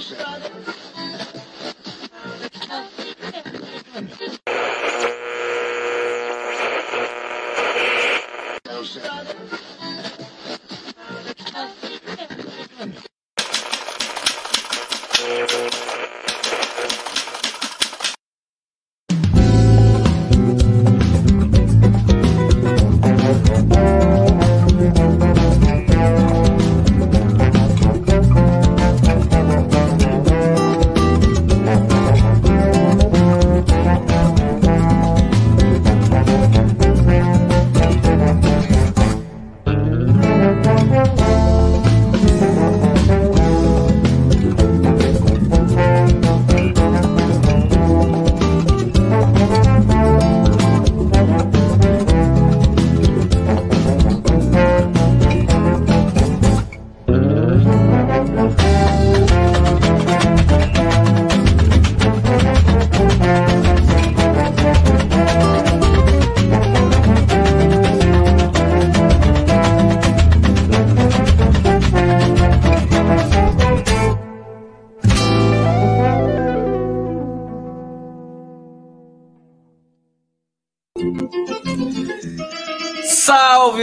Johnson. 0.00 0.89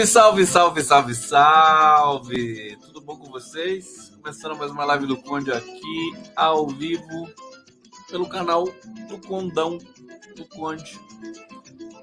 Salve, 0.08 0.45
salve, 0.45 0.81
salve, 0.83 1.13
salve! 1.13 2.77
Tudo 2.77 3.02
bom 3.02 3.17
com 3.17 3.30
vocês? 3.30 4.09
Começando 4.16 4.58
mais 4.58 4.72
uma 4.72 4.86
live 4.86 5.05
do 5.05 5.17
Conde 5.17 5.52
aqui, 5.52 6.13
ao 6.33 6.66
vivo, 6.69 7.30
pelo 8.09 8.25
canal 8.30 8.63
do 9.09 9.19
Condão 9.19 9.78
do 10.33 10.45
Conde 10.45 10.97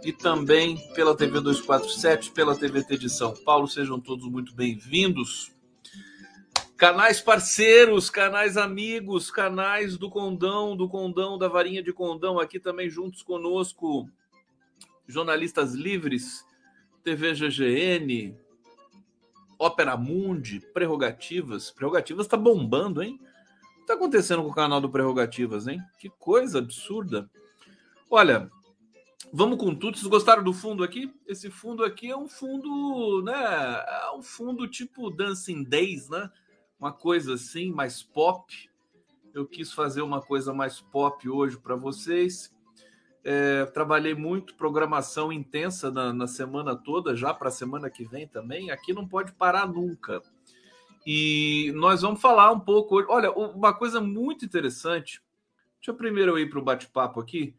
e 0.03 0.13
também 0.13 0.77
pela 0.93 1.17
TV 1.17 1.41
247, 1.41 2.31
pela 2.33 2.55
TVT 2.55 2.99
de 2.99 3.09
São 3.09 3.33
Paulo. 3.33 3.67
Sejam 3.67 3.99
todos 3.99 4.29
muito 4.29 4.55
bem-vindos. 4.55 5.51
Canais 6.77 7.23
parceiros, 7.23 8.11
canais 8.11 8.59
amigos, 8.59 9.31
canais 9.31 9.97
do 9.97 10.11
Condão, 10.11 10.77
do 10.77 10.91
Condão, 10.91 11.39
da 11.39 11.49
Varinha 11.49 11.83
de 11.83 11.93
Condão, 11.93 12.39
aqui 12.39 12.61
também 12.61 12.91
juntos 12.91 13.23
conosco, 13.23 14.07
jornalistas 15.09 15.73
livres 15.73 16.45
TV 17.05 17.35
GGN, 17.35 18.35
Ópera 19.59 19.95
Mundi, 19.95 20.59
Prerrogativas. 20.73 21.71
Prerrogativas 21.71 22.27
tá 22.27 22.37
bombando, 22.37 23.03
hein? 23.03 23.21
O 23.77 23.81
que 23.81 23.87
tá 23.87 23.93
acontecendo 23.95 24.43
com 24.43 24.49
o 24.49 24.55
canal 24.55 24.81
do 24.81 24.91
Prerrogativas, 24.91 25.67
hein? 25.67 25.83
Que 25.99 26.09
coisa 26.09 26.61
absurda. 26.61 27.31
Olha, 28.11 28.51
vamos 29.31 29.59
com 29.59 29.75
tudo. 29.75 29.99
Vocês 29.99 30.09
gostaram 30.09 30.43
do 30.43 30.55
fundo 30.55 30.83
aqui? 30.83 31.13
Esse 31.27 31.51
fundo 31.51 31.85
aqui 31.85 32.11
é 32.11 32.17
um 32.17 32.27
fundo, 32.27 33.23
né? 33.23 33.35
É 33.35 34.17
um 34.17 34.23
fundo 34.23 34.67
tipo 34.67 35.11
Dancing 35.11 35.63
Days, 35.63 36.09
né? 36.09 36.31
Uma 36.81 36.93
coisa 36.93 37.35
assim, 37.35 37.71
mais 37.71 38.03
pop. 38.03 38.71
Eu 39.35 39.47
quis 39.47 39.73
fazer 39.73 40.01
uma 40.01 40.23
coisa 40.23 40.55
mais 40.55 40.81
pop 40.81 41.29
hoje 41.29 41.59
para 41.59 41.77
vocês. 41.77 42.54
É, 43.25 43.65
trabalhei 43.67 44.15
muito, 44.15 44.55
programação 44.55 45.33
intensa 45.33 45.91
na, 45.91 46.13
na 46.13 46.27
semana 46.27 46.77
toda, 46.77 47.17
já 47.17 47.33
para 47.33 47.49
a 47.49 47.53
semana 47.53 47.89
que 47.89 48.05
vem 48.05 48.29
também. 48.29 48.71
Aqui 48.71 48.93
não 48.93 49.09
pode 49.09 49.33
parar 49.33 49.67
nunca. 49.67 50.23
E 51.07 51.73
nós 51.75 52.03
vamos 52.03 52.21
falar 52.21 52.53
um 52.53 52.61
pouco. 52.61 53.03
Olha, 53.09 53.33
uma 53.33 53.73
coisa 53.73 54.01
muito 54.01 54.45
interessante. 54.45 55.23
Deixa 55.79 55.91
eu 55.91 55.95
primeiro 55.95 56.39
ir 56.39 56.49
para 56.49 56.59
o 56.59 56.65
bate-papo 56.65 57.21
aqui, 57.21 57.55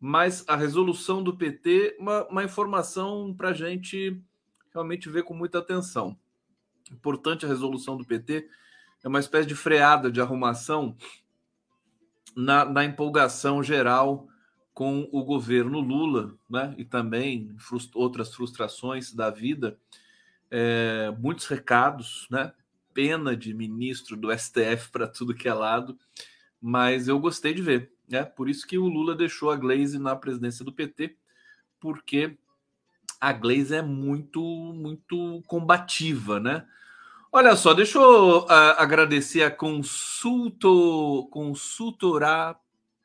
mas 0.00 0.44
a 0.48 0.56
resolução 0.56 1.22
do 1.22 1.36
PT, 1.36 1.96
uma, 1.98 2.26
uma 2.28 2.44
informação 2.44 3.34
para 3.34 3.50
a 3.50 3.54
gente 3.54 4.20
realmente 4.72 5.08
ver 5.08 5.24
com 5.24 5.34
muita 5.34 5.58
atenção. 5.58 6.16
Importante 6.90 7.44
a 7.44 7.48
resolução 7.48 7.96
do 7.96 8.04
PT, 8.04 8.48
é 9.04 9.08
uma 9.08 9.20
espécie 9.20 9.46
de 9.46 9.54
freada 9.54 10.10
de 10.10 10.20
arrumação 10.20 10.96
na, 12.36 12.64
na 12.64 12.84
empolgação 12.84 13.62
geral 13.62 14.28
com 14.78 15.08
o 15.10 15.24
governo 15.24 15.80
Lula, 15.80 16.36
né? 16.48 16.72
E 16.78 16.84
também 16.84 17.52
frust 17.58 17.90
outras 17.96 18.32
frustrações 18.32 19.12
da 19.12 19.28
vida, 19.28 19.76
é, 20.48 21.12
muitos 21.18 21.48
recados, 21.48 22.28
né? 22.30 22.52
Pena 22.94 23.36
de 23.36 23.52
ministro 23.52 24.16
do 24.16 24.30
STF 24.30 24.90
para 24.92 25.08
tudo 25.08 25.34
que 25.34 25.48
é 25.48 25.52
lado, 25.52 25.98
mas 26.62 27.08
eu 27.08 27.18
gostei 27.18 27.52
de 27.52 27.60
ver, 27.60 27.90
né? 28.08 28.22
Por 28.22 28.48
isso 28.48 28.64
que 28.68 28.78
o 28.78 28.86
Lula 28.86 29.16
deixou 29.16 29.50
a 29.50 29.56
Glaze 29.56 29.98
na 29.98 30.14
presidência 30.14 30.64
do 30.64 30.72
PT, 30.72 31.16
porque 31.80 32.38
a 33.20 33.32
Glaze 33.32 33.74
é 33.74 33.82
muito, 33.82 34.40
muito 34.40 35.42
combativa, 35.48 36.38
né? 36.38 36.64
Olha 37.32 37.56
só, 37.56 37.74
deixa 37.74 37.98
eu 37.98 38.44
uh, 38.44 38.46
agradecer 38.78 39.42
a 39.42 39.50
consulto, 39.50 41.28
consultora 41.32 42.56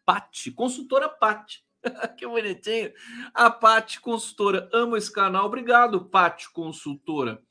Pati, 0.05 0.51
consultora 0.51 1.09
Pati. 1.09 1.63
que 2.17 2.25
bonitinho. 2.25 2.91
A 3.33 3.49
Pati 3.49 3.99
Consultora. 3.99 4.69
Amo 4.73 4.97
esse 4.97 5.11
canal. 5.11 5.45
Obrigado, 5.45 6.05
Pati 6.05 6.49
Consultora. 6.51 7.41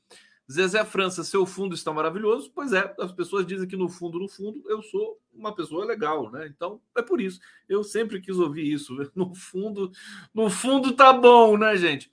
Zezé 0.51 0.83
França, 0.83 1.23
seu 1.23 1.45
fundo 1.45 1.73
está 1.73 1.93
maravilhoso. 1.93 2.51
Pois 2.53 2.73
é, 2.73 2.93
as 2.99 3.11
pessoas 3.11 3.45
dizem 3.45 3.67
que 3.67 3.77
no 3.77 3.87
fundo, 3.87 4.19
no 4.19 4.27
fundo, 4.27 4.61
eu 4.67 4.81
sou 4.83 5.19
uma 5.33 5.55
pessoa 5.55 5.85
legal, 5.85 6.29
né? 6.31 6.47
Então 6.47 6.81
é 6.95 7.01
por 7.01 7.21
isso. 7.21 7.39
Eu 7.67 7.83
sempre 7.83 8.19
quis 8.19 8.37
ouvir 8.37 8.71
isso. 8.71 8.93
No 9.15 9.33
fundo, 9.33 9.91
no 10.33 10.49
fundo 10.49 10.93
tá 10.93 11.13
bom, 11.13 11.57
né, 11.57 11.75
gente? 11.77 12.11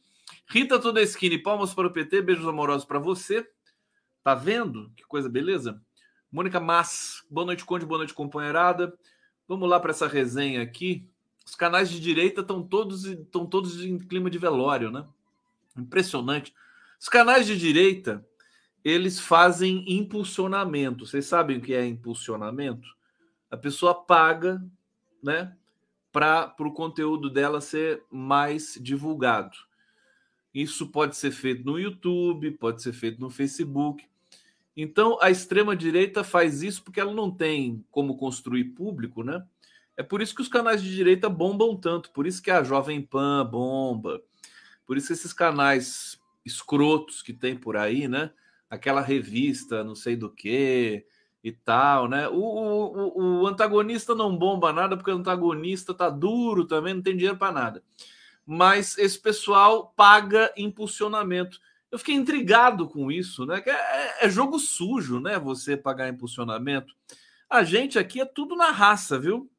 Rita 0.48 0.78
Todeschini, 0.78 1.38
palmas 1.38 1.74
para 1.74 1.86
o 1.86 1.92
PT, 1.92 2.22
beijos 2.22 2.46
amorosos 2.46 2.84
para 2.84 2.98
você. 2.98 3.46
Tá 4.22 4.34
vendo? 4.34 4.92
Que 4.96 5.04
coisa 5.04 5.28
beleza? 5.28 5.82
Mônica 6.30 6.60
Mas, 6.60 7.24
boa 7.28 7.46
noite, 7.46 7.64
Conde, 7.64 7.84
boa 7.84 7.98
noite, 7.98 8.14
companheirada. 8.14 8.96
Vamos 9.50 9.68
lá 9.68 9.80
para 9.80 9.90
essa 9.90 10.06
resenha 10.06 10.62
aqui. 10.62 11.04
Os 11.44 11.56
canais 11.56 11.90
de 11.90 11.98
direita 11.98 12.40
estão 12.40 12.62
todos, 12.62 13.04
estão 13.04 13.44
todos 13.44 13.84
em 13.84 13.98
clima 13.98 14.30
de 14.30 14.38
velório, 14.38 14.92
né? 14.92 15.04
Impressionante. 15.76 16.54
Os 17.00 17.08
canais 17.08 17.48
de 17.48 17.58
direita, 17.58 18.24
eles 18.84 19.18
fazem 19.18 19.84
impulsionamento. 19.88 21.04
Vocês 21.04 21.26
sabem 21.26 21.58
o 21.58 21.60
que 21.60 21.74
é 21.74 21.84
impulsionamento? 21.84 22.88
A 23.50 23.56
pessoa 23.56 23.92
paga, 23.92 24.64
né, 25.20 25.56
para 26.12 26.54
o 26.60 26.72
conteúdo 26.72 27.28
dela 27.28 27.60
ser 27.60 28.04
mais 28.08 28.78
divulgado. 28.80 29.56
Isso 30.54 30.86
pode 30.92 31.16
ser 31.16 31.32
feito 31.32 31.64
no 31.64 31.76
YouTube, 31.76 32.52
pode 32.52 32.82
ser 32.82 32.92
feito 32.92 33.20
no 33.20 33.28
Facebook. 33.28 34.08
Então, 34.76 35.18
a 35.20 35.30
extrema-direita 35.30 36.22
faz 36.22 36.62
isso 36.62 36.82
porque 36.82 37.00
ela 37.00 37.12
não 37.12 37.30
tem 37.30 37.84
como 37.90 38.16
construir 38.16 38.64
público, 38.64 39.22
né? 39.22 39.44
É 39.96 40.02
por 40.02 40.22
isso 40.22 40.34
que 40.34 40.40
os 40.42 40.48
canais 40.48 40.82
de 40.82 40.94
direita 40.94 41.28
bombam 41.28 41.76
tanto, 41.76 42.10
por 42.10 42.26
isso 42.26 42.42
que 42.42 42.50
a 42.50 42.62
Jovem 42.62 43.02
Pan 43.02 43.44
bomba, 43.44 44.22
por 44.86 44.96
isso 44.96 45.08
que 45.08 45.12
esses 45.12 45.32
canais 45.32 46.18
escrotos 46.44 47.20
que 47.20 47.32
tem 47.32 47.56
por 47.56 47.76
aí, 47.76 48.08
né? 48.08 48.30
Aquela 48.68 49.00
revista, 49.00 49.84
não 49.84 49.94
sei 49.94 50.16
do 50.16 50.30
que 50.30 51.04
e 51.42 51.52
tal, 51.52 52.08
né? 52.08 52.28
O, 52.28 52.34
o, 52.34 53.42
o, 53.42 53.46
antagonista 53.46 54.14
não 54.14 54.36
bomba 54.36 54.72
nada 54.72 54.96
porque 54.96 55.10
o 55.10 55.16
antagonista 55.16 55.92
tá 55.92 56.08
duro 56.08 56.64
também, 56.66 56.94
não 56.94 57.02
tem 57.02 57.16
dinheiro 57.16 57.38
para 57.38 57.52
nada. 57.52 57.82
Mas 58.46 58.96
esse 58.98 59.18
pessoal 59.18 59.92
paga 59.96 60.52
impulsionamento. 60.56 61.60
Eu 61.90 61.98
fiquei 61.98 62.14
intrigado 62.14 62.88
com 62.88 63.10
isso, 63.10 63.44
né? 63.44 63.62
É, 63.66 64.26
é 64.26 64.30
jogo 64.30 64.58
sujo, 64.58 65.20
né? 65.20 65.38
Você 65.38 65.76
pagar 65.76 66.08
impulsionamento. 66.08 66.94
A 67.48 67.64
gente 67.64 67.98
aqui 67.98 68.20
é 68.20 68.24
tudo 68.24 68.54
na 68.54 68.70
raça, 68.70 69.18
viu? 69.18 69.50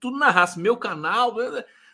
tudo 0.00 0.18
na 0.18 0.30
raça. 0.30 0.60
Meu 0.60 0.76
canal, 0.76 1.34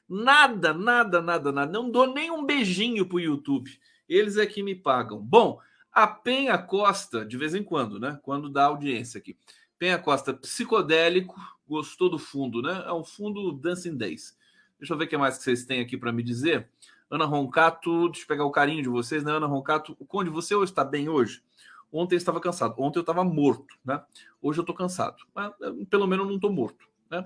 nada, 0.08 0.72
nada, 0.72 1.20
nada, 1.20 1.52
nada. 1.52 1.72
Não 1.72 1.90
dou 1.90 2.12
nem 2.12 2.30
um 2.30 2.44
beijinho 2.44 3.06
pro 3.06 3.20
YouTube. 3.20 3.78
Eles 4.08 4.36
é 4.36 4.46
que 4.46 4.62
me 4.62 4.74
pagam. 4.74 5.20
Bom, 5.20 5.60
a 5.92 6.06
Penha 6.06 6.56
Costa, 6.58 7.24
de 7.24 7.36
vez 7.36 7.54
em 7.54 7.62
quando, 7.62 7.98
né? 7.98 8.18
Quando 8.22 8.50
dá 8.50 8.64
audiência 8.64 9.18
aqui. 9.18 9.36
Penha 9.78 9.98
Costa, 9.98 10.32
psicodélico, 10.32 11.36
gostou 11.66 12.10
do 12.10 12.18
fundo, 12.18 12.62
né? 12.62 12.84
É 12.86 12.92
um 12.92 13.04
fundo 13.04 13.52
Dancing 13.52 13.96
Days. 13.96 14.36
Deixa 14.78 14.92
eu 14.92 14.98
ver 14.98 15.04
o 15.04 15.08
que 15.08 15.16
mais 15.16 15.38
que 15.38 15.44
vocês 15.44 15.64
têm 15.64 15.80
aqui 15.80 15.96
para 15.96 16.12
me 16.12 16.22
dizer. 16.22 16.68
Ana 17.14 17.26
Roncato, 17.26 18.08
deixa 18.08 18.24
eu 18.24 18.26
pegar 18.26 18.44
o 18.44 18.50
carinho 18.50 18.82
de 18.82 18.88
vocês, 18.88 19.22
né? 19.22 19.30
Ana 19.30 19.46
Roncato, 19.46 19.96
o 20.00 20.04
Conde, 20.04 20.30
você 20.30 20.52
hoje 20.52 20.72
está 20.72 20.84
bem 20.84 21.08
hoje? 21.08 21.44
Ontem 21.92 22.16
eu 22.16 22.18
estava 22.18 22.40
cansado, 22.40 22.74
ontem 22.76 22.98
eu 22.98 23.02
estava 23.02 23.22
morto, 23.22 23.76
né? 23.84 24.02
Hoje 24.42 24.58
eu 24.58 24.62
estou 24.62 24.74
cansado, 24.74 25.16
mas 25.32 25.52
eh, 25.62 25.84
pelo 25.88 26.08
menos 26.08 26.26
não 26.26 26.34
estou 26.34 26.52
morto, 26.52 26.88
né? 27.08 27.24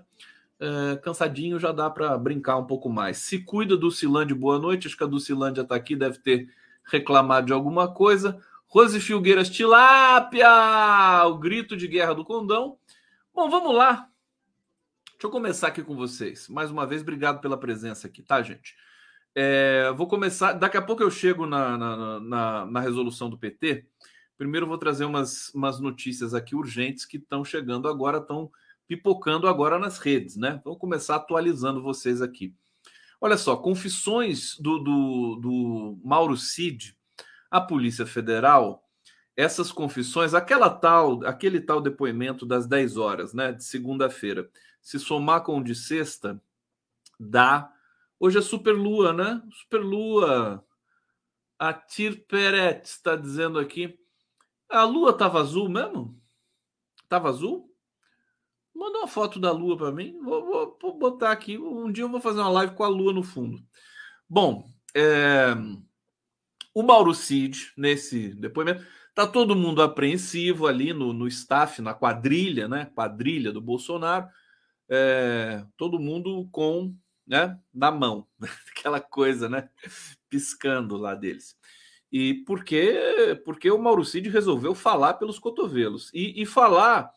É, 0.61 0.97
cansadinho 0.97 1.59
já 1.59 1.73
dá 1.73 1.89
para 1.89 2.19
brincar 2.19 2.59
um 2.59 2.67
pouco 2.67 2.91
mais. 2.91 3.17
Se 3.17 3.39
cuida 3.39 3.79
do 3.79 3.91
Cilândia, 3.91 4.37
boa 4.37 4.59
noite. 4.59 4.89
Acho 4.89 4.97
que 4.97 5.05
a 5.05 5.07
Dulcilândia 5.07 5.63
está 5.63 5.75
aqui, 5.75 5.97
deve 5.97 6.19
ter 6.19 6.53
reclamado 6.85 7.47
de 7.47 7.55
alguma 7.55 7.91
coisa. 7.91 8.39
Rose 8.67 9.01
Filgueiras, 9.01 9.49
tilápia! 9.49 10.49
O 11.27 11.39
grito 11.39 11.75
de 11.75 11.89
guerra 11.89 12.13
do 12.13 12.27
condão. 12.27 12.77
Bom, 13.33 13.49
vamos 13.49 13.75
lá. 13.75 14.11
Deixa 15.13 15.27
eu 15.27 15.31
começar 15.31 15.69
aqui 15.69 15.83
com 15.83 15.97
vocês. 15.97 16.47
Mais 16.49 16.71
uma 16.71 16.87
vez, 16.87 17.01
obrigado 17.01 17.41
pela 17.41 17.57
presença 17.57 18.07
aqui, 18.07 18.21
tá, 18.21 18.43
gente? 18.43 18.77
É, 19.41 19.93
vou 19.93 20.09
começar. 20.09 20.55
Daqui 20.55 20.77
a 20.77 20.83
pouco 20.83 21.01
eu 21.01 21.13
chego 21.13 21.47
na, 21.47 21.79
na, 21.79 22.19
na, 22.19 22.67
na 22.67 22.81
resolução 22.81 23.31
do 23.31 23.39
PT. 23.39 23.87
Primeiro, 24.37 24.67
vou 24.67 24.77
trazer 24.77 25.05
umas, 25.05 25.55
umas 25.55 25.79
notícias 25.79 26.35
aqui 26.35 26.57
urgentes 26.57 27.05
que 27.05 27.19
estão 27.19 27.45
chegando 27.45 27.87
agora, 27.87 28.19
estão 28.19 28.51
pipocando 28.89 29.47
agora 29.47 29.79
nas 29.79 29.99
redes, 29.99 30.35
né? 30.35 30.61
Vamos 30.65 30.81
começar 30.81 31.15
atualizando 31.15 31.81
vocês 31.81 32.21
aqui. 32.21 32.53
Olha 33.21 33.37
só, 33.37 33.57
confissões 33.57 34.57
do, 34.59 34.81
do, 34.81 35.37
do 35.37 36.01
Mauro 36.03 36.37
Cid 36.37 36.97
à 37.49 37.61
Polícia 37.61 38.07
Federal, 38.07 38.83
essas 39.37 39.71
confissões, 39.71 40.35
aquela 40.35 40.69
tal, 40.69 41.25
aquele 41.25 41.61
tal 41.61 41.81
depoimento 41.81 42.45
das 42.45 42.67
10 42.67 42.97
horas, 42.97 43.33
né, 43.33 43.53
de 43.53 43.63
segunda-feira, 43.63 44.51
se 44.83 44.99
somar 44.99 45.45
com 45.45 45.59
o 45.59 45.63
de 45.63 45.77
sexta, 45.77 46.43
dá. 47.21 47.73
Hoje 48.21 48.39
é 48.39 48.43
Superlua, 48.43 49.13
né? 49.13 49.41
Superlua. 49.53 50.65
A 51.59 51.73
Tir 51.73 52.25
Peret 52.27 52.85
está 52.85 53.15
dizendo 53.15 53.59
aqui. 53.59 53.97
A 54.69 54.83
lua 54.85 55.11
estava 55.11 55.41
azul 55.41 55.69
mesmo? 55.69 56.21
Estava 57.03 57.29
azul? 57.29 57.73
Manda 58.75 58.99
uma 58.99 59.09
foto 59.09 59.39
da 59.39 59.51
lua 59.53 59.77
para 59.77 59.93
mim. 59.93 60.19
Vou, 60.21 60.45
vou, 60.45 60.79
vou, 60.81 60.99
botar 60.99 61.31
aqui. 61.31 61.57
Um 61.59 61.91
dia 61.91 62.05
eu 62.05 62.09
vou 62.09 62.21
fazer 62.21 62.41
uma 62.41 62.51
live 62.51 62.75
com 62.75 62.85
a 62.85 62.89
lua 62.89 63.13
no 63.13 63.23
fundo. 63.23 63.61
Bom, 64.29 64.69
é... 64.95 65.55
o 66.75 66.83
Mauro 66.83 67.15
Cid, 67.15 67.73
nesse 67.77 68.35
depoimento, 68.35 68.85
tá 69.15 69.27
todo 69.27 69.57
mundo 69.57 69.81
apreensivo 69.81 70.67
ali 70.67 70.93
no, 70.93 71.13
no 71.13 71.27
staff, 71.29 71.81
na 71.81 71.95
quadrilha, 71.95 72.69
né? 72.69 72.91
Quadrilha 72.95 73.53
do 73.53 73.61
Bolsonaro. 73.61 74.29
É... 74.89 75.65
Todo 75.77 75.99
mundo 75.99 76.49
com, 76.53 76.95
né? 77.29 77.59
Na 77.73 77.91
mão, 77.91 78.27
aquela 78.75 79.01
coisa, 79.01 79.49
né? 79.49 79.69
Piscando 80.31 80.97
lá 80.97 81.15
deles. 81.15 81.57
E 82.11 82.35
por 82.47 82.65
quê? 82.65 83.41
Porque 83.45 83.71
o 83.71 83.79
Mauro 83.79 84.05
Cid 84.05 84.31
resolveu 84.31 84.75
falar 84.75 85.15
pelos 85.15 85.39
cotovelos. 85.39 86.11
E, 86.15 86.41
e 86.43 86.47
falar 86.47 87.13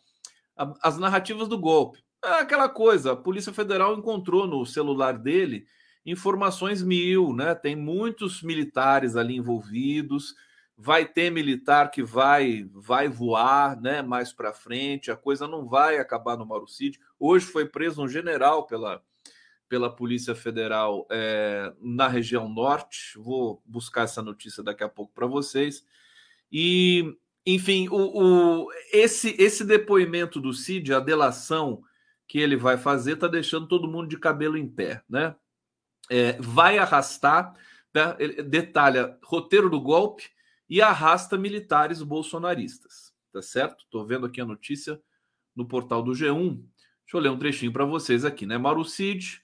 as 0.81 0.98
narrativas 0.98 1.48
do 1.48 1.58
golpe. 1.58 2.04
É 2.24 2.42
aquela 2.42 2.69
coisa, 2.69 3.13
a 3.13 3.16
Polícia 3.16 3.52
Federal 3.54 3.98
encontrou 3.98 4.46
no 4.46 4.63
celular 4.66 5.18
dele 5.18 5.66
informações 6.06 6.84
mil, 6.84 7.34
né? 7.34 7.56
Tem 7.56 7.75
muitos 7.75 8.44
militares 8.44 9.16
ali 9.16 9.38
envolvidos, 9.38 10.36
vai 10.78 11.06
ter 11.06 11.31
militar 11.31 11.90
que 11.90 12.04
vai 12.04 12.69
vai 12.74 13.08
voar, 13.08 13.80
né? 13.80 14.02
Mais 14.02 14.34
para 14.34 14.54
frente, 14.54 15.10
a 15.10 15.16
coisa 15.16 15.48
não 15.48 15.68
vai 15.68 15.98
acabar 15.98 16.38
no 16.38 16.46
Marucídio. 16.46 17.02
Hoje 17.19 17.46
foi 17.46 17.66
preso 17.66 18.04
um 18.04 18.08
general 18.08 18.68
pela 18.68 19.02
pela 19.72 19.90
Polícia 19.90 20.36
Federal 20.36 21.08
é, 21.10 21.72
na 21.80 22.06
região 22.06 22.50
norte. 22.50 23.18
Vou 23.18 23.64
buscar 23.66 24.02
essa 24.02 24.22
notícia 24.22 24.62
daqui 24.62 24.84
a 24.84 24.90
pouco 24.90 25.14
para 25.14 25.26
vocês. 25.26 25.86
E 26.52 27.18
enfim, 27.46 27.88
o, 27.88 28.66
o, 28.66 28.72
esse, 28.92 29.34
esse 29.40 29.64
depoimento 29.64 30.42
do 30.42 30.52
Cid, 30.52 30.94
a 30.94 31.00
delação 31.00 31.82
que 32.28 32.38
ele 32.38 32.58
vai 32.58 32.78
fazer, 32.78 33.14
está 33.14 33.30
deixando 33.30 33.66
todo 33.66 33.88
mundo 33.88 34.10
de 34.10 34.18
cabelo 34.18 34.58
em 34.58 34.68
pé, 34.68 35.02
né? 35.10 35.34
É, 36.10 36.34
vai 36.42 36.78
arrastar, 36.78 37.54
tá? 37.94 38.18
detalha 38.46 39.18
roteiro 39.24 39.70
do 39.70 39.80
golpe 39.80 40.30
e 40.70 40.82
arrasta 40.82 41.38
militares 41.38 42.04
bolsonaristas, 42.04 43.14
tá 43.32 43.42
certo? 43.42 43.86
Estou 43.86 44.06
vendo 44.06 44.26
aqui 44.26 44.42
a 44.42 44.46
notícia 44.46 45.02
no 45.56 45.66
portal 45.66 46.04
do 46.04 46.12
G1. 46.12 46.58
Deixa 46.58 47.16
eu 47.16 47.22
ler 47.22 47.30
um 47.30 47.40
trechinho 47.40 47.72
para 47.72 47.86
vocês 47.86 48.26
aqui, 48.26 48.46
né? 48.46 48.58
Mauro 48.58 48.84
Cid 48.84 49.42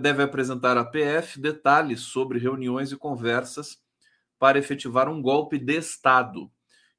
deve 0.00 0.22
apresentar 0.22 0.76
à 0.76 0.84
PF 0.84 1.40
detalhes 1.40 2.00
sobre 2.00 2.38
reuniões 2.38 2.92
e 2.92 2.96
conversas 2.96 3.78
para 4.38 4.58
efetivar 4.58 5.08
um 5.08 5.20
golpe 5.20 5.58
de 5.58 5.76
Estado 5.76 6.50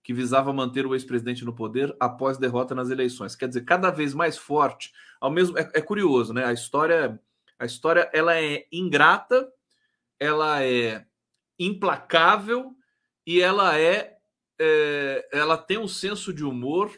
que 0.08 0.14
visava 0.14 0.54
manter 0.54 0.86
o 0.86 0.96
ex-presidente 0.96 1.44
no 1.44 1.54
poder 1.54 1.94
após 2.00 2.38
derrota 2.38 2.74
nas 2.74 2.90
eleições. 2.90 3.36
Quer 3.36 3.50
dizer, 3.50 3.66
cada 3.66 3.92
vez 3.92 4.14
mais 4.14 4.38
forte. 4.38 4.94
Ao 5.20 5.30
mesmo 5.30 5.58
é, 5.58 5.70
é 5.74 5.82
curioso, 5.82 6.34
né? 6.34 6.46
A 6.46 6.54
história, 6.54 7.20
a 7.60 7.66
história, 7.66 8.10
ela 8.14 8.40
é 8.40 8.66
ingrata, 8.72 9.52
ela 10.18 10.64
é 10.64 11.06
implacável 11.60 12.74
e 13.26 13.42
ela 13.42 13.78
é, 13.78 14.18
é 14.58 15.28
ela 15.34 15.58
tem 15.58 15.78
um 15.78 15.90
senso 15.90 16.34
de 16.34 16.46
humor 16.46 16.90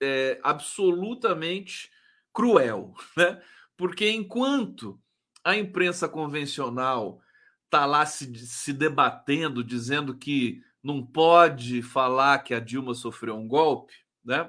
é, 0.00 0.38
absolutamente 0.44 1.90
cruel, 2.32 2.94
né? 3.18 3.42
Porque 3.82 4.08
enquanto 4.08 4.96
a 5.42 5.56
imprensa 5.56 6.08
convencional 6.08 7.20
está 7.64 7.84
lá 7.84 8.06
se, 8.06 8.32
se 8.46 8.72
debatendo, 8.72 9.64
dizendo 9.64 10.16
que 10.16 10.62
não 10.80 11.04
pode 11.04 11.82
falar 11.82 12.44
que 12.44 12.54
a 12.54 12.60
Dilma 12.60 12.94
sofreu 12.94 13.34
um 13.34 13.48
golpe, 13.48 13.92
né? 14.24 14.48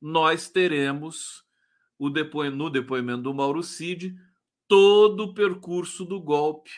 Nós 0.00 0.48
teremos 0.48 1.44
o 1.98 2.08
depoimento, 2.08 2.56
no 2.56 2.70
depoimento 2.70 3.20
do 3.24 3.34
Mauro 3.34 3.62
Cid 3.62 4.16
todo 4.66 5.24
o 5.24 5.34
percurso 5.34 6.06
do 6.06 6.18
golpe 6.18 6.70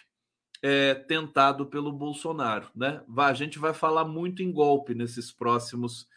é, 0.60 0.94
tentado 0.94 1.66
pelo 1.66 1.92
Bolsonaro, 1.92 2.70
né? 2.74 3.04
A 3.18 3.34
gente 3.34 3.60
vai 3.60 3.72
falar 3.72 4.04
muito 4.04 4.42
em 4.42 4.50
golpe 4.50 4.96
nesses 4.96 5.30
próximos 5.30 6.08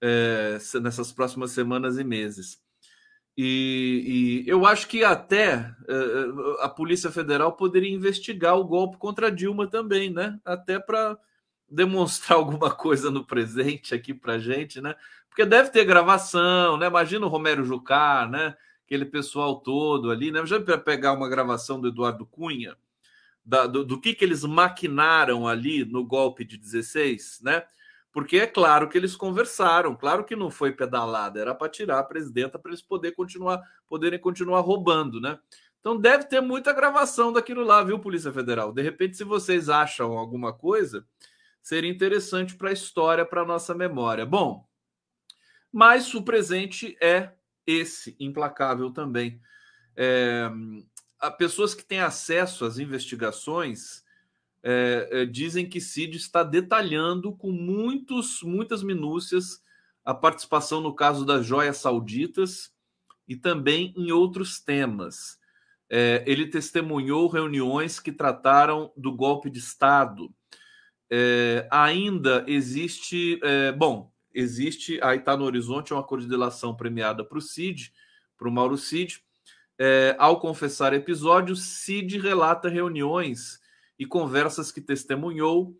é, 0.00 0.58
nessas 0.80 1.10
próximas 1.10 1.50
semanas 1.50 1.98
e 1.98 2.04
meses. 2.04 2.64
E, 3.36 4.44
e, 4.46 4.50
eu 4.50 4.64
acho 4.64 4.88
que 4.88 5.04
até 5.04 5.70
é, 5.86 6.62
a 6.62 6.68
Polícia 6.68 7.10
Federal 7.10 7.52
poderia 7.52 7.94
investigar 7.94 8.56
o 8.56 8.64
golpe 8.64 8.96
contra 8.96 9.30
Dilma 9.30 9.66
também, 9.66 10.10
né? 10.10 10.40
Até 10.42 10.78
para 10.78 11.18
demonstrar 11.68 12.38
alguma 12.38 12.70
coisa 12.70 13.10
no 13.10 13.24
presente 13.24 13.94
aqui 13.94 14.14
para 14.14 14.38
gente, 14.38 14.80
né? 14.80 14.94
Porque 15.28 15.44
deve 15.44 15.68
ter 15.68 15.84
gravação, 15.84 16.78
né? 16.78 16.86
Imagina 16.86 17.26
o 17.26 17.28
Romero 17.28 17.62
Jucá, 17.62 18.26
né? 18.26 18.56
Aquele 18.86 19.04
pessoal 19.04 19.56
todo 19.56 20.10
ali, 20.10 20.30
né? 20.30 20.44
Já 20.46 20.58
para 20.58 20.78
pegar 20.78 21.12
uma 21.12 21.28
gravação 21.28 21.78
do 21.78 21.88
Eduardo 21.88 22.24
Cunha, 22.24 22.74
da, 23.44 23.66
do, 23.66 23.84
do, 23.84 24.00
que, 24.00 24.14
que 24.14 24.24
eles 24.24 24.44
maquinaram 24.44 25.46
ali 25.46 25.84
no 25.84 26.04
golpe 26.06 26.42
de 26.42 26.56
16, 26.56 27.40
né? 27.42 27.62
Porque 28.16 28.38
é 28.38 28.46
claro 28.46 28.88
que 28.88 28.96
eles 28.96 29.14
conversaram, 29.14 29.94
claro 29.94 30.24
que 30.24 30.34
não 30.34 30.50
foi 30.50 30.72
pedalada, 30.72 31.38
era 31.38 31.54
para 31.54 31.68
tirar 31.68 31.98
a 31.98 32.02
presidenta 32.02 32.58
para 32.58 32.70
eles 32.70 32.80
poder 32.80 33.12
continuar, 33.12 33.60
poderem 33.86 34.18
continuar 34.18 34.60
roubando, 34.60 35.20
né? 35.20 35.38
Então 35.78 36.00
deve 36.00 36.24
ter 36.24 36.40
muita 36.40 36.72
gravação 36.72 37.30
daquilo 37.30 37.62
lá, 37.62 37.84
viu, 37.84 37.98
Polícia 37.98 38.32
Federal? 38.32 38.72
De 38.72 38.80
repente, 38.80 39.18
se 39.18 39.22
vocês 39.22 39.68
acham 39.68 40.16
alguma 40.16 40.50
coisa, 40.50 41.06
seria 41.60 41.90
interessante 41.90 42.56
para 42.56 42.70
a 42.70 42.72
história, 42.72 43.22
para 43.22 43.42
a 43.42 43.46
nossa 43.46 43.74
memória. 43.74 44.24
Bom, 44.24 44.66
mas 45.70 46.14
o 46.14 46.22
presente 46.22 46.96
é 47.02 47.32
esse, 47.66 48.16
implacável 48.18 48.90
também. 48.90 49.38
É, 49.94 50.50
pessoas 51.36 51.74
que 51.74 51.84
têm 51.84 52.00
acesso 52.00 52.64
às 52.64 52.78
investigações 52.78 54.05
é, 54.68 55.08
é, 55.12 55.24
dizem 55.24 55.64
que 55.64 55.80
Cid 55.80 56.16
está 56.16 56.42
detalhando 56.42 57.30
com 57.30 57.52
muitos, 57.52 58.42
muitas 58.42 58.82
minúcias 58.82 59.62
a 60.04 60.12
participação 60.12 60.80
no 60.80 60.92
caso 60.92 61.24
das 61.24 61.46
joias 61.46 61.76
sauditas 61.76 62.72
e 63.28 63.36
também 63.36 63.94
em 63.96 64.10
outros 64.10 64.58
temas. 64.58 65.38
É, 65.88 66.24
ele 66.26 66.48
testemunhou 66.48 67.28
reuniões 67.28 68.00
que 68.00 68.10
trataram 68.10 68.92
do 68.96 69.12
golpe 69.12 69.48
de 69.48 69.60
Estado, 69.60 70.34
é, 71.08 71.68
ainda 71.70 72.44
existe, 72.48 73.38
é, 73.44 73.70
bom, 73.70 74.12
existe, 74.34 74.98
aí 75.00 75.18
está 75.18 75.36
no 75.36 75.44
horizonte 75.44 75.92
uma 75.92 76.02
cor 76.02 76.20
de 76.20 76.26
delação 76.26 76.74
premiada 76.74 77.24
para 77.24 77.38
o 77.38 77.40
Cid, 77.40 77.92
para 78.36 78.48
o 78.48 78.52
Mauro 78.52 78.76
Cid. 78.76 79.22
É, 79.78 80.16
ao 80.18 80.40
confessar 80.40 80.92
episódios, 80.92 81.62
Cid 81.62 82.18
relata 82.18 82.68
reuniões 82.68 83.64
e 83.98 84.04
conversas 84.06 84.70
que 84.70 84.80
testemunhou, 84.80 85.78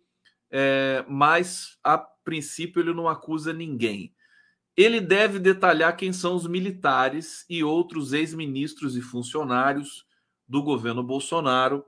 é, 0.50 1.04
mas 1.08 1.78
a 1.82 1.98
princípio 1.98 2.80
ele 2.80 2.94
não 2.94 3.08
acusa 3.08 3.52
ninguém. 3.52 4.14
ele 4.76 5.00
deve 5.00 5.38
detalhar 5.38 5.96
quem 5.96 6.12
são 6.12 6.34
os 6.36 6.46
militares 6.46 7.46
e 7.48 7.64
outros 7.64 8.12
ex-ministros 8.12 8.94
e 8.94 9.00
funcionários 9.00 10.04
do 10.46 10.62
governo 10.62 11.02
Bolsonaro 11.02 11.84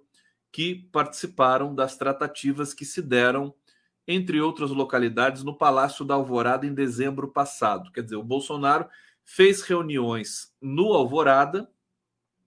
que 0.51 0.75
participaram 0.91 1.75
das 1.75 1.99
tratativas 1.99 2.73
que 2.73 2.87
se 2.87 3.03
deram, 3.03 3.55
entre 4.07 4.41
outras 4.41 4.71
localidades, 4.71 5.45
no 5.45 5.55
Palácio 5.55 6.03
da 6.03 6.15
Alvorada 6.15 6.67
em 6.67 6.73
dezembro 6.73 7.29
passado. 7.29 7.93
Quer 7.93 8.03
dizer, 8.03 8.17
o 8.17 8.23
Bolsonaro 8.23 8.89
fez 9.23 9.61
reuniões 9.61 10.55
no 10.59 10.95
Alvorada, 10.95 11.71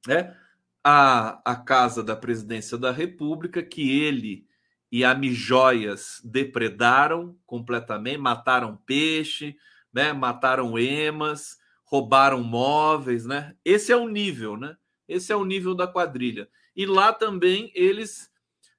né, 0.08 0.36
a, 0.84 1.42
a 1.46 1.56
casa 1.56 2.04
da 2.04 2.16
presidência 2.16 2.78
da 2.78 2.92
República, 2.92 3.62
que 3.62 4.02
ele 4.02 4.48
e 4.92 5.06
a 5.06 5.16
Mijóias 5.16 6.20
depredaram 6.24 7.38
completamente, 7.46 8.18
mataram 8.18 8.76
peixe, 8.76 9.56
né? 9.94 10.12
Mataram 10.12 10.78
emas, 10.78 11.58
roubaram 11.86 12.44
móveis, 12.44 13.26
né? 13.26 13.56
Esse 13.64 13.92
é 13.92 13.96
o 13.96 14.08
nível, 14.08 14.58
né? 14.58 14.76
Esse 15.08 15.32
é 15.32 15.36
o 15.36 15.46
nível 15.46 15.74
da 15.76 15.88
quadrilha. 15.88 16.50
E 16.76 16.86
lá 16.86 17.14
também 17.14 17.72
eles 17.76 18.32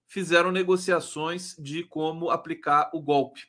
fizeram 0.06 0.52
negociações 0.52 1.56
de 1.59 1.82
como 1.85 2.30
aplicar 2.30 2.90
o 2.92 3.00
golpe. 3.00 3.47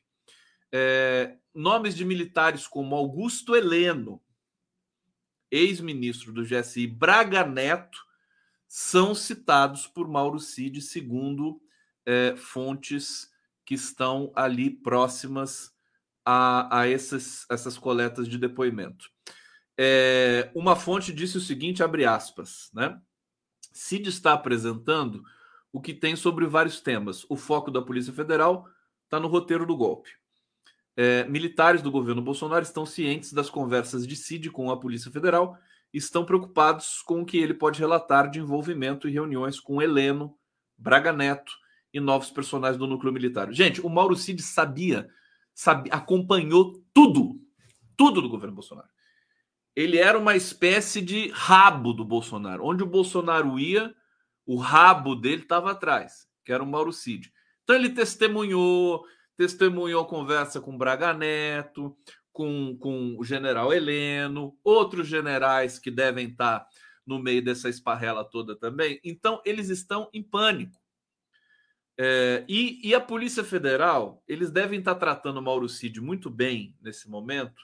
É, 0.72 1.36
nomes 1.54 1.96
de 1.96 2.06
militares 2.06 2.66
como 2.66 2.96
Augusto 2.96 3.56
Heleno, 3.56 4.22
ex-ministro 5.52 6.32
do 6.32 6.44
GSI, 6.44 6.88
Braga 6.88 7.46
Neto, 7.46 8.00
são 8.76 9.14
citados 9.14 9.86
por 9.86 10.08
Mauro 10.08 10.40
Cid, 10.40 10.82
segundo 10.82 11.62
é, 12.04 12.36
fontes 12.36 13.30
que 13.64 13.76
estão 13.76 14.32
ali 14.36 14.68
próximas 14.68 15.72
a, 16.26 16.80
a 16.80 16.90
essas, 16.90 17.46
essas 17.52 17.78
coletas 17.78 18.28
de 18.28 18.36
depoimento. 18.36 19.12
É, 19.78 20.50
uma 20.56 20.76
fonte 20.76 21.14
disse 21.14 21.38
o 21.38 21.42
seguinte, 21.42 21.84
abre 21.84 22.04
aspas, 22.04 22.72
né? 22.74 23.00
Cid 23.72 24.10
está 24.10 24.34
apresentando 24.34 25.24
o 25.72 25.80
que 25.80 25.94
tem 25.94 26.16
sobre 26.16 26.48
vários 26.48 26.82
temas. 26.82 27.28
O 27.30 27.38
foco 27.38 27.70
da 27.70 27.80
Polícia 27.80 28.12
Federal 28.12 28.68
está 29.04 29.20
no 29.20 29.28
roteiro 29.28 29.68
do 29.68 29.78
golpe. 29.78 30.10
É, 30.98 31.26
militares 31.26 31.84
do 31.84 31.92
governo 31.92 32.24
Bolsonaro 32.24 32.64
estão 32.64 32.88
cientes 32.88 33.34
das 33.34 33.52
conversas 33.52 34.08
de 34.08 34.16
Cid 34.16 34.50
com 34.50 34.72
a 34.72 34.80
Polícia 34.80 35.12
Federal 35.12 35.60
estão 35.94 36.26
preocupados 36.26 37.02
com 37.06 37.22
o 37.22 37.26
que 37.26 37.38
ele 37.38 37.54
pode 37.54 37.80
relatar 37.80 38.30
de 38.30 38.40
envolvimento 38.40 39.08
e 39.08 39.12
reuniões 39.12 39.60
com 39.60 39.82
Heleno, 39.82 40.36
Braga 40.78 41.14
Neto 41.14 41.54
e 41.94 42.00
novos 42.00 42.32
personagens 42.32 42.78
do 42.78 42.88
núcleo 42.88 43.14
militar. 43.14 43.52
Gente, 43.54 43.80
o 43.82 43.90
Mauro 43.90 44.16
Cid 44.16 44.42
sabia 44.42 45.08
sabe, 45.54 45.90
acompanhou 45.92 46.84
tudo, 46.94 47.40
tudo 47.96 48.22
do 48.22 48.30
governo 48.30 48.56
Bolsonaro. 48.56 48.90
Ele 49.76 49.98
era 49.98 50.18
uma 50.18 50.36
espécie 50.36 51.02
de 51.02 51.30
rabo 51.30 51.94
do 51.94 52.06
Bolsonaro. 52.06 52.66
Onde 52.66 52.84
o 52.84 52.88
Bolsonaro 52.88 53.60
ia, 53.60 53.94
o 54.46 54.58
rabo 54.58 55.16
dele 55.16 55.44
estava 55.44 55.72
atrás, 55.72 56.28
que 56.44 56.52
era 56.52 56.64
o 56.64 56.68
Mauro 56.68 56.92
Cid. 56.92 57.32
Então 57.64 57.76
ele 57.76 57.90
testemunhou, 57.90 59.04
testemunhou 59.36 60.06
conversa 60.06 60.62
com 60.62 60.78
Braga 60.78 61.14
Neto, 61.14 61.96
com, 62.34 62.76
com 62.78 63.16
o 63.18 63.24
general 63.24 63.72
Heleno, 63.72 64.58
outros 64.64 65.08
generais 65.08 65.80
que 65.80 65.92
devem 65.92 66.30
estar 66.30 66.68
no 67.06 67.20
meio 67.20 67.44
dessa 67.44 67.70
esparrela 67.70 68.26
toda 68.26 68.56
também. 68.56 69.00
Então 69.04 69.42
eles 69.46 69.70
estão 69.70 70.10
em 70.12 70.22
pânico. 70.22 70.82
É, 71.98 72.44
e, 72.50 72.90
e, 72.90 72.96
a 72.96 73.00
Polícia 73.00 73.44
Federal, 73.44 74.24
eles 74.28 74.50
devem 74.50 74.80
estar 74.80 74.96
tratando 74.96 75.38
o 75.38 75.44
Mauro 75.44 75.70
Cid 75.70 76.02
muito 76.02 76.28
bem 76.28 76.76
nesse 76.82 77.08
momento. 77.08 77.62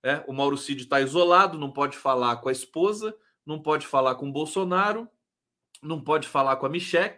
É, 0.00 0.22
o 0.28 0.32
Mauro 0.32 0.56
Cid 0.56 0.82
está 0.82 1.00
isolado, 1.00 1.58
não 1.58 1.72
pode 1.72 1.96
falar 1.96 2.36
com 2.36 2.48
a 2.48 2.52
esposa, 2.52 3.12
não 3.44 3.60
pode 3.60 3.84
falar 3.84 4.14
com 4.14 4.28
o 4.28 4.32
Bolsonaro, 4.32 5.08
não 5.82 6.00
pode 6.00 6.28
falar 6.28 6.54
com 6.56 6.66
a 6.66 6.68
Michele, 6.68 7.16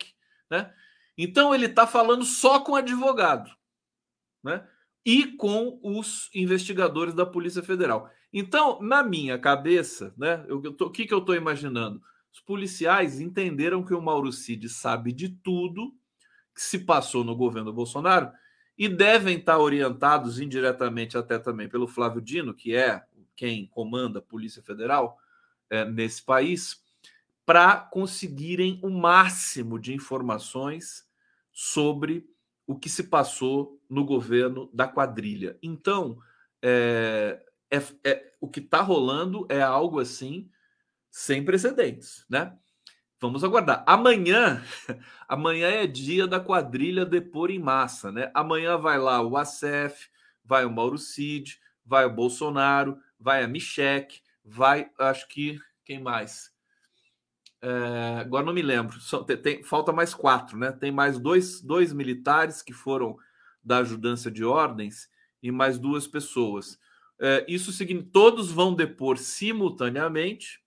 né? 0.49 0.73
Então 1.17 1.55
ele 1.55 1.67
está 1.67 1.87
falando 1.87 2.25
só 2.25 2.61
com 2.61 2.73
o 2.73 2.77
advogado, 2.77 3.55
né? 4.43 4.67
E 5.05 5.27
com 5.37 5.79
os 5.83 6.31
investigadores 6.35 7.15
da 7.15 7.25
Polícia 7.25 7.63
Federal. 7.63 8.11
Então, 8.33 8.81
na 8.83 9.03
minha 9.03 9.39
cabeça, 9.39 10.15
né? 10.17 10.45
Eu, 10.47 10.61
tô, 10.73 10.87
o 10.87 10.91
que, 10.91 11.07
que 11.07 11.15
eu 11.15 11.19
estou 11.19 11.35
imaginando? 11.35 12.01
Os 12.33 12.41
policiais 12.41 13.21
entenderam 13.21 13.85
que 13.85 13.95
o 13.95 14.01
Mauro 14.01 14.31
Cid 14.31 14.69
sabe 14.69 15.13
de 15.13 15.29
tudo 15.29 15.95
que 16.55 16.63
se 16.63 16.81
passou 16.81 17.25
no 17.25 17.35
governo 17.35 17.73
Bolsonaro 17.73 18.31
e 18.79 18.89
devem 18.89 19.37
estar 19.37 19.59
orientados 19.59 20.41
indiretamente 20.41 21.19
até 21.19 21.39
também 21.39 21.69
pelo 21.69 21.89
Flávio 21.89 22.21
Dino, 22.21 22.55
que 22.55 22.75
é 22.75 23.05
quem 23.35 23.67
comanda 23.67 24.21
a 24.21 24.23
Polícia 24.23 24.63
Federal 24.63 25.19
é, 25.69 25.85
nesse 25.85 26.23
país, 26.23 26.83
para 27.45 27.77
conseguirem 27.77 28.79
o 28.83 28.91
máximo 28.91 29.79
de 29.79 29.93
informações 29.93 31.07
sobre 31.53 32.30
o 32.71 32.79
que 32.79 32.89
se 32.89 33.03
passou 33.03 33.83
no 33.91 34.05
governo 34.05 34.71
da 34.73 34.87
quadrilha. 34.87 35.59
Então, 35.61 36.21
é, 36.63 37.43
é, 37.69 37.83
é 38.05 38.33
o 38.41 38.47
que 38.47 38.61
está 38.61 38.81
rolando 38.81 39.45
é 39.49 39.61
algo 39.61 39.99
assim 39.99 40.49
sem 41.11 41.45
precedentes, 41.45 42.25
né? 42.31 42.57
Vamos 43.19 43.43
aguardar. 43.43 43.83
Amanhã, 43.89 44.63
amanhã 45.27 45.67
é 45.67 45.85
dia 45.85 46.29
da 46.29 46.39
quadrilha 46.39 47.05
depor 47.05 47.51
em 47.51 47.59
massa, 47.59 48.13
né? 48.13 48.31
Amanhã 48.33 48.79
vai 48.79 48.99
lá 48.99 49.21
o 49.21 49.37
Acef, 49.37 50.09
vai 50.45 50.65
o 50.65 50.71
Mauro 50.71 50.97
Cid, 50.97 51.59
vai 51.85 52.05
o 52.05 52.15
Bolsonaro, 52.15 52.97
vai 53.19 53.43
a 53.43 53.49
Michek, 53.49 54.21
vai, 54.45 54.89
acho 54.97 55.27
que 55.27 55.59
quem 55.85 55.99
mais? 55.99 56.53
É, 57.63 58.21
agora 58.21 58.45
não 58.45 58.53
me 58.53 58.63
lembro. 58.63 58.99
Só, 59.01 59.23
tem, 59.23 59.37
tem, 59.37 59.63
falta 59.63 59.93
mais 59.93 60.15
quatro, 60.15 60.59
né? 60.59 60.73
Tem 60.73 60.91
mais 60.91 61.19
dois, 61.19 61.61
dois 61.61 61.93
militares 61.93 62.63
que 62.63 62.73
foram 62.73 63.17
da 63.63 63.79
ajudância 63.79 64.31
de 64.31 64.45
ordens 64.45 65.09
e 65.43 65.51
mais 65.51 65.79
duas 65.79 66.07
pessoas. 66.07 66.79
É, 67.21 67.45
isso 67.47 67.71
significa 67.73 68.11
todos 68.13 68.51
vão 68.51 68.75
depor 68.75 69.19
simultaneamente, 69.19 70.61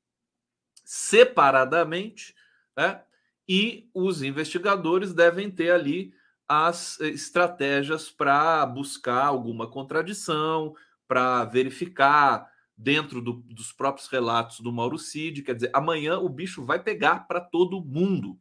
separadamente 0.85 2.35
né? 2.75 3.01
E 3.47 3.89
os 3.93 4.21
investigadores 4.21 5.13
devem 5.13 5.49
ter 5.49 5.71
ali 5.71 6.13
as 6.47 6.99
eh, 6.99 7.09
estratégias 7.09 8.09
para 8.09 8.65
buscar 8.65 9.25
alguma 9.25 9.69
contradição, 9.69 10.75
para 11.07 11.45
verificar 11.45 12.51
dentro 12.77 13.21
do, 13.21 13.33
dos 13.33 13.71
próprios 13.71 14.07
relatos 14.07 14.59
do 14.59 14.71
Mauro 14.71 14.97
Cid. 14.97 15.43
Quer 15.43 15.55
dizer, 15.55 15.71
amanhã 15.73 16.17
o 16.17 16.29
bicho 16.29 16.65
vai 16.65 16.81
pegar 16.81 17.27
para 17.27 17.39
todo 17.39 17.83
mundo, 17.83 18.39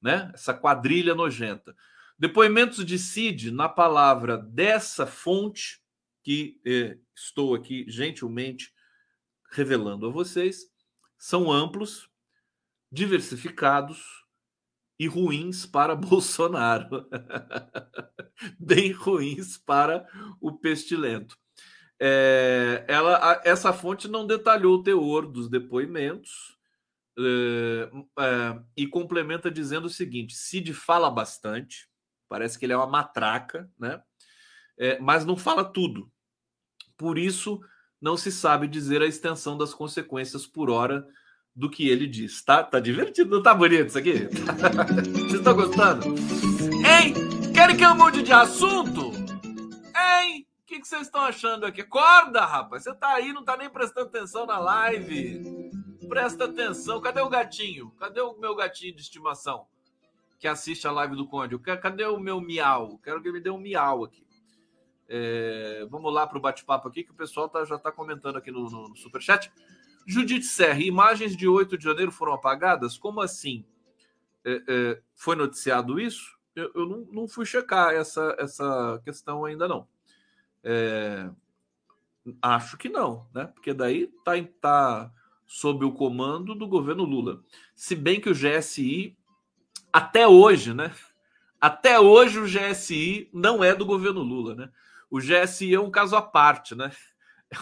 né? 0.00 0.30
Essa 0.34 0.54
quadrilha 0.54 1.14
nojenta. 1.14 1.74
Depoimentos 2.18 2.84
de 2.84 2.98
Cid, 2.98 3.50
na 3.50 3.68
palavra 3.68 4.38
dessa 4.38 5.06
fonte 5.06 5.82
que 6.22 6.60
eh, 6.64 6.98
estou 7.14 7.54
aqui 7.54 7.84
gentilmente 7.88 8.72
revelando 9.50 10.06
a 10.06 10.10
vocês, 10.10 10.70
são 11.18 11.50
amplos, 11.50 12.08
diversificados 12.90 14.24
e 14.98 15.06
ruins 15.06 15.66
para 15.66 15.96
Bolsonaro. 15.96 17.08
Bem 18.58 18.92
ruins 18.92 19.58
para 19.58 20.06
o 20.40 20.52
pestilento. 20.52 21.41
É, 22.04 22.84
ela, 22.88 23.40
essa 23.44 23.72
fonte 23.72 24.08
não 24.08 24.26
detalhou 24.26 24.74
o 24.74 24.82
teor 24.82 25.24
dos 25.24 25.48
depoimentos 25.48 26.58
é, 27.16 27.90
é, 28.18 28.58
e 28.76 28.88
complementa 28.88 29.48
dizendo 29.48 29.84
o 29.84 29.90
seguinte: 29.90 30.34
Cid 30.34 30.74
fala 30.74 31.08
bastante, 31.08 31.88
parece 32.28 32.58
que 32.58 32.66
ele 32.66 32.72
é 32.72 32.76
uma 32.76 32.88
matraca, 32.88 33.70
né? 33.78 34.02
É, 34.76 34.98
mas 34.98 35.24
não 35.24 35.36
fala 35.36 35.64
tudo. 35.64 36.10
Por 36.96 37.16
isso, 37.16 37.60
não 38.00 38.16
se 38.16 38.32
sabe 38.32 38.66
dizer 38.66 39.00
a 39.00 39.06
extensão 39.06 39.56
das 39.56 39.72
consequências 39.72 40.44
por 40.44 40.70
hora 40.70 41.06
do 41.54 41.70
que 41.70 41.88
ele 41.88 42.08
diz. 42.08 42.42
Tá, 42.42 42.64
tá 42.64 42.80
divertido, 42.80 43.30
não 43.30 43.42
tá 43.44 43.54
bonito 43.54 43.86
isso 43.86 43.98
aqui? 43.98 44.26
Vocês 45.12 45.34
estão 45.34 45.54
gostando? 45.54 46.08
Hein? 46.84 47.14
Querem 47.54 47.76
que 47.76 47.84
eu 47.84 47.94
mude 47.94 48.24
de 48.24 48.32
assunto? 48.32 49.21
Que, 50.72 50.80
que 50.80 50.88
vocês 50.88 51.02
estão 51.02 51.20
achando 51.20 51.66
aqui? 51.66 51.82
Acorda, 51.82 52.46
rapaz. 52.46 52.84
Você 52.84 52.94
tá 52.94 53.08
aí, 53.08 53.30
não 53.30 53.44
tá 53.44 53.58
nem 53.58 53.68
prestando 53.68 54.06
atenção 54.06 54.46
na 54.46 54.58
live. 54.58 55.70
Presta 56.08 56.46
atenção. 56.46 56.98
Cadê 56.98 57.20
o 57.20 57.28
gatinho? 57.28 57.90
Cadê 57.98 58.22
o 58.22 58.38
meu 58.38 58.54
gatinho 58.54 58.94
de 58.94 59.02
estimação? 59.02 59.66
Que 60.38 60.48
assiste 60.48 60.88
a 60.88 60.90
live 60.90 61.14
do 61.14 61.26
Conde. 61.26 61.58
Cadê 61.58 62.06
o 62.06 62.18
meu 62.18 62.40
miau? 62.40 62.98
Quero 63.04 63.20
que 63.20 63.28
ele 63.28 63.36
me 63.36 63.44
dê 63.44 63.50
um 63.50 63.58
miau 63.58 64.04
aqui. 64.04 64.24
É, 65.10 65.86
vamos 65.90 66.10
lá 66.10 66.26
para 66.26 66.38
o 66.38 66.40
bate-papo 66.40 66.88
aqui, 66.88 67.04
que 67.04 67.10
o 67.10 67.14
pessoal 67.14 67.50
tá, 67.50 67.66
já 67.66 67.76
está 67.76 67.92
comentando 67.92 68.36
aqui 68.36 68.50
no, 68.50 68.70
no, 68.70 68.88
no 68.88 68.96
Superchat. 68.96 69.52
Judite 70.06 70.46
Serra, 70.46 70.80
imagens 70.80 71.36
de 71.36 71.46
8 71.46 71.76
de 71.76 71.84
janeiro 71.84 72.10
foram 72.10 72.32
apagadas? 72.32 72.96
Como 72.96 73.20
assim? 73.20 73.62
É, 74.42 74.62
é, 74.66 75.02
foi 75.14 75.36
noticiado 75.36 76.00
isso? 76.00 76.38
Eu, 76.56 76.72
eu 76.74 76.86
não, 76.86 76.98
não, 77.12 77.28
fui 77.28 77.44
checar 77.44 77.92
essa, 77.92 78.34
essa 78.38 78.98
questão 79.04 79.44
ainda 79.44 79.68
não. 79.68 79.86
É, 80.64 81.28
Acho 82.40 82.76
que 82.76 82.88
não, 82.88 83.26
né? 83.34 83.46
Porque 83.46 83.74
daí 83.74 84.06
tá, 84.24 84.32
tá 84.60 85.12
sob 85.46 85.84
o 85.84 85.92
comando 85.92 86.54
do 86.54 86.68
governo 86.68 87.04
Lula. 87.04 87.42
Se 87.74 87.96
bem 87.96 88.20
que 88.20 88.30
o 88.30 88.34
GSI, 88.34 89.16
até 89.92 90.26
hoje, 90.26 90.72
né? 90.72 90.94
Até 91.60 91.98
hoje 91.98 92.38
o 92.38 92.46
GSI 92.46 93.28
não 93.32 93.62
é 93.62 93.74
do 93.74 93.84
governo 93.84 94.20
Lula, 94.20 94.54
né? 94.54 94.70
O 95.10 95.18
GSI 95.18 95.74
é 95.74 95.80
um 95.80 95.90
caso 95.90 96.16
à 96.16 96.22
parte, 96.22 96.74
né? 96.74 96.90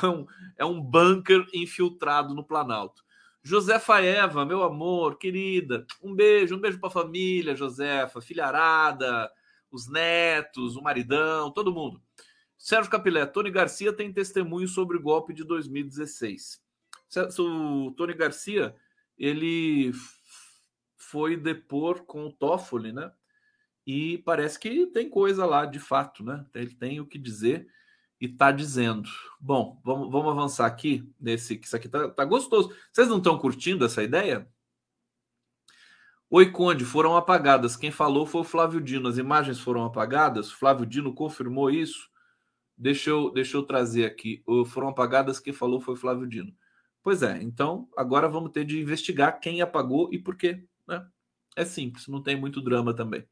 É 0.02 0.06
um, 0.06 0.26
é 0.56 0.64
um 0.64 0.80
bunker 0.80 1.44
infiltrado 1.52 2.32
no 2.32 2.44
Planalto. 2.44 3.02
Josefa 3.42 4.00
Eva, 4.00 4.44
meu 4.46 4.62
amor, 4.62 5.18
querida, 5.18 5.84
um 6.00 6.14
beijo, 6.14 6.54
um 6.54 6.60
beijo 6.60 6.78
para 6.78 6.90
a 6.90 6.92
família, 6.92 7.56
Josefa, 7.56 8.20
filharada, 8.20 9.28
os 9.68 9.88
netos, 9.88 10.76
o 10.76 10.82
maridão, 10.82 11.50
todo 11.50 11.72
mundo. 11.72 12.00
Sérgio 12.60 12.90
Capilé, 12.90 13.24
Tony 13.24 13.50
Garcia 13.50 13.90
tem 13.90 14.12
testemunho 14.12 14.68
sobre 14.68 14.98
o 14.98 15.00
golpe 15.00 15.32
de 15.32 15.42
2016. 15.44 16.62
O 17.38 17.90
Tony 17.92 18.12
Garcia, 18.12 18.76
ele 19.16 19.92
foi 20.94 21.38
depor 21.38 22.02
com 22.02 22.26
o 22.26 22.32
Toffoli, 22.32 22.92
né? 22.92 23.10
E 23.86 24.18
parece 24.18 24.60
que 24.60 24.86
tem 24.88 25.08
coisa 25.08 25.46
lá 25.46 25.64
de 25.64 25.78
fato, 25.78 26.22
né? 26.22 26.44
Ele 26.54 26.74
tem 26.74 27.00
o 27.00 27.06
que 27.06 27.18
dizer 27.18 27.66
e 28.20 28.26
está 28.26 28.52
dizendo. 28.52 29.08
Bom, 29.40 29.80
vamos, 29.82 30.12
vamos 30.12 30.30
avançar 30.30 30.66
aqui 30.66 31.10
nesse 31.18 31.56
que 31.56 31.66
isso 31.66 31.74
aqui 31.74 31.88
tá, 31.88 32.10
tá 32.10 32.26
gostoso. 32.26 32.76
Vocês 32.92 33.08
não 33.08 33.16
estão 33.16 33.38
curtindo 33.38 33.86
essa 33.86 34.02
ideia? 34.02 34.46
Oi, 36.28 36.50
Conde, 36.52 36.84
foram 36.84 37.16
apagadas. 37.16 37.74
Quem 37.74 37.90
falou 37.90 38.26
foi 38.26 38.42
o 38.42 38.44
Flávio 38.44 38.82
Dino. 38.82 39.08
As 39.08 39.16
imagens 39.16 39.58
foram 39.58 39.82
apagadas. 39.82 40.52
Flávio 40.52 40.84
Dino 40.84 41.14
confirmou 41.14 41.70
isso. 41.70 42.09
Deixa 42.80 43.10
eu, 43.10 43.30
deixa 43.30 43.58
eu 43.58 43.62
trazer 43.62 44.06
aqui. 44.06 44.42
Foram 44.68 44.88
apagadas. 44.88 45.38
Quem 45.38 45.52
falou 45.52 45.82
foi 45.82 45.96
Flávio 45.96 46.26
Dino. 46.26 46.50
Pois 47.02 47.22
é, 47.22 47.42
então 47.42 47.86
agora 47.94 48.26
vamos 48.26 48.52
ter 48.52 48.64
de 48.64 48.80
investigar 48.80 49.38
quem 49.38 49.60
apagou 49.60 50.08
e 50.10 50.18
por 50.18 50.34
quê. 50.34 50.64
Né? 50.88 51.06
É 51.54 51.64
simples, 51.64 52.08
não 52.08 52.22
tem 52.22 52.36
muito 52.36 52.62
drama 52.62 52.94
também. 52.94 53.22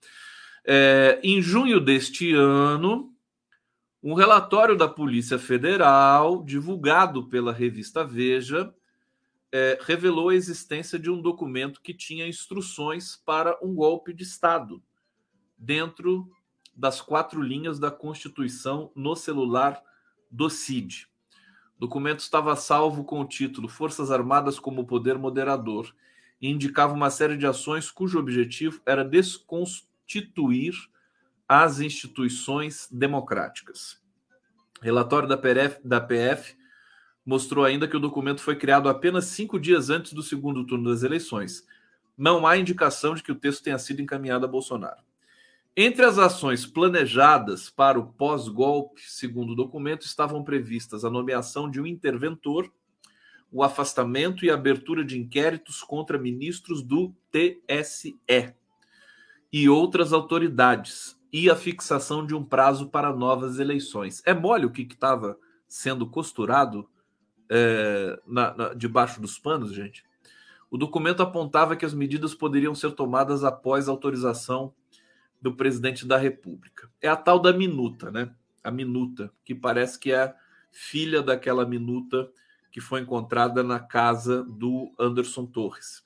É, 0.67 1.19
em 1.23 1.41
junho 1.41 1.81
deste 1.81 2.35
ano, 2.35 3.11
um 4.03 4.13
relatório 4.13 4.77
da 4.77 4.87
Polícia 4.87 5.39
Federal, 5.39 6.45
divulgado 6.45 7.27
pela 7.27 7.51
revista 7.51 8.05
Veja, 8.05 8.71
é, 9.51 9.79
revelou 9.81 10.29
a 10.29 10.35
existência 10.35 10.99
de 10.99 11.11
um 11.11 11.23
documento 11.23 11.81
que 11.81 11.95
tinha 11.95 12.29
instruções 12.29 13.17
para 13.17 13.59
um 13.63 13.75
golpe 13.75 14.13
de 14.13 14.25
Estado 14.25 14.83
dentro 15.57 16.31
das 16.79 17.01
quatro 17.01 17.43
linhas 17.43 17.81
da 17.81 17.91
Constituição 17.91 18.93
no 18.95 19.17
celular 19.17 19.83
do 20.31 20.49
CID. 20.49 21.09
O 21.77 21.81
documento 21.81 22.21
estava 22.21 22.55
salvo 22.55 23.03
com 23.03 23.21
o 23.21 23.27
título 23.27 23.69
Forças 23.69 24.13
Armadas 24.13 24.61
como 24.61 24.87
Poder 24.87 25.19
Moderador 25.19 25.93
e 26.41 26.49
indicava 26.49 26.95
uma 26.95 27.11
série 27.11 27.37
de 27.37 27.49
ações 27.49 27.91
cujo 27.91 28.21
objetivo 28.21 28.81
era 28.87 29.05
desconstituir 29.05 30.73
às 31.49 31.81
instituições 31.81 32.89
democráticas. 32.93 34.01
Relatório 34.81 35.29
da 35.29 35.37
PF, 35.37 35.81
da 35.85 36.01
PF 36.01 36.57
mostrou 37.27 37.65
ainda 37.65 37.89
que 37.89 37.97
o 37.97 38.01
documento 38.01 38.41
foi 38.41 38.55
criado 38.55 38.89
apenas 38.89 39.25
cinco 39.25 39.59
dias 39.59 39.91
antes 39.91 40.13
do 40.13 40.23
segundo 40.23 40.65
turno 40.65 40.91
das 40.91 41.03
eleições. 41.03 41.67
Não 42.17 42.47
há 42.47 42.57
indicação 42.57 43.17
de 43.17 43.23
que 43.23 43.33
o 43.33 43.39
texto 43.39 43.65
tenha 43.65 43.79
sido 43.79 44.01
encaminhado 44.01 44.45
a 44.45 44.49
Bolsonaro. 44.49 45.08
Entre 45.81 46.05
as 46.05 46.19
ações 46.19 46.67
planejadas 46.67 47.71
para 47.71 48.01
o 48.01 48.13
pós-golpe, 48.13 49.01
segundo 49.01 49.53
o 49.53 49.55
documento, 49.55 50.05
estavam 50.05 50.43
previstas 50.43 51.05
a 51.05 51.11
nomeação 51.11 51.71
de 51.71 51.81
um 51.81 51.87
interventor, 51.87 52.69
o 53.49 53.63
afastamento 53.63 54.45
e 54.45 54.51
abertura 54.51 55.05
de 55.05 55.17
inquéritos 55.17 55.81
contra 55.81 56.19
ministros 56.19 56.83
do 56.83 57.15
TSE 57.31 58.19
e 59.53 59.69
outras 59.69 60.13
autoridades, 60.13 61.17
e 61.33 61.49
a 61.49 61.55
fixação 61.55 62.27
de 62.27 62.35
um 62.35 62.43
prazo 62.43 62.89
para 62.89 63.15
novas 63.15 63.61
eleições. 63.61 64.21
É 64.27 64.35
mole 64.35 64.67
o 64.67 64.73
que 64.73 64.83
estava 64.83 65.39
sendo 65.69 66.09
costurado 66.09 66.91
é, 67.49 68.21
na, 68.27 68.53
na, 68.53 68.75
debaixo 68.75 69.21
dos 69.21 69.39
panos, 69.39 69.73
gente? 69.73 70.03
O 70.73 70.77
documento 70.77 71.23
apontava 71.23 71.77
que 71.77 71.87
as 71.87 71.95
medidas 71.95 72.35
poderiam 72.35 72.75
ser 72.75 72.91
tomadas 72.97 73.45
após 73.45 73.89
autorização 73.89 74.75
do 75.41 75.55
presidente 75.55 76.07
da 76.07 76.17
República. 76.17 76.91
É 77.01 77.09
a 77.09 77.17
tal 77.17 77.39
da 77.39 77.53
minuta, 77.53 78.11
né? 78.11 78.35
A 78.63 78.71
minuta, 78.71 79.33
que 79.45 79.55
parece 79.55 79.99
que 79.99 80.13
é 80.13 80.35
filha 80.71 81.23
daquela 81.23 81.65
minuta 81.65 82.31
que 82.71 82.81
foi 82.81 83.01
encontrada 83.01 83.63
na 83.63 83.81
casa 83.81 84.45
do 84.45 84.93
Anderson 84.99 85.47
Torres. 85.47 86.03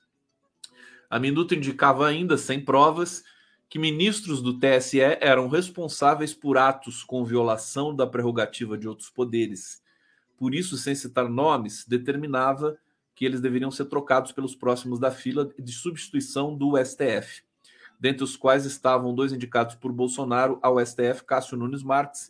A 1.09 1.19
minuta 1.19 1.55
indicava 1.55 2.07
ainda, 2.07 2.37
sem 2.37 2.63
provas, 2.63 3.23
que 3.69 3.77
ministros 3.77 4.41
do 4.41 4.59
TSE 4.59 4.99
eram 4.99 5.47
responsáveis 5.47 6.33
por 6.33 6.57
atos 6.57 7.03
com 7.03 7.25
violação 7.25 7.95
da 7.95 8.07
prerrogativa 8.07 8.77
de 8.77 8.87
outros 8.87 9.09
poderes. 9.09 9.81
Por 10.37 10.53
isso, 10.53 10.77
sem 10.77 10.95
citar 10.95 11.29
nomes, 11.29 11.85
determinava 11.87 12.77
que 13.15 13.25
eles 13.25 13.41
deveriam 13.41 13.71
ser 13.71 13.85
trocados 13.85 14.31
pelos 14.31 14.55
próximos 14.55 14.99
da 14.99 15.11
fila 15.11 15.51
de 15.57 15.71
substituição 15.71 16.55
do 16.55 16.73
STF, 16.83 17.43
dentre 18.03 18.21
os 18.21 18.35
quais 18.35 18.65
estavam 18.65 19.15
dois 19.15 19.31
indicados 19.31 19.75
por 19.75 19.93
Bolsonaro 19.93 20.59
ao 20.61 20.77
STF, 20.85 21.23
Cássio 21.25 21.55
Nunes 21.55 21.81
Marques 21.81 22.29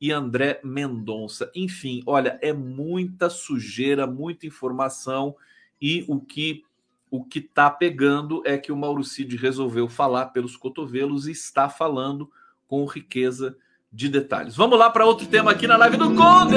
e 0.00 0.10
André 0.10 0.60
Mendonça. 0.64 1.48
Enfim, 1.54 2.02
olha, 2.04 2.40
é 2.42 2.52
muita 2.52 3.30
sujeira, 3.30 4.04
muita 4.04 4.48
informação 4.48 5.36
e 5.80 6.04
o 6.08 6.20
que 6.20 6.64
o 7.08 7.22
que 7.22 7.38
está 7.38 7.70
pegando 7.70 8.42
é 8.44 8.58
que 8.58 8.72
o 8.72 8.76
Mauro 8.76 9.04
Cid 9.04 9.36
resolveu 9.36 9.88
falar 9.88 10.26
pelos 10.28 10.56
cotovelos 10.56 11.28
e 11.28 11.30
está 11.30 11.68
falando 11.68 12.28
com 12.66 12.84
riqueza 12.84 13.54
de 13.92 14.08
detalhes. 14.08 14.56
Vamos 14.56 14.76
lá 14.76 14.90
para 14.90 15.06
outro 15.06 15.28
tema 15.28 15.52
aqui 15.52 15.68
na 15.68 15.76
live 15.76 15.98
do 15.98 16.16
Conde. 16.16 16.56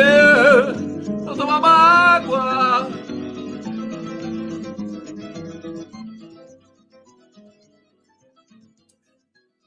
Vou 1.23 1.35
tomar 1.35 1.63
água. 1.63 3.04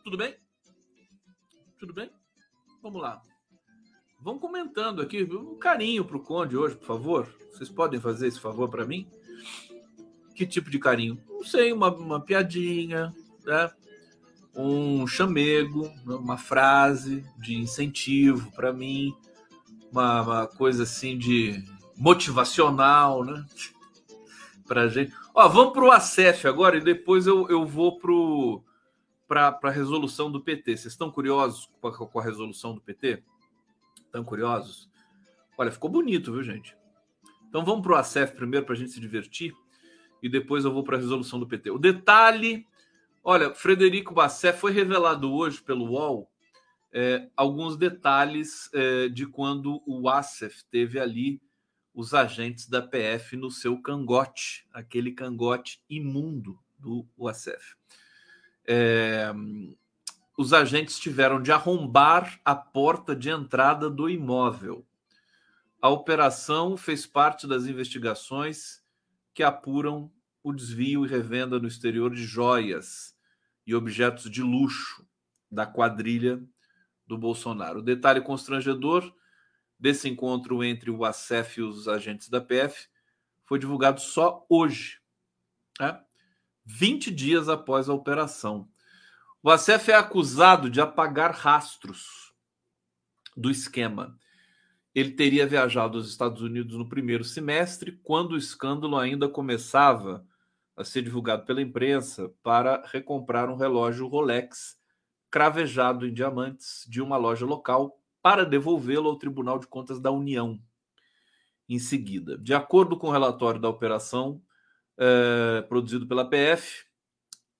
Tudo 0.08 0.16
bem? 0.16 0.34
Tudo 1.78 1.92
bem? 1.92 2.10
Vamos 2.82 3.02
lá. 3.02 3.20
Vamos 4.18 4.40
comentando 4.40 5.02
aqui. 5.02 5.22
Um 5.22 5.58
carinho 5.58 6.02
para 6.02 6.16
o 6.16 6.22
Conde 6.22 6.56
hoje, 6.56 6.76
por 6.76 6.86
favor. 6.86 7.28
Vocês 7.52 7.68
podem 7.68 8.00
fazer 8.00 8.28
esse 8.28 8.40
favor 8.40 8.70
para 8.70 8.86
mim? 8.86 9.06
Que 10.34 10.46
tipo 10.46 10.70
de 10.70 10.78
carinho? 10.78 11.22
Não 11.28 11.44
sei, 11.44 11.74
uma, 11.74 11.94
uma 11.94 12.22
piadinha, 12.22 13.14
né? 13.44 13.70
um 14.56 15.06
chamego, 15.06 15.92
uma 16.06 16.38
frase 16.38 17.22
de 17.36 17.56
incentivo 17.56 18.50
para 18.52 18.72
mim, 18.72 19.14
uma, 19.92 20.22
uma, 20.22 20.46
coisa 20.46 20.84
assim 20.84 21.18
de 21.18 21.62
motivacional, 21.94 23.22
né? 23.26 23.44
Pra 24.66 24.88
gente. 24.88 25.12
Ó, 25.34 25.46
vamos 25.50 25.74
pro 25.74 25.92
ACF 25.92 26.48
agora 26.48 26.78
e 26.78 26.80
depois 26.80 27.26
eu, 27.26 27.46
eu 27.50 27.66
vou 27.66 27.98
pro 27.98 28.64
para 29.28 29.58
a 29.62 29.70
resolução 29.70 30.32
do 30.32 30.40
PT. 30.40 30.76
Vocês 30.76 30.94
estão 30.94 31.10
curiosos 31.10 31.70
com 31.80 32.18
a, 32.18 32.22
resolução 32.22 32.74
do 32.74 32.80
PT? 32.80 33.22
Estão 34.06 34.24
curiosos? 34.24 34.90
Olha, 35.56 35.70
ficou 35.70 35.90
bonito, 35.90 36.32
viu, 36.32 36.42
gente? 36.42 36.74
Então 37.48 37.64
vamos 37.64 37.82
para 37.82 37.92
o 37.92 37.96
ACF 37.96 38.34
primeiro 38.34 38.64
para 38.64 38.74
a 38.74 38.78
gente 38.78 38.90
se 38.90 39.00
divertir 39.00 39.54
e 40.22 40.28
depois 40.28 40.64
eu 40.64 40.72
vou 40.72 40.82
para 40.82 40.96
a 40.96 41.00
resolução 41.00 41.38
do 41.38 41.46
PT. 41.46 41.70
O 41.70 41.78
detalhe, 41.78 42.66
olha, 43.22 43.54
Frederico 43.54 44.14
Bassé 44.14 44.52
foi 44.52 44.72
revelado 44.72 45.30
hoje 45.32 45.62
pelo 45.62 45.90
UOL 45.90 46.28
é, 46.92 47.28
alguns 47.36 47.76
detalhes 47.76 48.70
é, 48.72 49.08
de 49.08 49.26
quando 49.26 49.82
o 49.86 50.08
ASEF 50.08 50.64
teve 50.70 50.98
ali 50.98 51.40
os 51.94 52.14
agentes 52.14 52.68
da 52.68 52.80
PF 52.80 53.36
no 53.36 53.50
seu 53.50 53.80
cangote, 53.82 54.66
aquele 54.72 55.12
cangote 55.12 55.82
imundo 55.88 56.58
do 56.78 57.06
UASF. 57.18 57.77
É, 58.70 59.33
os 60.37 60.52
agentes 60.52 60.98
tiveram 60.98 61.40
de 61.42 61.50
arrombar 61.50 62.38
a 62.44 62.54
porta 62.54 63.16
de 63.16 63.31
entrada 63.31 63.88
do 63.88 64.11
imóvel. 64.11 64.87
A 65.81 65.88
operação 65.88 66.76
fez 66.76 67.07
parte 67.07 67.46
das 67.46 67.64
investigações 67.64 68.85
que 69.33 69.42
apuram 69.42 70.12
o 70.42 70.52
desvio 70.52 71.07
e 71.07 71.09
revenda 71.09 71.59
no 71.59 71.66
exterior 71.66 72.14
de 72.14 72.22
joias 72.24 73.16
e 73.66 73.74
objetos 73.74 74.31
de 74.31 74.42
luxo 74.42 75.07
da 75.50 75.66
quadrilha 75.66 76.42
do 77.07 77.16
Bolsonaro. 77.16 77.78
O 77.78 77.83
detalhe 77.83 78.20
constrangedor 78.20 79.11
desse 79.78 80.09
encontro 80.09 80.62
entre 80.62 80.90
o 80.90 81.04
ACEF 81.04 81.61
e 81.61 81.62
os 81.62 81.88
agentes 81.88 82.28
da 82.28 82.40
PF 82.40 82.88
foi 83.44 83.59
divulgado 83.59 84.00
só 84.00 84.44
hoje, 84.48 85.00
né? 85.81 86.00
20 86.68 87.11
dias 87.11 87.48
após 87.48 87.88
a 87.88 87.94
operação. 87.94 88.68
O 89.42 89.50
ACEF 89.50 89.90
é 89.90 89.94
acusado 89.94 90.68
de 90.68 90.81
apagar 90.81 91.33
rastros 91.33 92.33
do 93.37 93.50
esquema 93.50 94.18
ele 95.00 95.12
teria 95.12 95.46
viajado 95.46 95.96
aos 95.96 96.09
Estados 96.09 96.42
Unidos 96.42 96.76
no 96.76 96.88
primeiro 96.88 97.22
semestre, 97.22 97.92
quando 98.02 98.33
o 98.33 98.37
escândalo 98.37 98.96
ainda 98.96 99.28
começava 99.28 100.26
a 100.76 100.83
ser 100.83 101.02
divulgado 101.02 101.44
pela 101.44 101.62
imprensa 101.62 102.33
para 102.42 102.83
recomprar 102.87 103.48
um 103.48 103.57
relógio 103.57 104.09
Rolex 104.09 104.76
cravejado 105.31 106.04
em 106.04 106.12
diamantes 106.12 106.85
de 106.88 107.00
uma 107.00 107.16
loja 107.16 107.46
local 107.46 108.00
para 108.20 108.44
devolvê-lo 108.44 109.09
ao 109.09 109.16
Tribunal 109.16 109.61
de 109.61 109.68
Contas 109.68 110.00
da 110.00 110.11
União 110.11 110.61
em 111.68 111.78
seguida. 111.78 112.37
De 112.37 112.52
acordo 112.52 112.96
com 112.96 113.07
o 113.07 113.12
relatório 113.12 113.61
da 113.61 113.68
operação 113.68 114.42
eh, 114.98 115.62
produzido 115.68 116.06
pela 116.06 116.28
PF, 116.28 116.84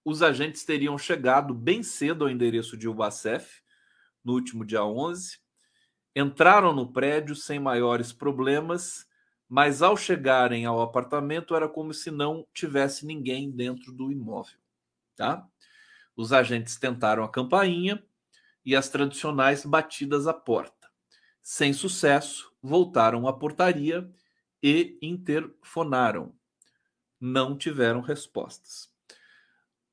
os 0.05 0.23
agentes 0.23 0.65
teriam 0.65 0.97
chegado 0.99 1.55
bem 1.55 1.83
cedo 1.83 2.25
ao 2.25 2.31
endereço 2.31 2.77
de 2.77 2.89
Ubacef, 2.89 3.61
no 4.25 4.33
último 4.33 4.65
dia 4.65 4.85
11, 4.85 5.39
entraram 6.17 6.75
no 6.75 6.93
prédio 6.93 7.37
sem 7.37 7.61
maiores 7.61 8.13
problemas, 8.13 9.07
mas 9.49 9.83
ao 9.83 9.97
chegarem 9.97 10.67
ao 10.67 10.81
apartamento 10.81 11.55
era 11.55 11.69
como 11.69 11.95
se 11.95 12.11
não 12.11 12.47
tivesse 12.53 13.07
ninguém 13.07 13.51
dentro 13.51 13.93
do 13.93 14.11
imóvel, 14.11 14.59
tá? 15.15 15.47
Os 16.17 16.33
agentes 16.33 16.77
tentaram 16.77 17.23
a 17.23 17.31
campainha 17.31 18.03
e 18.65 18.75
as 18.75 18.89
tradicionais 18.89 19.65
batidas 19.65 20.27
à 20.27 20.35
porta. 20.35 20.91
Sem 21.41 21.73
sucesso, 21.73 22.53
voltaram 22.63 23.29
à 23.29 23.33
portaria 23.33 24.11
e 24.63 24.99
interfonaram. 25.01 26.38
Não 27.21 27.57
tiveram 27.57 28.01
respostas. 28.01 28.91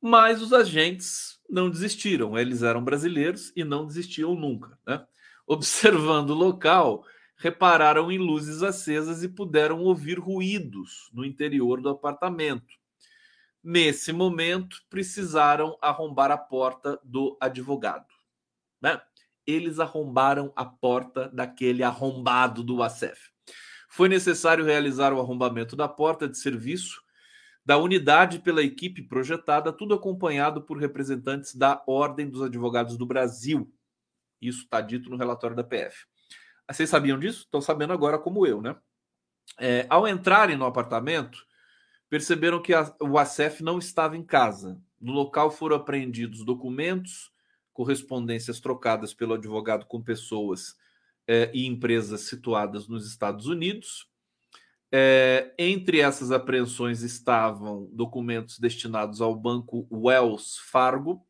Mas 0.01 0.41
os 0.41 0.53
agentes 0.53 1.39
não 1.49 1.69
desistiram, 1.69 2.37
eles 2.37 2.61
eram 2.61 2.83
brasileiros 2.83 3.51
e 3.55 3.63
não 3.63 3.87
desistiam 3.87 4.35
nunca. 4.35 4.77
Né? 4.85 5.03
Observando 5.47 6.31
o 6.31 6.35
local, 6.35 7.03
repararam 7.37 8.11
em 8.11 8.17
luzes 8.17 8.61
acesas 8.61 9.23
e 9.23 9.27
puderam 9.27 9.81
ouvir 9.81 10.19
ruídos 10.19 11.09
no 11.11 11.25
interior 11.25 11.81
do 11.81 11.89
apartamento. 11.89 12.75
Nesse 13.63 14.13
momento, 14.13 14.77
precisaram 14.91 15.75
arrombar 15.81 16.29
a 16.29 16.37
porta 16.37 16.99
do 17.03 17.35
advogado. 17.41 18.05
Né? 18.79 19.01
Eles 19.45 19.79
arrombaram 19.79 20.53
a 20.55 20.65
porta 20.65 21.29
daquele 21.29 21.81
arrombado 21.81 22.63
do 22.63 22.83
ACEF. 22.83 23.31
Foi 23.89 24.07
necessário 24.07 24.65
realizar 24.65 25.13
o 25.13 25.19
arrombamento 25.19 25.75
da 25.75 25.87
porta 25.87 26.27
de 26.27 26.37
serviço 26.37 27.04
da 27.65 27.77
unidade 27.77 28.39
pela 28.39 28.61
equipe 28.61 29.01
projetada, 29.01 29.73
tudo 29.73 29.95
acompanhado 29.95 30.61
por 30.61 30.77
representantes 30.77 31.55
da 31.55 31.83
Ordem 31.87 32.29
dos 32.29 32.43
Advogados 32.43 32.95
do 32.95 33.05
Brasil. 33.05 33.73
Isso 34.39 34.63
está 34.63 34.81
dito 34.81 35.09
no 35.09 35.17
relatório 35.17 35.55
da 35.55 35.63
PF. 35.63 36.05
Vocês 36.69 36.89
sabiam 36.89 37.17
disso? 37.17 37.41
Estão 37.41 37.61
sabendo 37.61 37.93
agora, 37.93 38.19
como 38.19 38.45
eu, 38.45 38.61
né? 38.61 38.75
É, 39.59 39.85
ao 39.89 40.07
entrarem 40.07 40.57
no 40.57 40.65
apartamento, 40.65 41.45
perceberam 42.09 42.61
que 42.61 42.73
a, 42.73 42.93
o 43.01 43.17
ACF 43.17 43.63
não 43.63 43.79
estava 43.79 44.15
em 44.15 44.23
casa. 44.23 44.79
No 44.99 45.11
local 45.11 45.49
foram 45.49 45.75
apreendidos 45.75 46.45
documentos, 46.45 47.31
correspondências 47.73 48.59
trocadas 48.59 49.13
pelo 49.13 49.33
advogado 49.33 49.85
com 49.85 50.01
pessoas 50.01 50.75
é, 51.27 51.51
e 51.53 51.65
empresas 51.65 52.21
situadas 52.21 52.87
nos 52.87 53.07
Estados 53.07 53.47
Unidos, 53.47 54.07
é, 54.97 55.53
entre 55.59 55.99
essas 55.99 56.31
apreensões 56.31 57.01
estavam 57.01 57.89
documentos 57.91 58.57
destinados 58.57 59.19
ao 59.19 59.35
banco 59.35 59.85
Wells 59.91 60.57
Fargo, 60.71 61.21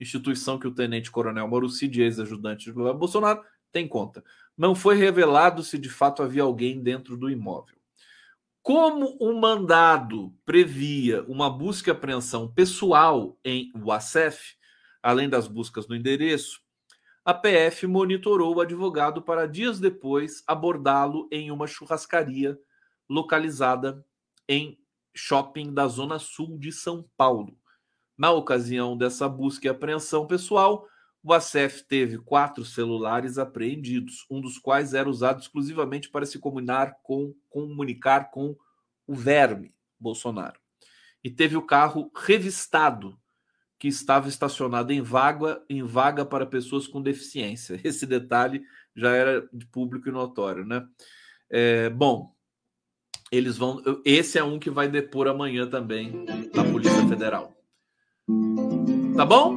instituição 0.00 0.58
que 0.58 0.66
o 0.66 0.74
tenente-coronel 0.74 1.46
Marucci, 1.46 1.88
ex-ajudante 2.00 2.64
de 2.64 2.72
Bolsonaro, 2.72 3.40
tem 3.70 3.86
conta. 3.86 4.24
Não 4.58 4.74
foi 4.74 4.96
revelado 4.96 5.62
se 5.62 5.78
de 5.78 5.88
fato 5.88 6.24
havia 6.24 6.42
alguém 6.42 6.82
dentro 6.82 7.16
do 7.16 7.30
imóvel. 7.30 7.76
Como 8.60 9.16
o 9.20 9.40
mandado 9.40 10.34
previa 10.44 11.22
uma 11.28 11.48
busca 11.48 11.90
e 11.90 11.92
apreensão 11.92 12.52
pessoal 12.52 13.38
em 13.44 13.70
Wacef, 13.76 14.56
além 15.00 15.28
das 15.28 15.46
buscas 15.46 15.86
no 15.86 15.94
endereço, 15.94 16.60
a 17.24 17.32
PF 17.32 17.86
monitorou 17.86 18.56
o 18.56 18.60
advogado 18.60 19.22
para 19.22 19.46
dias 19.46 19.78
depois 19.78 20.42
abordá-lo 20.48 21.28
em 21.30 21.52
uma 21.52 21.68
churrascaria 21.68 22.58
localizada 23.08 24.04
em 24.48 24.78
shopping 25.14 25.72
da 25.72 25.86
Zona 25.86 26.18
Sul 26.18 26.58
de 26.58 26.72
São 26.72 27.08
Paulo. 27.16 27.56
Na 28.16 28.30
ocasião 28.30 28.96
dessa 28.96 29.28
busca 29.28 29.66
e 29.66 29.70
apreensão 29.70 30.26
pessoal, 30.26 30.86
o 31.22 31.32
ACF 31.32 31.84
teve 31.88 32.18
quatro 32.18 32.64
celulares 32.64 33.38
apreendidos, 33.38 34.26
um 34.30 34.40
dos 34.40 34.58
quais 34.58 34.92
era 34.92 35.08
usado 35.08 35.40
exclusivamente 35.40 36.10
para 36.10 36.26
se 36.26 36.38
comunicar 36.38 36.98
com, 37.02 37.34
comunicar 37.48 38.30
com 38.30 38.54
o 39.06 39.14
verme 39.14 39.74
Bolsonaro. 39.98 40.60
E 41.22 41.30
teve 41.30 41.56
o 41.56 41.62
carro 41.62 42.10
revistado, 42.14 43.18
que 43.78 43.88
estava 43.88 44.28
estacionado 44.28 44.92
em 44.92 45.00
vaga, 45.00 45.62
em 45.68 45.82
vaga 45.82 46.24
para 46.24 46.46
pessoas 46.46 46.86
com 46.86 47.02
deficiência. 47.02 47.80
Esse 47.82 48.06
detalhe 48.06 48.62
já 48.94 49.10
era 49.14 49.48
de 49.52 49.66
público 49.66 50.08
e 50.08 50.12
notório, 50.12 50.64
né? 50.64 50.86
É, 51.50 51.88
bom, 51.88 52.34
eles 53.36 53.56
vão. 53.56 53.82
Esse 54.04 54.38
é 54.38 54.44
um 54.44 54.58
que 54.58 54.70
vai 54.70 54.88
depor 54.88 55.26
amanhã 55.26 55.68
também 55.68 56.24
na 56.54 56.64
Polícia 56.64 57.06
Federal. 57.08 57.52
Tá 59.16 59.24
bom? 59.24 59.56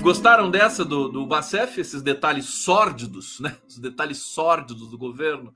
Gostaram 0.00 0.50
dessa 0.50 0.84
do, 0.84 1.08
do 1.08 1.26
Bacef, 1.26 1.80
esses 1.80 2.02
detalhes 2.02 2.44
sórdidos, 2.46 3.40
né? 3.40 3.56
Os 3.66 3.78
detalhes 3.78 4.18
sórdidos 4.18 4.90
do 4.90 4.98
governo. 4.98 5.54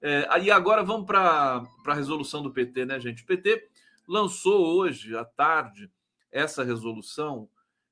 É, 0.00 0.26
aí 0.30 0.50
agora 0.50 0.82
vamos 0.82 1.06
para 1.06 1.62
a 1.86 1.94
resolução 1.94 2.42
do 2.42 2.50
PT, 2.50 2.86
né, 2.86 2.98
gente? 2.98 3.22
O 3.22 3.26
PT 3.26 3.68
lançou 4.08 4.74
hoje 4.76 5.16
à 5.16 5.24
tarde 5.24 5.90
essa 6.32 6.64
resolução 6.64 7.48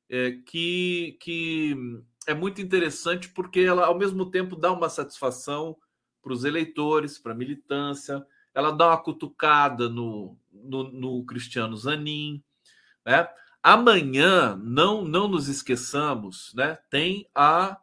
é, 0.09 0.33
que, 0.47 1.19
que 1.21 1.77
é 2.27 2.33
muito 2.33 2.63
interessante 2.63 3.29
porque 3.29 3.61
ela, 3.61 3.87
ao 3.87 3.99
mesmo 3.99 4.31
tempo, 4.31 4.57
dá 4.57 4.73
uma 4.73 4.89
satisfação 4.89 5.77
para 6.23 6.33
os 6.33 6.45
eleitores, 6.45 7.19
para 7.19 7.33
a 7.33 7.37
militância, 7.37 8.25
ela 8.59 8.73
dá 8.73 8.89
uma 8.89 9.01
cutucada 9.01 9.89
no, 9.89 10.37
no, 10.51 10.91
no 10.91 11.25
Cristiano 11.25 11.77
Zanin. 11.77 12.43
Né? 13.07 13.29
Amanhã, 13.63 14.57
não, 14.57 15.05
não 15.05 15.29
nos 15.29 15.47
esqueçamos, 15.47 16.53
né? 16.55 16.77
tem 16.91 17.31
a 17.33 17.81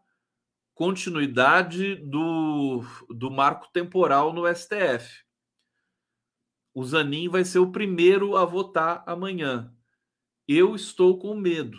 continuidade 0.74 1.96
do, 1.96 2.84
do 3.10 3.32
marco 3.32 3.70
temporal 3.72 4.34
no 4.34 4.54
STF. 4.54 5.24
O 6.74 6.84
Zanin 6.84 7.30
vai 7.30 7.46
ser 7.46 7.60
o 7.60 7.72
primeiro 7.72 8.36
a 8.36 8.44
votar 8.44 9.02
amanhã. 9.08 9.74
Eu 10.46 10.76
estou 10.76 11.18
com 11.18 11.36
medo. 11.36 11.78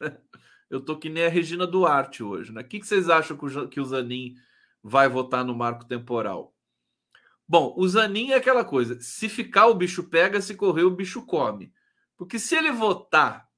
Eu 0.68 0.80
tô 0.80 0.98
que 0.98 1.08
nem 1.08 1.24
a 1.24 1.28
Regina 1.28 1.68
Duarte 1.68 2.20
hoje. 2.20 2.50
Né? 2.50 2.62
O 2.62 2.64
que, 2.64 2.80
que 2.80 2.86
vocês 2.86 3.08
acham 3.08 3.38
que 3.70 3.78
o 3.78 3.84
Zanin 3.84 4.34
vai 4.82 5.08
votar 5.08 5.44
no 5.44 5.54
marco 5.54 5.84
temporal? 5.84 6.53
Bom, 7.46 7.74
o 7.76 7.86
Zanin 7.86 8.30
é 8.30 8.36
aquela 8.36 8.64
coisa: 8.64 8.98
se 9.00 9.28
ficar, 9.28 9.66
o 9.66 9.74
bicho 9.74 10.04
pega, 10.04 10.40
se 10.40 10.54
correr, 10.54 10.84
o 10.84 10.90
bicho 10.90 11.24
come. 11.26 11.72
Porque 12.16 12.38
se 12.38 12.56
ele 12.56 12.72
votar 12.72 13.48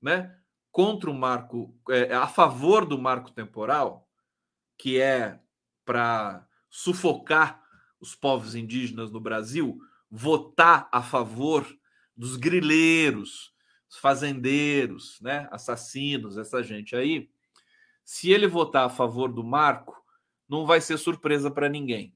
né, 0.00 0.36
contra 0.70 1.10
o 1.10 1.14
marco, 1.14 1.74
é, 1.88 2.14
a 2.14 2.26
favor 2.26 2.84
do 2.84 2.98
marco 2.98 3.30
temporal, 3.30 4.08
que 4.76 5.00
é 5.00 5.40
para 5.84 6.46
sufocar 6.68 7.64
os 7.98 8.14
povos 8.14 8.54
indígenas 8.54 9.10
no 9.10 9.20
Brasil, 9.20 9.78
votar 10.10 10.88
a 10.92 11.02
favor 11.02 11.66
dos 12.14 12.36
grileiros, 12.36 13.54
os 13.88 13.96
fazendeiros, 13.96 15.18
né, 15.22 15.48
assassinos, 15.50 16.36
essa 16.36 16.62
gente 16.62 16.94
aí, 16.94 17.30
se 18.04 18.30
ele 18.30 18.46
votar 18.46 18.84
a 18.86 18.90
favor 18.90 19.32
do 19.32 19.42
marco, 19.42 19.96
não 20.48 20.66
vai 20.66 20.80
ser 20.80 20.98
surpresa 20.98 21.50
para 21.50 21.68
ninguém 21.68 22.15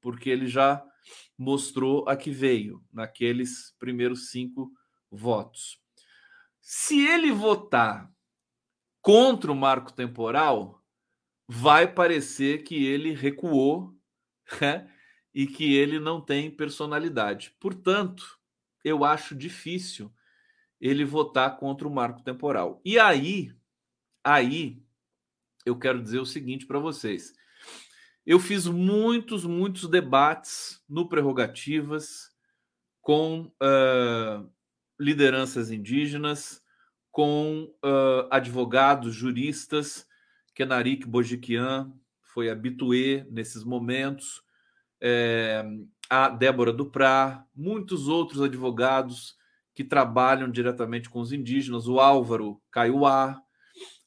porque 0.00 0.30
ele 0.30 0.46
já 0.46 0.84
mostrou 1.36 2.08
a 2.08 2.16
que 2.16 2.30
veio 2.30 2.84
naqueles 2.92 3.74
primeiros 3.78 4.30
cinco 4.30 4.72
votos. 5.10 5.80
Se 6.60 7.06
ele 7.06 7.32
votar 7.32 8.12
contra 9.00 9.50
o 9.50 9.56
marco 9.56 9.92
temporal, 9.92 10.84
vai 11.48 11.92
parecer 11.92 12.62
que 12.62 12.84
ele 12.86 13.12
recuou 13.12 13.96
né? 14.60 14.90
e 15.34 15.46
que 15.46 15.74
ele 15.74 15.98
não 15.98 16.20
tem 16.20 16.50
personalidade. 16.50 17.54
Portanto, 17.58 18.38
eu 18.84 19.04
acho 19.04 19.34
difícil 19.34 20.12
ele 20.80 21.04
votar 21.04 21.56
contra 21.58 21.86
o 21.86 21.90
marco 21.90 22.22
temporal. 22.22 22.80
E 22.84 22.98
aí, 22.98 23.54
aí 24.24 24.82
eu 25.64 25.78
quero 25.78 26.02
dizer 26.02 26.18
o 26.18 26.26
seguinte 26.26 26.66
para 26.66 26.78
vocês. 26.78 27.34
Eu 28.26 28.38
fiz 28.38 28.66
muitos, 28.66 29.44
muitos 29.44 29.88
debates 29.88 30.82
no 30.88 31.08
Prerrogativas 31.08 32.30
com 33.00 33.50
uh, 33.62 34.50
lideranças 34.98 35.70
indígenas, 35.70 36.62
com 37.10 37.72
uh, 37.84 38.28
advogados, 38.30 39.14
juristas, 39.14 40.06
Kenarik 40.54 41.06
Bojiquian, 41.06 41.92
foi 42.32 42.50
habituê 42.50 43.26
nesses 43.30 43.64
momentos, 43.64 44.42
é, 45.00 45.64
a 46.08 46.28
Débora 46.28 46.72
Duprá, 46.72 47.46
muitos 47.54 48.08
outros 48.08 48.42
advogados 48.42 49.34
que 49.74 49.82
trabalham 49.82 50.50
diretamente 50.50 51.08
com 51.08 51.20
os 51.20 51.32
indígenas, 51.32 51.88
o 51.88 51.98
Álvaro 51.98 52.60
Caiuá, 52.70 53.40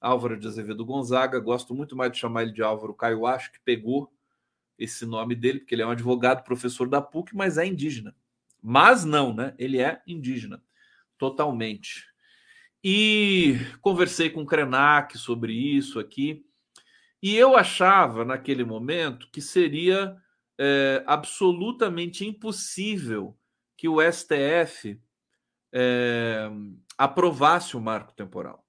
Álvaro 0.04 0.38
de 0.38 0.46
Azevedo 0.46 0.86
Gonzaga, 0.86 1.40
gosto 1.40 1.74
muito 1.74 1.96
mais 1.96 2.12
de 2.12 2.18
chamar 2.18 2.44
ele 2.44 2.52
de 2.52 2.62
Álvaro 2.62 2.94
Caiuá, 2.94 3.36
acho 3.36 3.52
que 3.52 3.60
pegou 3.62 4.14
esse 4.78 5.06
nome 5.06 5.34
dele, 5.34 5.60
porque 5.60 5.74
ele 5.74 5.82
é 5.82 5.88
um 5.88 5.92
advogado, 5.92 6.44
professor 6.44 6.90
da 6.90 7.02
PUC, 7.02 7.34
mas 7.34 7.58
é 7.58 7.66
indígena. 7.66 8.14
Mas 8.62 9.06
não, 9.06 9.34
né? 9.34 9.56
Ele 9.58 9.80
é 9.80 10.02
indígena, 10.06 10.62
totalmente. 11.18 12.06
E 12.84 13.58
conversei 13.80 14.30
com 14.30 14.42
o 14.42 14.46
Krenak 14.46 15.18
sobre 15.18 15.54
isso 15.54 16.00
aqui, 16.00 16.46
e 17.22 17.38
eu 17.38 17.56
achava 17.56 18.26
naquele 18.26 18.66
momento 18.66 19.30
que 19.32 19.42
seria 19.42 20.18
é, 20.60 21.02
absolutamente 21.08 22.26
impossível 22.26 23.38
que 23.78 23.88
o 23.88 24.00
STF 24.02 25.00
é, 25.72 26.50
aprovasse 26.98 27.78
o 27.78 27.82
marco 27.82 28.14
temporal, 28.14 28.63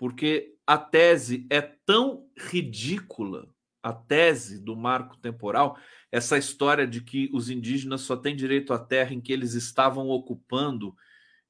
porque 0.00 0.54
a 0.66 0.78
tese 0.78 1.46
é 1.50 1.60
tão 1.60 2.26
ridícula, 2.34 3.46
a 3.82 3.92
tese 3.92 4.58
do 4.58 4.74
marco 4.74 5.18
temporal, 5.18 5.76
essa 6.10 6.38
história 6.38 6.86
de 6.86 7.02
que 7.02 7.28
os 7.34 7.50
indígenas 7.50 8.00
só 8.00 8.16
têm 8.16 8.34
direito 8.34 8.72
à 8.72 8.78
terra 8.78 9.12
em 9.12 9.20
que 9.20 9.30
eles 9.30 9.52
estavam 9.52 10.08
ocupando 10.08 10.96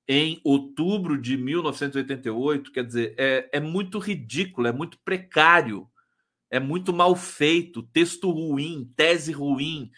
em 0.08 0.40
outubro 0.42 1.16
de 1.16 1.36
1988, 1.36 2.72
quer 2.72 2.84
dizer, 2.84 3.14
é, 3.16 3.48
é 3.52 3.60
muito 3.60 4.00
ridículo, 4.00 4.66
é 4.66 4.72
muito 4.72 4.98
precário, 5.04 5.88
é 6.50 6.58
muito 6.58 6.92
mal 6.92 7.14
feito, 7.14 7.84
texto 7.84 8.28
ruim, 8.32 8.92
tese 8.96 9.30
ruim. 9.30 9.92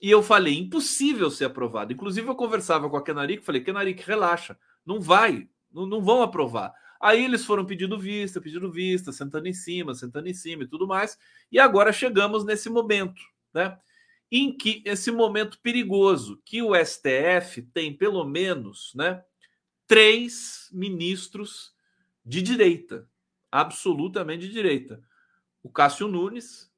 E 0.00 0.08
eu 0.08 0.22
falei, 0.22 0.56
impossível 0.56 1.28
ser 1.32 1.46
aprovado. 1.46 1.92
Inclusive, 1.92 2.28
eu 2.28 2.36
conversava 2.36 2.88
com 2.88 2.96
a 2.96 3.02
Kenaric, 3.02 3.44
falei, 3.44 3.60
Kenaric, 3.60 4.04
relaxa, 4.06 4.56
não 4.86 5.00
vai, 5.00 5.48
não, 5.72 5.84
não 5.84 6.00
vão 6.00 6.22
aprovar. 6.22 6.72
Aí 7.02 7.24
eles 7.24 7.44
foram 7.44 7.66
pedindo 7.66 7.98
vista, 7.98 8.40
pedindo 8.40 8.70
vista, 8.70 9.10
sentando 9.10 9.48
em 9.48 9.52
cima, 9.52 9.92
sentando 9.92 10.28
em 10.28 10.34
cima 10.34 10.62
e 10.62 10.68
tudo 10.68 10.86
mais. 10.86 11.18
E 11.50 11.58
agora 11.58 11.92
chegamos 11.92 12.44
nesse 12.44 12.70
momento, 12.70 13.20
né? 13.52 13.76
Em 14.30 14.56
que 14.56 14.80
esse 14.86 15.10
momento 15.10 15.58
perigoso, 15.60 16.40
que 16.44 16.62
o 16.62 16.72
STF 16.76 17.62
tem 17.74 17.92
pelo 17.92 18.24
menos, 18.24 18.92
né, 18.94 19.22
três 19.86 20.70
ministros 20.72 21.74
de 22.24 22.40
direita, 22.40 23.08
absolutamente 23.50 24.46
de 24.46 24.52
direita. 24.52 25.02
O 25.60 25.68
Cássio 25.68 26.06
Nunes, 26.06 26.72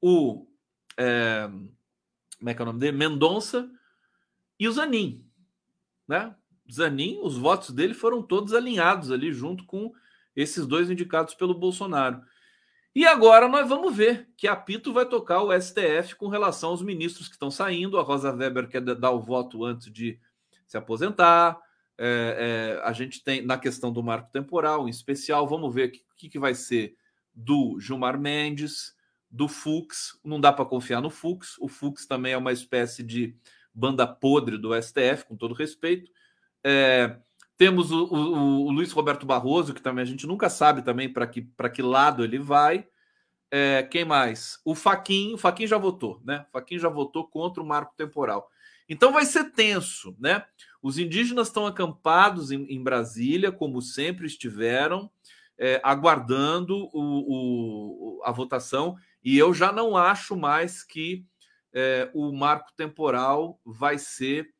o 0.00 0.48
é, 0.96 1.48
como 2.40 2.50
é 2.50 2.54
que 2.54 2.60
é 2.60 2.64
o 2.64 2.66
nome 2.66 2.80
dele? 2.80 2.96
Mendonça 2.96 3.70
e 4.58 4.66
o 4.66 4.72
Zanin, 4.72 5.24
né? 6.08 6.34
Zanin, 6.74 7.18
os 7.22 7.36
votos 7.36 7.70
dele 7.70 7.94
foram 7.94 8.22
todos 8.22 8.52
alinhados 8.52 9.10
ali 9.10 9.32
junto 9.32 9.64
com 9.64 9.92
esses 10.34 10.66
dois 10.66 10.90
indicados 10.90 11.34
pelo 11.34 11.54
Bolsonaro. 11.54 12.22
E 12.94 13.06
agora 13.06 13.46
nós 13.48 13.68
vamos 13.68 13.94
ver 13.94 14.28
que 14.36 14.48
apito 14.48 14.92
vai 14.92 15.06
tocar 15.06 15.42
o 15.42 15.52
STF 15.52 16.16
com 16.16 16.28
relação 16.28 16.70
aos 16.70 16.82
ministros 16.82 17.28
que 17.28 17.34
estão 17.34 17.50
saindo. 17.50 17.98
A 17.98 18.02
Rosa 18.02 18.32
Weber 18.32 18.68
quer 18.68 18.80
dar 18.80 19.10
o 19.10 19.20
voto 19.20 19.64
antes 19.64 19.92
de 19.92 20.18
se 20.66 20.76
aposentar. 20.76 21.60
É, 21.96 22.78
é, 22.78 22.88
a 22.88 22.92
gente 22.92 23.22
tem 23.22 23.44
na 23.44 23.58
questão 23.58 23.92
do 23.92 24.02
marco 24.02 24.30
temporal, 24.32 24.88
em 24.88 24.90
especial, 24.90 25.46
vamos 25.46 25.72
ver 25.72 25.88
o 25.88 26.16
que, 26.16 26.28
que 26.28 26.38
vai 26.38 26.54
ser 26.54 26.96
do 27.34 27.78
Gilmar 27.78 28.18
Mendes 28.18 28.96
do 29.30 29.46
Fux, 29.46 30.18
não 30.24 30.40
dá 30.40 30.52
para 30.52 30.64
confiar 30.64 31.00
no 31.00 31.10
Fux. 31.10 31.56
O 31.58 31.68
Fux 31.68 32.04
também 32.06 32.32
é 32.32 32.36
uma 32.36 32.52
espécie 32.52 33.02
de 33.02 33.36
banda 33.72 34.06
podre 34.06 34.58
do 34.58 34.70
STF, 34.82 35.24
com 35.28 35.36
todo 35.36 35.54
respeito. 35.54 36.10
É, 36.64 37.16
temos 37.56 37.90
o, 37.90 38.04
o, 38.04 38.66
o, 38.66 38.70
Luiz 38.70 38.92
Roberto 38.92 39.26
Barroso, 39.26 39.74
que 39.74 39.82
também 39.82 40.02
a 40.02 40.06
gente 40.06 40.26
nunca 40.26 40.48
sabe 40.48 40.82
também 40.82 41.12
para 41.12 41.26
que, 41.26 41.48
que 41.72 41.82
lado 41.82 42.24
ele 42.24 42.38
vai. 42.38 42.86
É, 43.50 43.82
quem 43.82 44.04
mais? 44.04 44.60
O 44.64 44.74
Faquin, 44.74 45.34
o 45.34 45.66
já 45.66 45.76
votou, 45.76 46.20
né? 46.24 46.46
O 46.54 46.78
já 46.78 46.88
votou 46.88 47.26
contra 47.28 47.62
o 47.62 47.66
marco 47.66 47.94
temporal. 47.96 48.48
Então 48.88 49.12
vai 49.12 49.24
ser 49.24 49.52
tenso, 49.52 50.16
né? 50.18 50.44
Os 50.82 50.98
indígenas 50.98 51.48
estão 51.48 51.66
acampados 51.66 52.50
em, 52.50 52.64
em 52.64 52.82
Brasília, 52.82 53.52
como 53.52 53.82
sempre 53.82 54.26
estiveram, 54.26 55.10
é, 55.58 55.80
aguardando 55.84 56.88
o, 56.92 58.18
o, 58.18 58.22
a 58.24 58.32
votação 58.32 58.96
e 59.22 59.36
eu 59.36 59.52
já 59.52 59.70
não 59.70 59.96
acho 59.96 60.34
mais 60.34 60.82
que 60.82 61.24
é, 61.72 62.10
o 62.14 62.32
marco 62.32 62.72
temporal 62.76 63.60
vai 63.64 63.98
ser 63.98 64.50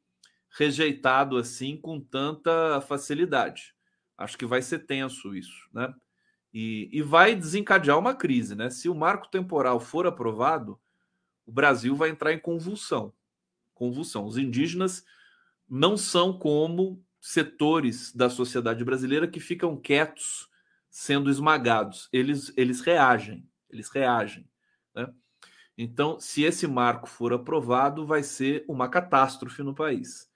rejeitado 0.56 1.36
assim 1.36 1.76
com 1.76 2.00
tanta 2.00 2.80
facilidade. 2.80 3.74
Acho 4.16 4.36
que 4.36 4.46
vai 4.46 4.60
ser 4.60 4.80
tenso 4.80 5.34
isso, 5.34 5.68
né? 5.72 5.94
E, 6.52 6.90
e 6.92 7.02
vai 7.02 7.34
desencadear 7.34 7.98
uma 7.98 8.14
crise, 8.14 8.54
né? 8.54 8.70
Se 8.70 8.88
o 8.88 8.94
marco 8.94 9.28
temporal 9.28 9.78
for 9.78 10.06
aprovado, 10.06 10.80
o 11.46 11.52
Brasil 11.52 11.94
vai 11.94 12.10
entrar 12.10 12.32
em 12.32 12.38
convulsão. 12.38 13.12
Convulsão. 13.74 14.26
Os 14.26 14.36
indígenas 14.36 15.04
não 15.68 15.96
são 15.96 16.36
como 16.36 17.02
setores 17.20 18.12
da 18.14 18.28
sociedade 18.28 18.84
brasileira 18.84 19.28
que 19.28 19.40
ficam 19.40 19.76
quietos 19.76 20.48
sendo 20.90 21.30
esmagados. 21.30 22.08
Eles, 22.12 22.52
eles 22.56 22.80
reagem, 22.80 23.48
eles 23.68 23.88
reagem. 23.88 24.48
Né? 24.94 25.12
Então, 25.78 26.18
se 26.18 26.42
esse 26.42 26.66
marco 26.66 27.08
for 27.08 27.32
aprovado, 27.32 28.06
vai 28.06 28.22
ser 28.22 28.64
uma 28.68 28.88
catástrofe 28.88 29.62
no 29.62 29.74
país. 29.74 30.29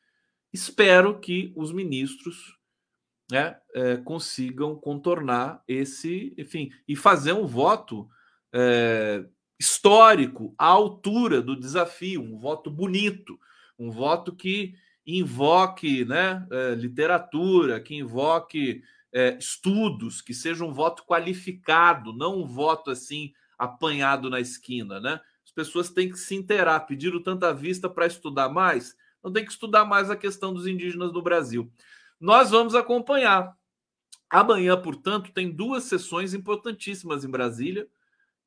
Espero 0.55 1.19
que 1.19 1.53
os 1.57 1.73
ministros 1.73 2.57
né, 3.29 3.57
é, 3.75 3.97
consigam 3.97 4.77
contornar 4.77 5.61
esse, 5.67 6.33
enfim, 6.39 6.71
e 6.87 6.95
fazer 6.95 7.33
um 7.33 7.45
voto 7.45 8.09
é, 8.53 9.25
histórico 9.59 10.55
à 10.57 10.67
altura 10.67 11.43
do 11.43 11.59
desafio, 11.59 12.23
um 12.23 12.39
voto 12.39 12.71
bonito, 12.71 13.37
um 13.77 13.91
voto 13.91 14.33
que 14.33 14.77
invoque 15.05 16.05
né, 16.05 16.47
é, 16.49 16.77
literatura, 16.77 17.81
que 17.81 17.97
invoque 17.97 18.81
é, 19.13 19.37
estudos, 19.37 20.23
que 20.23 20.33
seja 20.33 20.65
um 20.65 20.73
voto 20.73 21.05
qualificado, 21.05 22.13
não 22.13 22.43
um 22.43 22.47
voto 22.47 22.93
assim 22.93 23.33
apanhado 23.59 24.31
na 24.31 24.39
esquina, 24.39 25.01
né? 25.01 25.21
As 25.45 25.51
pessoas 25.51 25.91
têm 25.91 26.11
que 26.11 26.17
se 26.17 26.37
inteirar, 26.37 26.79
pediram 26.81 27.21
tanta 27.21 27.53
vista 27.53 27.89
para 27.89 28.07
estudar 28.07 28.49
mais, 28.49 28.95
não 29.25 29.33
tem 29.33 29.45
que 29.45 29.51
estudar 29.51 29.87
mais 29.87 30.11
a 30.11 30.17
questão 30.17 30.53
dos 30.53 30.67
indígenas 30.67 31.13
no 31.13 31.23
Brasil. 31.23 31.73
Nós 32.21 32.51
vamos 32.51 32.75
acompanhar. 32.75 33.57
Amanhã, 34.29 34.81
portanto, 34.81 35.33
tem 35.33 35.51
duas 35.51 35.85
sessões 35.85 36.35
importantíssimas 36.35 37.25
em 37.25 37.31
Brasília, 37.31 37.89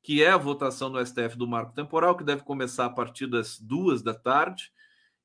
que 0.02 0.22
é 0.22 0.30
a 0.30 0.36
votação 0.36 0.88
no 0.88 1.04
STF 1.04 1.36
do 1.36 1.48
marco 1.48 1.74
temporal, 1.74 2.16
que 2.16 2.24
deve 2.24 2.42
começar 2.44 2.86
a 2.86 2.90
partir 2.90 3.26
das 3.26 3.58
duas 3.58 4.02
da 4.02 4.14
tarde, 4.14 4.70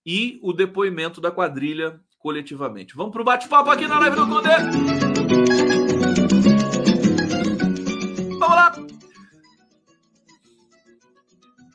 e 0.05 0.39
o 0.41 0.51
depoimento 0.51 1.21
da 1.21 1.31
quadrilha 1.31 2.01
coletivamente. 2.17 2.95
Vamos 2.95 3.11
para 3.13 3.21
o 3.21 3.25
bate-papo 3.25 3.69
aqui 3.69 3.87
na 3.87 3.99
live 3.99 4.15
do 4.15 4.27
Conde. 4.27 5.92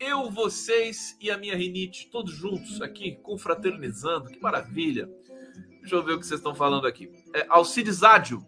Eu, 0.08 0.30
vocês 0.30 1.14
e 1.20 1.30
a 1.30 1.36
minha 1.36 1.54
rinite, 1.54 2.08
todos 2.10 2.32
juntos 2.32 2.80
aqui, 2.80 3.16
confraternizando. 3.16 4.30
Que 4.30 4.40
maravilha. 4.40 5.06
Deixa 5.80 5.94
eu 5.94 6.02
ver 6.02 6.14
o 6.14 6.18
que 6.18 6.26
vocês 6.26 6.40
estão 6.40 6.54
falando 6.54 6.86
aqui. 6.86 7.12
É, 7.34 7.44
Alcides 7.46 8.02
Ádio. 8.02 8.42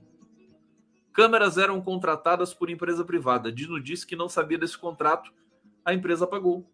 Câmeras 1.13 1.59
eram 1.59 1.79
contratadas 1.83 2.55
por 2.55 2.71
empresa 2.71 3.05
privada. 3.05 3.53
Dino 3.53 3.79
disse 3.79 4.07
que 4.07 4.17
não 4.17 4.27
sabia 4.27 4.57
desse 4.57 4.79
contrato. 4.79 5.31
A 5.85 5.93
empresa 5.93 6.27
pagou. 6.27 6.67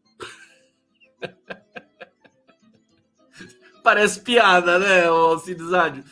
Parece 3.83 4.21
piada, 4.21 4.79
né, 4.79 5.07
Alcides 5.07 5.73
Ádio? 5.73 6.05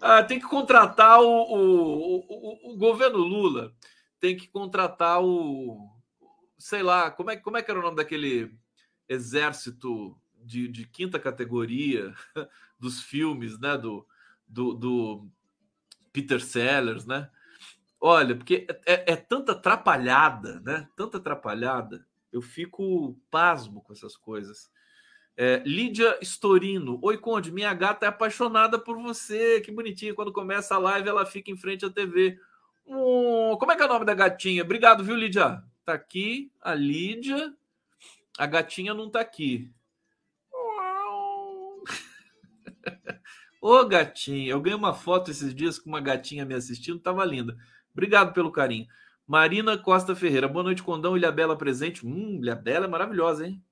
Ah, 0.00 0.22
tem 0.22 0.38
que 0.38 0.46
contratar 0.46 1.20
o, 1.20 1.26
o, 1.26 2.18
o, 2.28 2.74
o 2.74 2.76
governo 2.76 3.18
Lula. 3.18 3.72
Tem 4.20 4.36
que 4.36 4.46
contratar 4.46 5.20
o 5.20 5.93
sei 6.64 6.82
lá, 6.82 7.10
como 7.10 7.30
é, 7.30 7.36
como 7.36 7.58
é 7.58 7.62
que 7.62 7.70
era 7.70 7.78
o 7.78 7.82
nome 7.82 7.96
daquele 7.96 8.50
exército 9.06 10.18
de, 10.34 10.66
de 10.66 10.86
quinta 10.86 11.18
categoria 11.20 12.14
dos 12.80 13.02
filmes, 13.02 13.60
né? 13.60 13.76
Do, 13.76 14.08
do, 14.48 14.72
do 14.72 15.28
Peter 16.10 16.40
Sellers, 16.40 17.04
né? 17.04 17.30
Olha, 18.00 18.34
porque 18.34 18.66
é, 18.86 19.12
é, 19.12 19.14
tanta 19.14 19.52
atrapalhada, 19.52 20.58
né? 20.60 20.88
Tanta 20.96 21.18
atrapalhada. 21.18 22.06
Eu 22.32 22.40
fico 22.40 23.14
pasmo 23.30 23.82
com 23.82 23.92
essas 23.92 24.16
coisas. 24.16 24.70
É, 25.36 25.62
Lídia 25.66 26.18
Storino. 26.22 26.98
Oi, 27.02 27.18
Conde, 27.18 27.52
minha 27.52 27.74
gata 27.74 28.06
é 28.06 28.08
apaixonada 28.08 28.78
por 28.78 28.96
você. 28.96 29.60
Que 29.60 29.70
bonitinho. 29.70 30.14
Quando 30.14 30.32
começa 30.32 30.76
a 30.76 30.78
live, 30.78 31.10
ela 31.10 31.26
fica 31.26 31.50
em 31.50 31.58
frente 31.58 31.84
à 31.84 31.90
TV. 31.90 32.40
Hum, 32.86 33.54
como 33.60 33.70
é 33.70 33.76
que 33.76 33.82
é 33.82 33.84
o 33.84 33.88
nome 33.88 34.06
da 34.06 34.14
gatinha? 34.14 34.62
Obrigado, 34.62 35.04
viu, 35.04 35.14
Lídia? 35.14 35.62
Tá 35.84 35.92
aqui 35.92 36.50
a 36.62 36.74
Lídia. 36.74 37.54
A 38.38 38.46
gatinha 38.46 38.94
não 38.94 39.10
tá 39.10 39.20
aqui. 39.20 39.70
Ô 43.60 43.84
gatinha, 43.84 44.50
eu 44.50 44.60
ganhei 44.60 44.78
uma 44.78 44.94
foto 44.94 45.30
esses 45.30 45.54
dias 45.54 45.78
com 45.78 45.90
uma 45.90 46.00
gatinha 46.00 46.44
me 46.44 46.54
assistindo, 46.54 46.98
tava 46.98 47.24
linda. 47.24 47.56
Obrigado 47.92 48.32
pelo 48.32 48.50
carinho. 48.50 48.86
Marina 49.26 49.78
Costa 49.78 50.14
Ferreira, 50.16 50.48
boa 50.48 50.62
noite, 50.62 50.82
Condão. 50.82 51.16
Ilha 51.16 51.30
Bela 51.30 51.56
presente. 51.56 52.06
Hum, 52.06 52.38
Ilha 52.42 52.54
Bela 52.54 52.86
é 52.86 52.88
maravilhosa, 52.88 53.46
hein? 53.46 53.62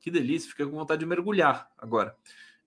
Que 0.00 0.10
delícia, 0.10 0.50
fica 0.50 0.66
com 0.66 0.76
vontade 0.76 1.00
de 1.00 1.06
mergulhar 1.06 1.70
agora. 1.78 2.16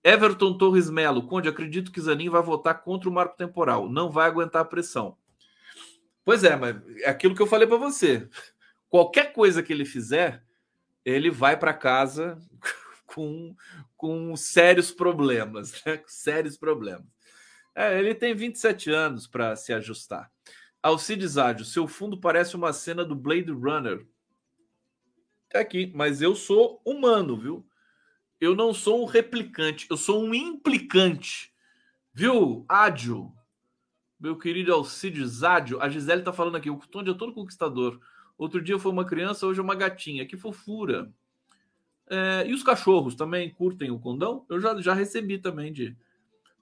Everton 0.03 0.57
Torres 0.57 0.89
Melo, 0.89 1.27
Conde, 1.27 1.49
acredito 1.49 1.91
que 1.91 2.01
Zanin 2.01 2.29
vai 2.29 2.41
votar 2.41 2.81
contra 2.81 3.09
o 3.09 3.11
marco 3.13 3.35
temporal. 3.37 3.89
Não 3.89 4.09
vai 4.09 4.27
aguentar 4.27 4.61
a 4.61 4.65
pressão. 4.65 5.17
Pois 6.23 6.43
é, 6.43 6.55
mas 6.55 6.75
é 7.01 7.09
aquilo 7.09 7.35
que 7.35 7.41
eu 7.41 7.47
falei 7.47 7.67
para 7.67 7.77
você. 7.77 8.29
Qualquer 8.97 9.31
coisa 9.31 9.61
que 9.61 9.71
ele 9.71 9.85
fizer, 9.85 10.43
ele 11.05 11.29
vai 11.29 11.55
para 11.55 11.71
casa 11.71 12.35
com, 13.05 13.55
com 13.95 14.35
sérios 14.35 14.91
problemas, 14.91 15.83
né? 15.85 16.01
sérios 16.07 16.57
problemas. 16.57 17.05
É, 17.75 17.99
ele 17.99 18.15
tem 18.15 18.33
27 18.33 18.89
anos 18.89 19.27
para 19.27 19.55
se 19.55 19.71
ajustar. 19.71 20.31
Alcides 20.81 21.37
Ádio, 21.37 21.63
seu 21.63 21.87
fundo 21.87 22.19
parece 22.19 22.55
uma 22.55 22.73
cena 22.73 23.05
do 23.05 23.15
Blade 23.15 23.51
Runner. 23.51 24.03
É 25.53 25.59
aqui, 25.59 25.91
mas 25.93 26.19
eu 26.23 26.35
sou 26.35 26.81
humano, 26.83 27.37
viu? 27.37 27.67
Eu 28.41 28.55
não 28.55 28.73
sou 28.73 29.03
um 29.03 29.05
replicante, 29.05 29.85
eu 29.91 29.95
sou 29.95 30.23
um 30.23 30.33
implicante. 30.33 31.53
Viu, 32.11 32.65
Ádio? 32.67 33.31
Meu 34.19 34.39
querido 34.39 34.73
Alcides 34.73 35.43
Ádio, 35.43 35.79
a 35.83 35.87
Gisele 35.87 36.23
tá 36.23 36.33
falando 36.33 36.55
aqui, 36.55 36.71
o 36.71 36.79
Tonde 36.79 37.11
é 37.11 37.13
todo 37.13 37.31
conquistador. 37.31 38.01
Outro 38.37 38.61
dia 38.61 38.77
foi 38.77 38.91
uma 38.91 39.05
criança, 39.05 39.47
hoje 39.47 39.59
é 39.59 39.63
uma 39.63 39.75
gatinha. 39.75 40.25
Que 40.25 40.37
fofura. 40.37 41.11
É, 42.09 42.45
e 42.47 42.53
os 42.53 42.63
cachorros 42.63 43.15
também 43.15 43.49
curtem 43.49 43.91
o 43.91 43.99
condão? 43.99 44.45
Eu 44.47 44.61
já, 44.61 44.79
já 44.81 44.93
recebi 44.93 45.37
também 45.37 45.73
de, 45.73 45.95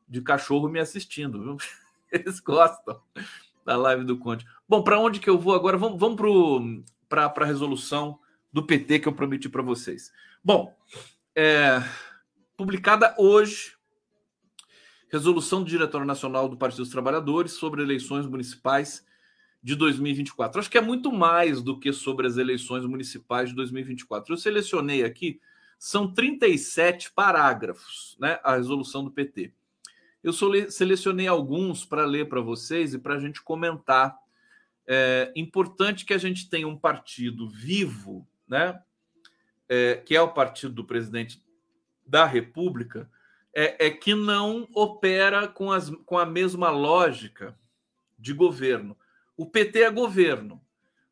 de 0.08 0.22
cachorro 0.22 0.70
me 0.70 0.80
assistindo, 0.80 1.44
viu? 1.44 1.58
Eles 2.12 2.40
gostam 2.40 3.02
da 3.66 3.76
live 3.76 4.06
do 4.06 4.18
Conde. 4.18 4.48
Bom, 4.70 4.84
para 4.84 5.00
onde 5.00 5.20
que 5.20 5.30
eu 5.30 5.38
vou 5.38 5.54
agora? 5.54 5.78
Vamos, 5.78 6.00
vamos 6.00 6.84
para 7.10 7.26
a 7.26 7.46
resolução 7.46 8.20
do 8.54 8.66
PT 8.66 9.00
que 9.00 9.08
eu 9.08 9.14
prometi 9.14 9.50
para 9.50 9.62
vocês. 9.62 10.14
Bom, 10.44 10.74
é, 11.36 11.84
publicada 12.56 13.14
hoje, 13.18 13.76
resolução 15.10 15.62
do 15.62 15.70
Diretório 15.70 16.08
Nacional 16.08 16.48
do 16.48 16.58
Partido 16.58 16.84
dos 16.84 16.90
Trabalhadores 16.90 17.54
sobre 17.54 17.82
eleições 17.82 18.26
municipais 18.26 19.06
de 19.66 19.76
2024. 19.76 20.60
Acho 20.60 20.70
que 20.70 20.78
é 20.78 20.82
muito 20.82 21.12
mais 21.12 21.60
do 21.60 21.80
que 21.80 21.92
sobre 21.92 22.28
as 22.28 22.38
eleições 22.38 22.86
municipais 22.86 23.50
de 23.50 23.56
2024. 23.56 24.32
Eu 24.32 24.38
selecionei 24.38 25.04
aqui, 25.04 25.42
são 25.80 26.14
37 26.14 27.12
parágrafos, 27.12 28.16
né? 28.20 28.40
A 28.44 28.58
resolução 28.58 29.04
do 29.04 29.10
PT. 29.10 29.52
Eu 30.24 30.32
selecionei 30.70 31.26
alguns 31.26 31.84
para 31.84 32.06
ler 32.06 32.30
para 32.30 32.42
vocês 32.42 32.94
e 32.94 33.00
para 33.00 33.16
a 33.16 33.20
gente 33.20 33.42
comentar. 33.42 34.16
É 34.86 35.34
importante 35.36 36.06
que 36.06 36.14
a 36.14 36.20
gente 36.20 36.48
tenha 36.48 36.68
um 36.68 36.78
partido 36.78 37.50
vivo, 37.50 38.28
né? 38.48 38.80
É, 39.68 39.96
que 39.96 40.16
é 40.16 40.22
o 40.22 40.32
partido 40.32 40.76
do 40.76 40.86
presidente 40.86 41.44
da 42.06 42.24
República, 42.24 43.10
é, 43.52 43.88
é 43.88 43.90
que 43.90 44.14
não 44.14 44.70
opera 44.76 45.48
com, 45.48 45.72
as, 45.72 45.90
com 46.06 46.20
a 46.20 46.26
mesma 46.26 46.70
lógica 46.70 47.58
de 48.20 48.32
governo 48.32 48.96
o 49.38 49.46
PT 49.46 49.82
é 49.82 49.92
governo, 49.92 50.62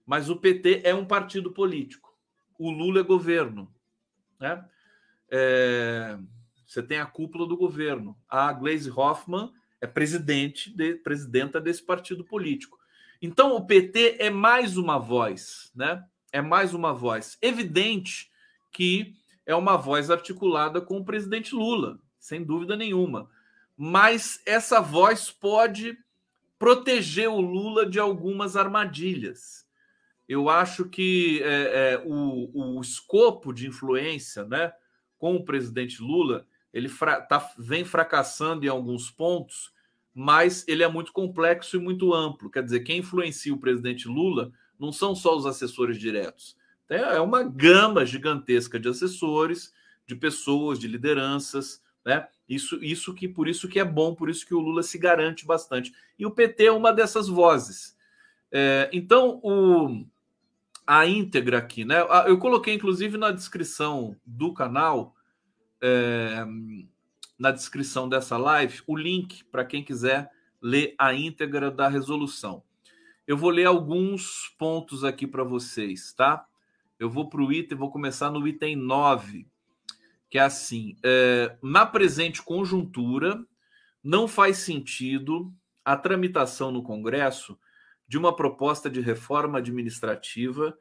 mas 0.05 0.29
o 0.29 0.35
PT 0.35 0.81
é 0.83 0.93
um 0.93 1.05
partido 1.05 1.51
político. 1.51 2.13
O 2.57 2.71
Lula 2.71 2.99
é 2.99 3.03
governo. 3.03 3.73
Né? 4.39 4.63
É, 5.29 6.17
você 6.65 6.81
tem 6.81 6.99
a 6.99 7.05
cúpula 7.05 7.47
do 7.47 7.57
governo. 7.57 8.17
A 8.27 8.51
Gleisi 8.53 8.89
Hoffmann 8.89 9.51
é 9.81 9.87
presidente 9.87 10.75
de, 10.75 10.95
presidenta 10.95 11.59
desse 11.59 11.83
partido 11.83 12.23
político. 12.23 12.77
Então 13.21 13.55
o 13.55 13.65
PT 13.65 14.17
é 14.19 14.29
mais 14.29 14.77
uma 14.77 14.97
voz, 14.97 15.71
né? 15.75 16.03
É 16.31 16.41
mais 16.41 16.73
uma 16.73 16.93
voz. 16.93 17.37
Evidente 17.41 18.29
que 18.71 19.13
é 19.45 19.55
uma 19.55 19.77
voz 19.77 20.09
articulada 20.09 20.81
com 20.81 20.97
o 20.97 21.05
presidente 21.05 21.53
Lula, 21.53 21.99
sem 22.17 22.43
dúvida 22.43 22.75
nenhuma. 22.75 23.29
Mas 23.77 24.41
essa 24.45 24.81
voz 24.81 25.31
pode 25.31 25.97
proteger 26.63 27.27
o 27.27 27.41
Lula 27.41 27.85
de 27.85 27.99
algumas 27.99 28.55
armadilhas. 28.55 29.67
Eu 30.29 30.47
acho 30.47 30.85
que 30.85 31.43
é, 31.43 31.47
é, 31.91 32.03
o, 32.05 32.77
o 32.77 32.79
escopo 32.79 33.51
de 33.51 33.67
influência 33.67 34.45
né, 34.45 34.71
com 35.17 35.35
o 35.35 35.43
presidente 35.43 36.01
Lula 36.01 36.47
ele 36.73 36.87
fra 36.87 37.19
tá, 37.19 37.51
vem 37.57 37.83
fracassando 37.83 38.65
em 38.65 38.69
alguns 38.69 39.11
pontos, 39.11 39.73
mas 40.15 40.65
ele 40.65 40.83
é 40.83 40.87
muito 40.87 41.11
complexo 41.11 41.75
e 41.75 41.79
muito 41.81 42.13
amplo. 42.13 42.49
Quer 42.49 42.63
dizer, 42.63 42.79
quem 42.79 42.99
influencia 42.99 43.53
o 43.53 43.59
presidente 43.59 44.07
Lula 44.07 44.49
não 44.79 44.93
são 44.93 45.13
só 45.13 45.35
os 45.35 45.45
assessores 45.45 45.99
diretos. 45.99 46.55
É 46.87 47.19
uma 47.19 47.43
gama 47.43 48.05
gigantesca 48.05 48.79
de 48.79 48.87
assessores, 48.87 49.73
de 50.07 50.15
pessoas, 50.15 50.79
de 50.79 50.87
lideranças, 50.87 51.83
né? 52.05 52.27
Isso, 52.47 52.83
isso 52.83 53.13
que 53.13 53.27
por 53.27 53.47
isso 53.47 53.67
que 53.67 53.79
é 53.79 53.85
bom, 53.85 54.13
por 54.13 54.29
isso 54.29 54.45
que 54.45 54.53
o 54.53 54.59
Lula 54.59 54.83
se 54.83 54.97
garante 54.97 55.45
bastante. 55.45 55.93
E 56.19 56.25
o 56.25 56.31
PT 56.31 56.65
é 56.65 56.71
uma 56.71 56.91
dessas 56.91 57.27
vozes. 57.27 57.97
É, 58.51 58.89
então, 58.91 59.39
o, 59.43 60.05
a 60.85 61.05
íntegra 61.07 61.57
aqui, 61.57 61.85
né? 61.85 62.01
Eu 62.27 62.37
coloquei, 62.37 62.73
inclusive, 62.73 63.17
na 63.17 63.31
descrição 63.31 64.15
do 64.25 64.53
canal, 64.53 65.15
é, 65.81 66.45
na 67.39 67.51
descrição 67.51 68.07
dessa 68.07 68.37
live, 68.37 68.81
o 68.85 68.95
link 68.95 69.43
para 69.45 69.65
quem 69.65 69.83
quiser 69.83 70.29
ler 70.61 70.93
a 70.97 71.13
íntegra 71.13 71.71
da 71.71 71.87
resolução. 71.87 72.63
Eu 73.25 73.37
vou 73.37 73.49
ler 73.49 73.65
alguns 73.65 74.53
pontos 74.57 75.03
aqui 75.03 75.25
para 75.25 75.43
vocês, 75.43 76.13
tá? 76.13 76.45
Eu 76.99 77.09
vou 77.09 77.29
para 77.29 77.41
o 77.41 77.51
item, 77.51 77.77
vou 77.77 77.89
começar 77.89 78.29
no 78.29 78.45
item 78.47 78.75
9 78.75 79.47
que 80.33 80.39
é 80.39 80.41
assim: 80.41 80.97
é, 81.03 81.55
na 81.61 81.85
presente 81.85 82.41
conjuntura, 82.41 83.45
não 84.03 84.27
faz 84.27 84.57
sentido 84.57 85.53
a 85.85 85.95
tramitação 85.95 86.71
no 86.71 86.81
Congresso 86.81 87.55
de 88.07 88.17
uma 88.17 88.35
proposta 88.35 88.89
de 88.89 88.99
reforma 88.99 89.59
administrativa 89.59 90.75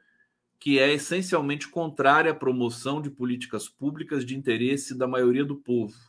que 0.59 0.79
é 0.79 0.91
essencialmente 0.91 1.67
contrária 1.67 2.31
à 2.31 2.33
promoção 2.33 2.99
de 2.99 3.11
políticas 3.11 3.69
públicas 3.69 4.25
de 4.25 4.35
interesse 4.35 4.97
da 4.97 5.05
maioria 5.05 5.45
do 5.45 5.57
povo, 5.57 5.99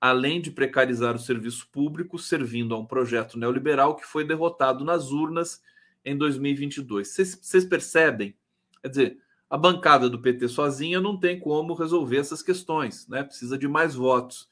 além 0.00 0.40
de 0.40 0.52
precarizar 0.52 1.16
o 1.16 1.18
serviço 1.18 1.68
público, 1.72 2.20
servindo 2.20 2.72
a 2.72 2.78
um 2.78 2.86
projeto 2.86 3.36
neoliberal 3.36 3.96
que 3.96 4.06
foi 4.06 4.24
derrotado 4.24 4.84
nas 4.84 5.10
urnas 5.10 5.60
em 6.04 6.16
2022. 6.16 7.08
Vocês 7.08 7.64
percebem? 7.64 8.36
Quer 8.80 8.88
dizer, 8.88 9.18
a 9.50 9.58
bancada 9.58 10.08
do 10.08 10.20
PT 10.20 10.48
sozinha 10.48 11.00
não 11.00 11.18
tem 11.18 11.38
como 11.40 11.74
resolver 11.74 12.18
essas 12.18 12.40
questões, 12.40 13.08
né? 13.08 13.24
Precisa 13.24 13.58
de 13.58 13.66
mais 13.66 13.96
votos. 13.96 14.48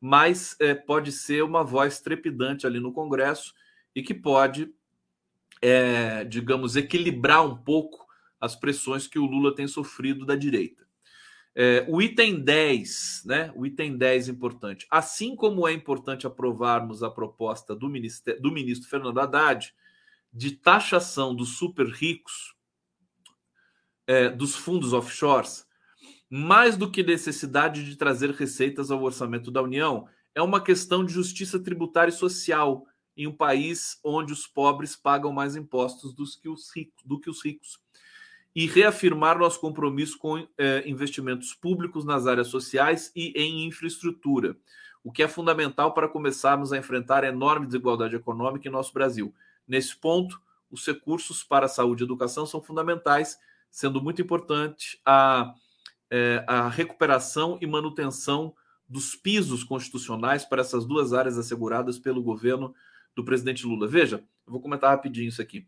Mas 0.00 0.56
é, 0.58 0.74
pode 0.74 1.12
ser 1.12 1.44
uma 1.44 1.62
voz 1.62 2.00
trepidante 2.00 2.66
ali 2.66 2.80
no 2.80 2.92
Congresso 2.92 3.54
e 3.94 4.02
que 4.02 4.12
pode, 4.12 4.74
é, 5.62 6.24
digamos, 6.24 6.74
equilibrar 6.74 7.46
um 7.46 7.56
pouco 7.56 8.04
as 8.40 8.56
pressões 8.56 9.06
que 9.06 9.20
o 9.20 9.26
Lula 9.26 9.54
tem 9.54 9.68
sofrido 9.68 10.26
da 10.26 10.34
direita. 10.34 10.84
É, 11.54 11.84
o 11.88 12.02
item 12.02 12.40
10, 12.40 13.22
né? 13.26 13.52
O 13.54 13.64
item 13.64 13.96
10 13.96 14.30
importante. 14.30 14.84
Assim 14.90 15.36
como 15.36 15.68
é 15.68 15.72
importante 15.72 16.26
aprovarmos 16.26 17.04
a 17.04 17.10
proposta 17.10 17.76
do, 17.76 17.88
do 17.88 18.50
ministro 18.50 18.88
Fernando 18.88 19.20
Haddad 19.20 19.72
de 20.32 20.52
taxação 20.52 21.34
dos 21.34 21.56
super 21.56 21.86
ricos 21.86 22.58
é, 24.10 24.28
dos 24.28 24.56
fundos 24.56 24.92
offshores, 24.92 25.64
mais 26.28 26.76
do 26.76 26.90
que 26.90 27.00
necessidade 27.00 27.84
de 27.84 27.94
trazer 27.94 28.32
receitas 28.32 28.90
ao 28.90 29.00
orçamento 29.00 29.52
da 29.52 29.62
União, 29.62 30.08
é 30.34 30.42
uma 30.42 30.60
questão 30.60 31.04
de 31.04 31.12
justiça 31.12 31.60
tributária 31.60 32.10
e 32.10 32.12
social 32.12 32.84
em 33.16 33.28
um 33.28 33.32
país 33.32 34.00
onde 34.02 34.32
os 34.32 34.48
pobres 34.48 34.96
pagam 34.96 35.32
mais 35.32 35.54
impostos 35.54 36.12
do 36.12 36.24
que 36.24 36.48
os 36.48 36.74
ricos. 36.74 37.04
Do 37.04 37.20
que 37.20 37.30
os 37.30 37.44
ricos. 37.44 37.78
E 38.52 38.66
reafirmar 38.66 39.38
nosso 39.38 39.60
compromisso 39.60 40.18
com 40.18 40.44
é, 40.58 40.82
investimentos 40.88 41.54
públicos 41.54 42.04
nas 42.04 42.26
áreas 42.26 42.48
sociais 42.48 43.12
e 43.14 43.32
em 43.36 43.64
infraestrutura, 43.64 44.56
o 45.04 45.12
que 45.12 45.22
é 45.22 45.28
fundamental 45.28 45.94
para 45.94 46.08
começarmos 46.08 46.72
a 46.72 46.76
enfrentar 46.76 47.22
a 47.22 47.28
enorme 47.28 47.66
desigualdade 47.66 48.16
econômica 48.16 48.66
em 48.66 48.72
nosso 48.72 48.92
Brasil. 48.92 49.32
Nesse 49.68 49.94
ponto, 49.94 50.42
os 50.68 50.84
recursos 50.84 51.44
para 51.44 51.68
saúde 51.68 52.02
e 52.02 52.06
educação 52.06 52.44
são 52.44 52.60
fundamentais 52.60 53.38
sendo 53.70 54.02
muito 54.02 54.20
importante 54.20 55.00
a, 55.04 55.54
é, 56.10 56.44
a 56.46 56.68
recuperação 56.68 57.58
e 57.60 57.66
manutenção 57.66 58.54
dos 58.88 59.14
pisos 59.14 59.62
constitucionais 59.62 60.44
para 60.44 60.60
essas 60.60 60.84
duas 60.84 61.12
áreas 61.12 61.38
asseguradas 61.38 61.98
pelo 61.98 62.22
governo 62.22 62.74
do 63.14 63.24
presidente 63.24 63.66
Lula. 63.66 63.86
Veja, 63.86 64.22
vou 64.46 64.60
comentar 64.60 64.90
rapidinho 64.90 65.28
isso 65.28 65.40
aqui. 65.40 65.66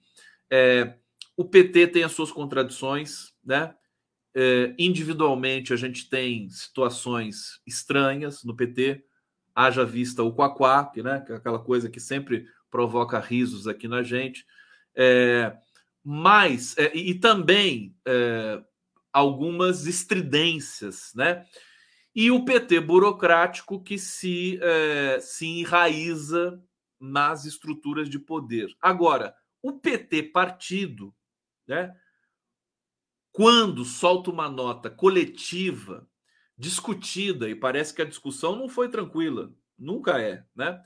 É, 0.50 0.96
o 1.36 1.44
PT 1.44 1.88
tem 1.88 2.02
as 2.02 2.12
suas 2.12 2.32
contradições, 2.32 3.32
né? 3.44 3.74
É, 4.34 4.74
individualmente, 4.78 5.72
a 5.72 5.76
gente 5.76 6.08
tem 6.08 6.48
situações 6.48 7.60
estranhas 7.66 8.42
no 8.42 8.56
PT, 8.56 9.04
haja 9.54 9.84
vista 9.84 10.22
o 10.22 10.32
Quaquá, 10.32 10.90
né, 10.96 11.22
é 11.28 11.34
aquela 11.34 11.58
coisa 11.58 11.90
que 11.90 12.00
sempre 12.00 12.46
provoca 12.70 13.20
risos 13.20 13.68
aqui 13.68 13.86
na 13.86 14.02
gente. 14.02 14.46
É, 14.94 15.54
mas, 16.04 16.76
é, 16.76 16.96
e 16.96 17.14
também 17.14 17.96
é, 18.06 18.62
algumas 19.12 19.86
estridências, 19.86 21.12
né? 21.14 21.44
E 22.14 22.30
o 22.30 22.44
PT 22.44 22.80
burocrático 22.80 23.82
que 23.82 23.98
se, 23.98 24.58
é, 24.62 25.18
se 25.20 25.46
enraiza 25.46 26.62
nas 27.00 27.44
estruturas 27.44 28.08
de 28.08 28.18
poder. 28.18 28.68
Agora, 28.80 29.34
o 29.62 29.72
PT 29.72 30.24
partido, 30.24 31.14
né? 31.66 31.94
Quando 33.30 33.84
solta 33.84 34.30
uma 34.30 34.48
nota 34.48 34.90
coletiva 34.90 36.06
discutida 36.58 37.48
e 37.48 37.54
parece 37.54 37.94
que 37.94 38.02
a 38.02 38.06
discussão 38.06 38.54
não 38.54 38.68
foi 38.68 38.88
tranquila, 38.90 39.52
nunca 39.78 40.20
é, 40.20 40.44
né? 40.54 40.82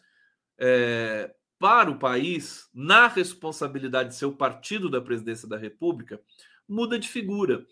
É, 0.58 1.34
para 1.58 1.90
o 1.90 1.98
país, 1.98 2.68
na 2.74 3.08
responsabilidade 3.08 4.10
de 4.10 4.16
ser 4.16 4.26
o 4.26 4.36
partido 4.36 4.90
da 4.90 5.00
presidência 5.00 5.48
da 5.48 5.56
República, 5.56 6.20
muda 6.68 6.98
de 6.98 7.08
figura. 7.08 7.66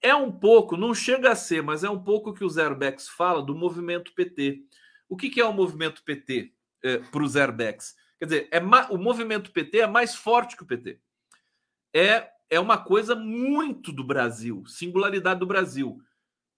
É 0.00 0.14
um 0.14 0.30
pouco, 0.30 0.76
não 0.76 0.94
chega 0.94 1.32
a 1.32 1.36
ser, 1.36 1.62
mas 1.62 1.84
é 1.84 1.90
um 1.90 2.02
pouco 2.02 2.32
que 2.32 2.44
o 2.44 2.48
Zerbex 2.48 3.08
fala 3.08 3.42
do 3.42 3.54
movimento 3.54 4.14
PT. 4.14 4.62
O 5.08 5.16
que, 5.16 5.28
que 5.28 5.40
é 5.40 5.44
o 5.44 5.52
movimento 5.52 6.02
PT 6.02 6.52
é, 6.82 6.98
para 6.98 7.22
o 7.22 7.28
Zerbex? 7.28 7.96
Quer 8.18 8.24
dizer, 8.24 8.48
é 8.50 8.60
o 8.90 8.96
movimento 8.96 9.52
PT 9.52 9.78
é 9.78 9.86
mais 9.86 10.14
forte 10.14 10.56
que 10.56 10.62
o 10.62 10.66
PT. 10.66 10.98
É, 11.94 12.30
é 12.48 12.60
uma 12.60 12.78
coisa 12.78 13.14
muito 13.14 13.92
do 13.92 14.04
Brasil, 14.04 14.64
singularidade 14.66 15.40
do 15.40 15.46
Brasil. 15.46 16.00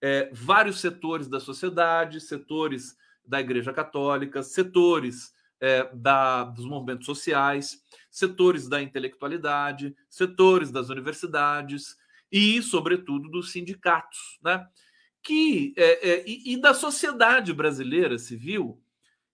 É, 0.00 0.30
vários 0.32 0.80
setores 0.80 1.26
da 1.26 1.40
sociedade, 1.40 2.20
setores 2.20 2.96
da 3.24 3.40
Igreja 3.40 3.72
Católica, 3.72 4.42
setores 4.42 5.32
é, 5.60 5.88
da, 5.94 6.44
dos 6.44 6.64
movimentos 6.64 7.06
sociais, 7.06 7.82
setores 8.10 8.68
da 8.68 8.82
intelectualidade, 8.82 9.94
setores 10.08 10.70
das 10.70 10.88
universidades 10.88 11.96
e, 12.30 12.62
sobretudo, 12.62 13.28
dos 13.28 13.52
sindicatos, 13.52 14.38
né? 14.42 14.66
Que, 15.22 15.74
é, 15.76 16.10
é, 16.10 16.24
e, 16.26 16.54
e, 16.54 16.56
da 16.60 16.72
sociedade 16.72 17.52
brasileira 17.52 18.18
civil 18.18 18.80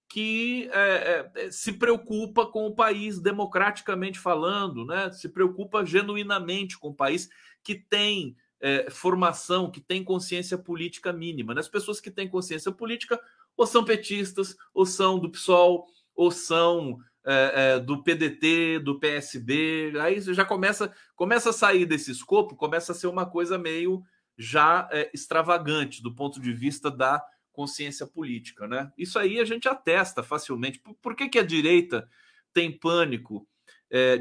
que 0.09 0.71
é, 0.73 1.31
é, 1.35 1.51
se 1.51 1.73
preocupa 1.73 2.47
com 2.47 2.67
o 2.67 2.75
país 2.75 3.19
democraticamente 3.19 4.19
falando, 4.19 4.85
né? 4.85 5.11
se 5.11 5.29
preocupa 5.29 5.85
genuinamente 5.85 6.79
com 6.79 6.91
o 6.91 6.95
país 6.95 7.29
que 7.65 7.75
tem 7.75 8.37
é, 8.61 8.89
formação, 8.91 9.71
que 9.71 9.81
tem 9.81 10.05
consciência 10.05 10.57
política 10.57 11.13
mínima. 11.13 11.53
Né? 11.53 11.61
As 11.61 11.69
pessoas 11.69 12.01
que 12.01 12.11
têm 12.11 12.29
consciência 12.29 12.71
política 12.71 13.21
ou 13.57 13.67
são 13.67 13.85
petistas, 13.85 14.57
ou 14.73 14.87
são 14.87 15.19
do 15.19 15.31
PSOL, 15.31 15.87
ou 16.15 16.31
são 16.31 16.99
é, 17.27 17.53
é, 17.55 17.81
do 17.81 18.03
PDT, 18.03 18.81
do 18.81 19.01
PSB, 19.01 19.95
aí 19.99 20.21
já 20.21 20.45
começa, 20.45 20.93
começa 21.17 21.49
a 21.49 21.55
sair 21.55 21.87
desse 21.87 22.11
escopo, 22.11 22.55
começa 22.55 22.93
a 22.93 22.95
ser 22.95 23.07
uma 23.07 23.25
coisa 23.25 23.57
meio 23.57 24.05
já 24.37 24.87
é, 24.93 25.11
extravagante 25.15 26.03
do 26.03 26.15
ponto 26.15 26.39
de 26.39 26.53
vista 26.53 26.91
da 26.91 27.25
consciência 27.51 28.07
política, 28.07 28.69
né? 28.69 28.93
Isso 28.99 29.19
aí 29.19 29.41
a 29.41 29.45
gente 29.45 29.67
atesta 29.67 30.23
facilmente. 30.23 30.81
Por, 30.81 30.95
por 30.97 31.17
que, 31.17 31.29
que 31.31 31.39
a 31.39 31.43
direita 31.43 32.07
tem 32.53 32.71
pânico 32.71 33.47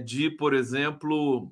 de, 0.06 0.30
por 0.30 0.54
exemplo, 0.54 1.52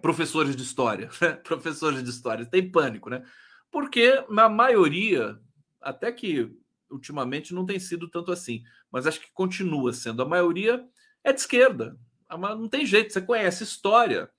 professores 0.00 0.54
de 0.54 0.62
história? 0.62 1.10
Né? 1.20 1.32
professores 1.32 2.02
de 2.02 2.08
história 2.08 2.46
tem 2.46 2.70
pânico, 2.70 3.10
né? 3.10 3.24
Porque 3.70 4.24
na 4.30 4.48
maioria, 4.48 5.38
até 5.80 6.12
que 6.12 6.56
ultimamente 6.90 7.54
não 7.54 7.66
tem 7.66 7.78
sido 7.78 8.08
tanto 8.08 8.32
assim, 8.32 8.62
mas 8.90 9.06
acho 9.06 9.20
que 9.20 9.32
continua 9.32 9.92
sendo. 9.92 10.22
A 10.22 10.28
maioria 10.28 10.84
é 11.22 11.32
de 11.32 11.40
esquerda. 11.40 11.98
Não 12.30 12.68
tem 12.68 12.84
jeito, 12.84 13.12
você 13.12 13.20
conhece 13.20 13.64
história. 13.64 14.30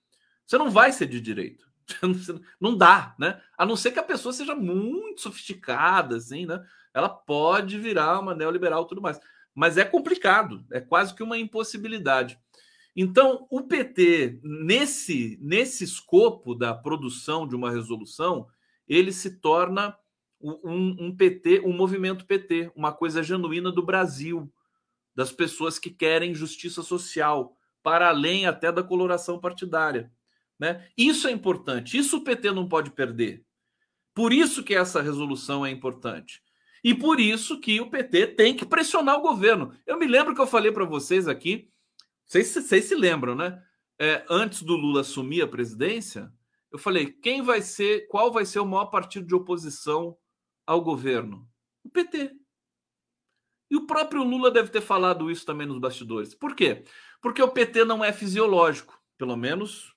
Você 0.46 0.58
não 0.58 0.70
vai 0.70 0.92
ser 0.92 1.08
de 1.08 1.20
direita. 1.20 1.64
Não 2.62 2.78
dá, 2.78 3.16
né? 3.18 3.42
A 3.58 3.66
não 3.66 3.76
ser 3.76 3.92
que 3.92 3.98
a 3.98 4.04
pessoa 4.04 4.32
seja 4.32 4.54
muito 4.56 5.22
sofisticada, 5.22 6.18
assim, 6.18 6.46
né? 6.46 6.64
Ela 6.94 7.10
pode 7.10 7.80
virar 7.80 8.20
uma 8.20 8.36
neoliberal 8.36 8.84
e 8.84 8.88
tudo 8.88 9.02
mais. 9.02 9.20
Mas 9.56 9.76
é 9.76 9.84
complicado, 9.84 10.64
é 10.72 10.80
quase 10.80 11.16
que 11.16 11.24
uma 11.24 11.38
impossibilidade. 11.38 12.40
Então, 12.96 13.48
o 13.50 13.62
PT, 13.62 14.40
nesse, 14.44 15.40
nesse 15.42 15.84
escopo 15.84 16.54
da 16.54 16.74
produção 16.74 17.48
de 17.48 17.56
uma 17.56 17.72
resolução, 17.72 18.48
ele 18.88 19.12
se 19.12 19.40
torna 19.40 19.96
um, 20.42 21.08
um, 21.08 21.16
PT, 21.16 21.62
um 21.66 21.74
movimento 21.74 22.26
PT, 22.26 22.72
uma 22.76 22.92
coisa 22.92 23.22
genuína 23.22 23.72
do 23.72 23.84
Brasil, 23.84 24.52
das 25.16 25.32
pessoas 25.32 25.78
que 25.78 25.90
querem 25.90 26.34
justiça 26.34 26.82
social, 26.82 27.58
para 27.84 28.10
além 28.10 28.46
até 28.46 28.72
da 28.72 28.84
coloração 28.84 29.40
partidária. 29.40 30.12
Né? 30.58 30.88
Isso 30.98 31.28
é 31.28 31.32
importante, 31.32 31.98
isso 31.98 32.18
o 32.18 32.24
PT 32.24 32.52
não 32.52 32.68
pode 32.68 32.92
perder. 32.92 33.44
Por 34.14 34.34
isso 34.34 34.64
que 34.64 34.76
essa 34.76 35.02
resolução 35.02 35.66
é 35.66 35.70
importante. 35.72 36.42
E 36.84 36.94
por 36.94 37.20
isso 37.20 37.60
que 37.60 37.80
o 37.82 37.90
PT 37.90 38.28
tem 38.28 38.56
que 38.56 38.66
pressionar 38.66 39.18
o 39.18 39.22
governo. 39.22 39.74
Eu 39.86 39.98
me 39.98 40.08
lembro 40.08 40.34
que 40.34 40.42
eu 40.42 40.48
falei 40.48 40.72
para 40.72 40.86
vocês 40.86 41.28
aqui, 41.28 41.70
vocês, 42.26 42.48
vocês 42.48 42.86
se 42.86 42.96
lembram, 42.96 43.36
né? 43.36 43.62
É, 43.98 44.24
antes 44.30 44.62
do 44.64 44.76
Lula 44.76 45.02
assumir 45.02 45.42
a 45.42 45.48
presidência, 45.48 46.32
eu 46.72 46.80
falei: 46.80 47.12
quem 47.12 47.42
vai 47.42 47.62
ser, 47.62 48.08
qual 48.08 48.32
vai 48.32 48.46
ser 48.46 48.60
o 48.60 48.66
maior 48.66 48.86
partido 48.86 49.28
de 49.28 49.36
oposição 49.36 50.16
ao 50.70 50.82
governo? 50.82 51.50
O 51.84 51.90
PT. 51.90 52.32
E 53.72 53.76
o 53.76 53.88
próprio 53.88 54.24
Lula 54.24 54.52
deve 54.52 54.70
ter 54.70 54.82
falado 54.82 55.32
isso 55.32 55.44
também 55.44 55.66
nos 55.66 55.80
bastidores. 55.80 56.36
Por 56.36 56.56
quê? 56.56 56.84
Porque 57.20 57.42
o 57.42 57.50
PT 57.50 57.86
não 57.86 58.06
é 58.06 58.14
fisiológico, 58.14 59.02
pelo 59.18 59.36
menos, 59.36 59.96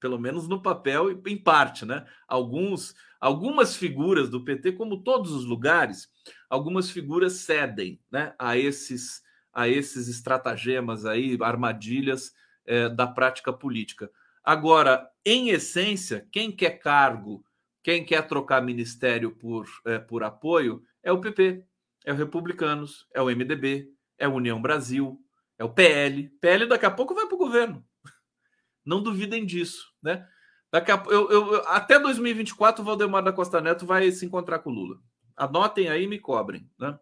pelo 0.00 0.18
menos 0.18 0.48
no 0.48 0.60
papel 0.60 1.12
e 1.12 1.32
em 1.32 1.40
parte, 1.40 1.84
né? 1.86 2.04
Alguns, 2.26 2.92
algumas 3.20 3.76
figuras 3.76 4.28
do 4.28 4.44
PT, 4.44 4.72
como 4.72 5.04
todos 5.04 5.30
os 5.30 5.44
lugares, 5.44 6.08
algumas 6.48 6.90
figuras 6.90 7.34
cedem, 7.34 8.00
né, 8.10 8.34
a 8.36 8.58
esses 8.58 9.22
a 9.52 9.68
esses 9.68 10.06
estratagemas 10.08 11.04
aí, 11.04 11.36
armadilhas 11.40 12.32
é, 12.64 12.88
da 12.88 13.06
prática 13.06 13.52
política. 13.52 14.08
Agora, 14.44 15.08
em 15.24 15.50
essência, 15.50 16.26
quem 16.30 16.52
quer 16.52 16.78
cargo 16.78 17.44
quem 17.82 18.04
quer 18.04 18.26
trocar 18.26 18.62
ministério 18.62 19.30
por, 19.30 19.66
é, 19.86 19.98
por 19.98 20.22
apoio 20.22 20.82
é 21.02 21.10
o 21.10 21.20
PP, 21.20 21.64
é 22.04 22.12
o 22.12 22.16
Republicanos, 22.16 23.06
é 23.14 23.22
o 23.22 23.26
MDB, 23.26 23.90
é 24.18 24.26
a 24.26 24.30
União 24.30 24.60
Brasil, 24.60 25.18
é 25.58 25.64
o 25.64 25.70
PL. 25.70 26.28
PL 26.40 26.66
daqui 26.66 26.86
a 26.86 26.90
pouco 26.90 27.14
vai 27.14 27.26
para 27.26 27.34
o 27.34 27.38
governo. 27.38 27.84
Não 28.84 29.02
duvidem 29.02 29.46
disso, 29.46 29.92
né? 30.02 30.26
Daqui 30.70 30.92
a, 30.92 31.02
eu, 31.08 31.30
eu, 31.30 31.68
até 31.68 31.98
2024 31.98 32.82
o 32.82 32.84
Valdemar 32.84 33.24
da 33.24 33.32
Costa 33.32 33.60
Neto 33.60 33.84
vai 33.84 34.10
se 34.12 34.24
encontrar 34.24 34.60
com 34.60 34.70
o 34.70 34.74
Lula. 34.74 34.98
Anotem 35.36 35.88
aí 35.88 36.04
e 36.04 36.06
me 36.06 36.18
cobrem, 36.18 36.70
né? 36.78 36.98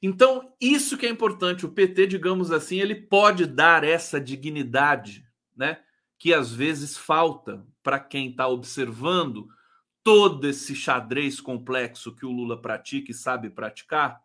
Então, 0.00 0.54
isso 0.60 0.96
que 0.96 1.06
é 1.06 1.08
importante. 1.08 1.66
O 1.66 1.72
PT, 1.72 2.06
digamos 2.06 2.52
assim, 2.52 2.78
ele 2.78 2.94
pode 2.94 3.46
dar 3.46 3.82
essa 3.82 4.20
dignidade, 4.20 5.26
né? 5.56 5.80
Que 6.18 6.32
às 6.32 6.52
vezes 6.52 6.96
falta 6.96 7.66
para 7.82 7.98
quem 7.98 8.30
está 8.30 8.46
observando 8.46 9.48
todo 10.06 10.46
esse 10.46 10.72
xadrez 10.72 11.40
complexo 11.40 12.14
que 12.14 12.24
o 12.24 12.30
Lula 12.30 12.56
pratica 12.62 13.10
e 13.10 13.14
sabe 13.14 13.50
praticar, 13.50 14.22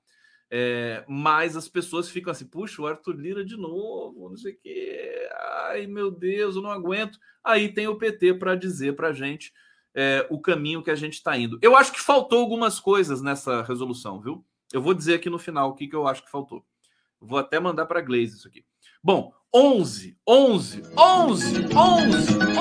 é, 0.47 1.03
mas 1.07 1.57
as 1.57 1.67
pessoas 1.67 2.07
ficam 2.07 2.29
assim, 2.29 2.45
puxa, 2.45 2.79
o 2.83 2.85
Arthur 2.85 3.15
Lira 3.15 3.43
de 3.43 3.57
novo, 3.57 4.29
não 4.29 4.37
sei 4.37 4.53
o 4.53 4.57
quê, 4.61 5.27
ai 5.65 5.87
meu 5.87 6.11
Deus, 6.11 6.55
eu 6.55 6.61
não 6.61 6.69
aguento. 6.69 7.17
Aí 7.43 7.67
tem 7.67 7.87
o 7.87 7.95
PT 7.95 8.35
para 8.35 8.53
dizer 8.53 8.95
para 8.95 9.07
a 9.07 9.13
gente 9.13 9.51
é, 9.95 10.23
o 10.29 10.39
caminho 10.39 10.83
que 10.83 10.91
a 10.91 10.95
gente 10.95 11.13
está 11.13 11.35
indo. 11.35 11.57
Eu 11.63 11.75
acho 11.75 11.91
que 11.91 11.99
faltou 11.99 12.41
algumas 12.41 12.79
coisas 12.79 13.19
nessa 13.19 13.63
resolução, 13.63 14.21
viu? 14.21 14.45
Eu 14.71 14.83
vou 14.83 14.93
dizer 14.93 15.15
aqui 15.15 15.31
no 15.31 15.39
final 15.39 15.71
o 15.71 15.73
que, 15.73 15.87
que 15.87 15.95
eu 15.95 16.07
acho 16.07 16.23
que 16.23 16.29
faltou. 16.29 16.63
Vou 17.19 17.39
até 17.39 17.59
mandar 17.59 17.87
para 17.87 17.97
a 17.97 18.03
Glaze 18.03 18.35
isso 18.35 18.47
aqui. 18.47 18.63
Bom, 19.03 19.33
11, 19.51 20.15
11, 20.27 20.83
11, 20.95 21.59
11, 21.75 21.75
11. 21.75 22.60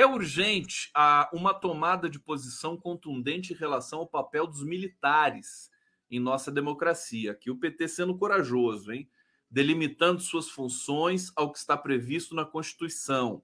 É 0.00 0.06
urgente 0.06 0.90
a, 0.94 1.28
uma 1.30 1.52
tomada 1.52 2.08
de 2.08 2.18
posição 2.18 2.74
contundente 2.74 3.52
em 3.52 3.56
relação 3.56 3.98
ao 3.98 4.06
papel 4.06 4.46
dos 4.46 4.64
militares 4.64 5.70
em 6.10 6.18
nossa 6.18 6.50
democracia. 6.50 7.32
Aqui 7.32 7.50
o 7.50 7.58
PT 7.58 7.86
sendo 7.86 8.16
corajoso, 8.16 8.92
hein? 8.92 9.06
delimitando 9.50 10.22
suas 10.22 10.48
funções 10.48 11.30
ao 11.36 11.52
que 11.52 11.58
está 11.58 11.76
previsto 11.76 12.34
na 12.34 12.46
Constituição. 12.46 13.42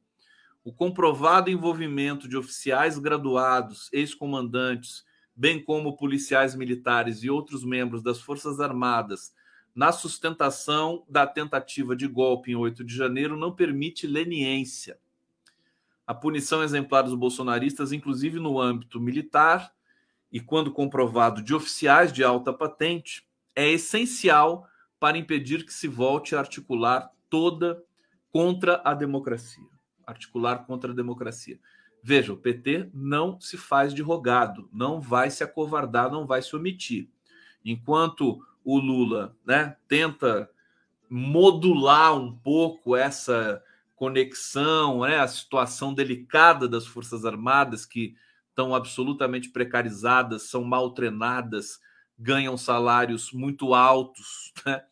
O 0.65 0.73
comprovado 0.73 1.51
envolvimento 1.51 2.27
de 2.27 2.39
oficiais 2.39 2.99
graduados, 2.99 3.91
ex-comandantes, 3.93 5.05
bem 5.37 5.63
como 5.63 5.95
policiais 5.95 6.55
militares 6.55 7.23
e 7.23 7.29
outros 7.29 7.65
membros 7.65 8.03
das 8.03 8.19
Forças 8.19 8.61
Armadas 8.61 9.35
na 9.75 9.93
sustentação 9.93 11.05
da 11.07 11.27
tentativa 11.27 11.95
de 11.95 12.09
golpe 12.09 12.53
em 12.53 12.57
8 12.57 12.83
de 12.83 12.97
janeiro 12.97 13.37
não 13.37 13.55
permite 13.55 14.07
leniência. 14.07 14.99
A 16.07 16.15
punição 16.15 16.63
exemplar 16.63 17.03
dos 17.03 17.15
bolsonaristas, 17.15 17.93
inclusive 17.93 18.39
no 18.39 18.61
âmbito 18.61 19.01
militar 19.01 19.73
e 20.31 20.41
quando 20.41 20.73
comprovado 20.73 21.43
de 21.43 21.55
oficiais 21.55 22.13
de 22.13 22.23
alta 22.23 22.53
patente, 22.53 23.27
é 23.55 23.71
essencial 23.71 24.69
para 25.01 25.19
impedir 25.19 25.65
que 25.65 25.73
se 25.73 25.89
volte 25.89 26.37
a 26.37 26.39
articular 26.39 27.11
toda 27.29 27.83
contra 28.31 28.81
a 28.85 28.95
democracia. 28.95 29.67
Articular 30.07 30.65
contra 30.67 30.93
a 30.93 30.95
democracia. 30.95 31.59
Veja, 32.03 32.33
o 32.33 32.37
PT 32.37 32.91
não 32.95 33.41
se 33.41 33.57
faz 33.57 33.93
de 33.93 34.01
rogado, 34.01 34.69
não 34.73 35.01
vai 35.01 35.29
se 35.29 35.43
acovardar, 35.43 36.11
não 36.11 36.25
vai 36.25 36.41
se 36.41 36.55
omitir. 36.55 37.09
Enquanto 37.65 38.41
o 38.65 38.79
Lula 38.79 39.37
né, 39.45 39.77
tenta 39.89 40.49
modular 41.11 42.17
um 42.17 42.37
pouco 42.37 42.95
essa 42.95 43.63
conexão, 43.97 45.01
né, 45.01 45.19
a 45.19 45.27
situação 45.27 45.93
delicada 45.93 46.69
das 46.69 46.87
Forças 46.87 47.25
Armadas, 47.25 47.85
que 47.85 48.15
estão 48.51 48.75
absolutamente 48.75 49.51
precarizadas, 49.51 50.45
são 50.45 50.63
mal 50.63 50.93
treinadas, 50.93 51.81
ganham 52.19 52.57
salários 52.57 53.33
muito 53.33 53.75
altos, 53.75 54.53
né? 54.65 54.83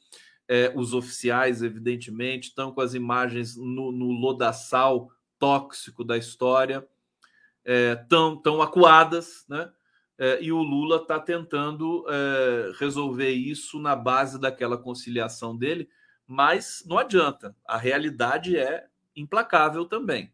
é, 0.49 0.73
os 0.75 0.93
oficiais, 0.93 1.63
evidentemente, 1.63 2.49
estão 2.49 2.73
com 2.73 2.81
as 2.81 2.95
imagens 2.95 3.57
no, 3.57 3.93
no 3.93 4.11
lodaçal 4.11 5.11
tóxico 5.39 6.03
da 6.03 6.17
história 6.17 6.87
é, 7.65 7.97
tão, 7.97 8.37
tão 8.37 8.61
acuadas, 8.61 9.45
né? 9.49 9.71
É, 10.17 10.41
e 10.41 10.53
o 10.53 10.63
Lula 10.63 10.99
está 10.99 11.19
tentando 11.19 12.07
é, 12.09 12.73
resolver 12.79 13.31
isso 13.31 13.81
na 13.81 13.97
base 13.97 14.41
daquela 14.41 14.79
conciliação 14.79 15.57
dele, 15.57 15.89
mas 16.25 16.85
não 16.87 16.99
adianta, 16.99 17.57
a 17.67 17.77
realidade 17.77 18.57
é 18.57 18.87
implacável 19.17 19.85
também. 19.85 20.33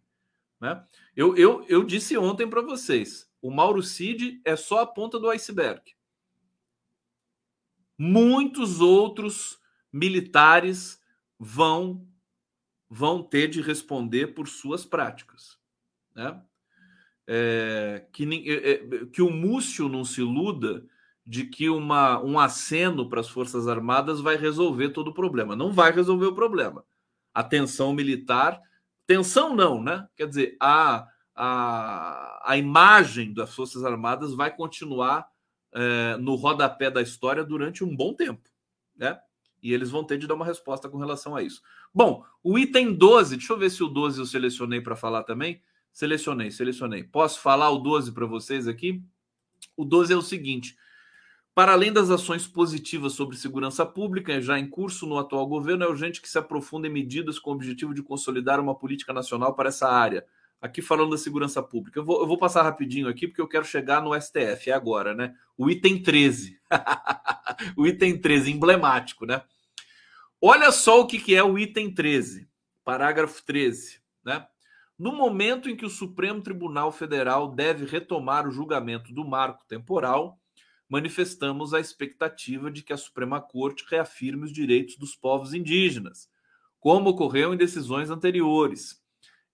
Né? 0.60 0.84
Eu, 1.16 1.36
eu, 1.36 1.64
eu 1.68 1.84
disse 1.84 2.16
ontem 2.16 2.48
para 2.48 2.62
vocês: 2.62 3.30
o 3.40 3.50
Mauro 3.50 3.82
Cid 3.82 4.40
é 4.44 4.56
só 4.56 4.80
a 4.80 4.86
ponta 4.86 5.18
do 5.18 5.30
iceberg. 5.30 5.82
Muitos 7.98 8.80
outros 8.80 9.60
militares 9.92 11.00
vão 11.38 12.06
vão 12.92 13.22
ter 13.22 13.48
de 13.48 13.60
responder 13.60 14.34
por 14.34 14.48
suas 14.48 14.84
práticas. 14.84 15.58
Né? 16.12 16.42
é, 17.32 18.04
que, 18.12 18.24
é, 18.50 18.70
é, 18.72 19.06
que 19.06 19.22
o 19.22 19.30
Múcio 19.30 19.88
não 19.88 20.04
se 20.04 20.20
iluda 20.20 20.84
de 21.24 21.44
que 21.44 21.70
uma, 21.70 22.20
um 22.20 22.40
aceno 22.40 23.08
para 23.08 23.20
as 23.20 23.28
Forças 23.28 23.68
Armadas 23.68 24.20
vai 24.20 24.36
resolver 24.36 24.88
todo 24.88 25.08
o 25.08 25.14
problema. 25.14 25.54
Não 25.54 25.72
vai 25.72 25.92
resolver 25.92 26.26
o 26.26 26.34
problema. 26.34 26.84
A 27.32 27.44
tensão 27.44 27.92
militar, 27.92 28.60
tensão 29.10 29.56
não, 29.56 29.82
né? 29.82 30.06
Quer 30.14 30.28
dizer, 30.28 30.56
a, 30.60 31.04
a, 31.34 32.42
a 32.44 32.56
imagem 32.56 33.34
das 33.34 33.52
Forças 33.52 33.84
Armadas 33.84 34.34
vai 34.34 34.54
continuar 34.54 35.26
é, 35.74 36.16
no 36.16 36.36
rodapé 36.36 36.92
da 36.92 37.02
história 37.02 37.42
durante 37.42 37.82
um 37.82 37.96
bom 37.96 38.14
tempo, 38.14 38.48
né? 38.96 39.18
E 39.60 39.72
eles 39.72 39.90
vão 39.90 40.04
ter 40.04 40.16
de 40.16 40.28
dar 40.28 40.34
uma 40.34 40.46
resposta 40.46 40.88
com 40.88 40.96
relação 40.96 41.34
a 41.34 41.42
isso. 41.42 41.60
Bom, 41.92 42.24
o 42.40 42.56
item 42.56 42.94
12, 42.94 43.36
deixa 43.36 43.52
eu 43.52 43.58
ver 43.58 43.70
se 43.70 43.82
o 43.82 43.88
12 43.88 44.20
eu 44.20 44.26
selecionei 44.26 44.80
para 44.80 44.94
falar 44.94 45.24
também. 45.24 45.60
Selecionei, 45.92 46.52
selecionei. 46.52 47.02
Posso 47.02 47.40
falar 47.40 47.68
o 47.70 47.78
12 47.78 48.12
para 48.12 48.26
vocês 48.26 48.68
aqui? 48.68 49.02
O 49.76 49.84
12 49.84 50.12
é 50.12 50.16
o 50.16 50.22
seguinte: 50.22 50.76
para 51.60 51.72
além 51.72 51.92
das 51.92 52.08
ações 52.08 52.46
positivas 52.46 53.12
sobre 53.12 53.36
segurança 53.36 53.84
pública, 53.84 54.40
já 54.40 54.58
em 54.58 54.66
curso 54.66 55.06
no 55.06 55.18
atual 55.18 55.46
governo, 55.46 55.84
é 55.84 55.86
urgente 55.86 56.18
que 56.18 56.26
se 56.26 56.38
aprofundem 56.38 56.90
medidas 56.90 57.38
com 57.38 57.50
o 57.50 57.52
objetivo 57.52 57.92
de 57.92 58.02
consolidar 58.02 58.58
uma 58.58 58.74
política 58.74 59.12
nacional 59.12 59.54
para 59.54 59.68
essa 59.68 59.86
área. 59.86 60.24
Aqui 60.58 60.80
falando 60.80 61.10
da 61.10 61.18
segurança 61.18 61.62
pública. 61.62 62.00
Eu 62.00 62.04
vou, 62.06 62.22
eu 62.22 62.26
vou 62.26 62.38
passar 62.38 62.62
rapidinho 62.62 63.08
aqui, 63.08 63.28
porque 63.28 63.42
eu 63.42 63.46
quero 63.46 63.66
chegar 63.66 64.00
no 64.00 64.18
STF, 64.18 64.70
é 64.70 64.72
agora, 64.72 65.12
né? 65.12 65.34
O 65.54 65.68
item 65.68 66.02
13. 66.02 66.58
o 67.76 67.86
item 67.86 68.18
13, 68.18 68.52
emblemático, 68.52 69.26
né? 69.26 69.42
Olha 70.40 70.72
só 70.72 71.02
o 71.02 71.06
que, 71.06 71.18
que 71.18 71.34
é 71.34 71.44
o 71.44 71.58
item 71.58 71.92
13, 71.92 72.48
parágrafo 72.82 73.44
13, 73.44 74.00
né? 74.24 74.46
No 74.98 75.12
momento 75.12 75.68
em 75.68 75.76
que 75.76 75.84
o 75.84 75.90
Supremo 75.90 76.40
Tribunal 76.40 76.90
Federal 76.90 77.54
deve 77.54 77.84
retomar 77.84 78.48
o 78.48 78.50
julgamento 78.50 79.12
do 79.12 79.28
marco 79.28 79.62
temporal, 79.68 80.39
manifestamos 80.90 81.72
a 81.72 81.78
expectativa 81.78 82.68
de 82.68 82.82
que 82.82 82.92
a 82.92 82.96
Suprema 82.96 83.40
Corte 83.40 83.86
reafirme 83.88 84.44
os 84.44 84.52
direitos 84.52 84.96
dos 84.96 85.14
povos 85.14 85.54
indígenas, 85.54 86.28
como 86.80 87.10
ocorreu 87.10 87.54
em 87.54 87.56
decisões 87.56 88.10
anteriores. 88.10 89.00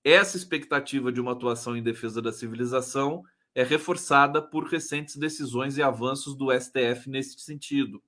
Essa 0.03 0.39
expectativa 0.39 1.13
de 1.13 1.21
uma 1.21 1.33
atuação 1.33 1.77
em 1.77 1.83
defesa 1.83 2.23
da 2.23 2.33
civilização 2.33 3.23
é 3.55 3.63
reforçada 3.63 4.41
por 4.41 4.65
recentes 4.65 5.17
decisões 5.17 5.77
e 5.77 5.83
avanços 5.83 6.35
do 6.35 6.49
STF 6.51 7.11
nesse 7.11 7.39
sentido. 7.39 8.03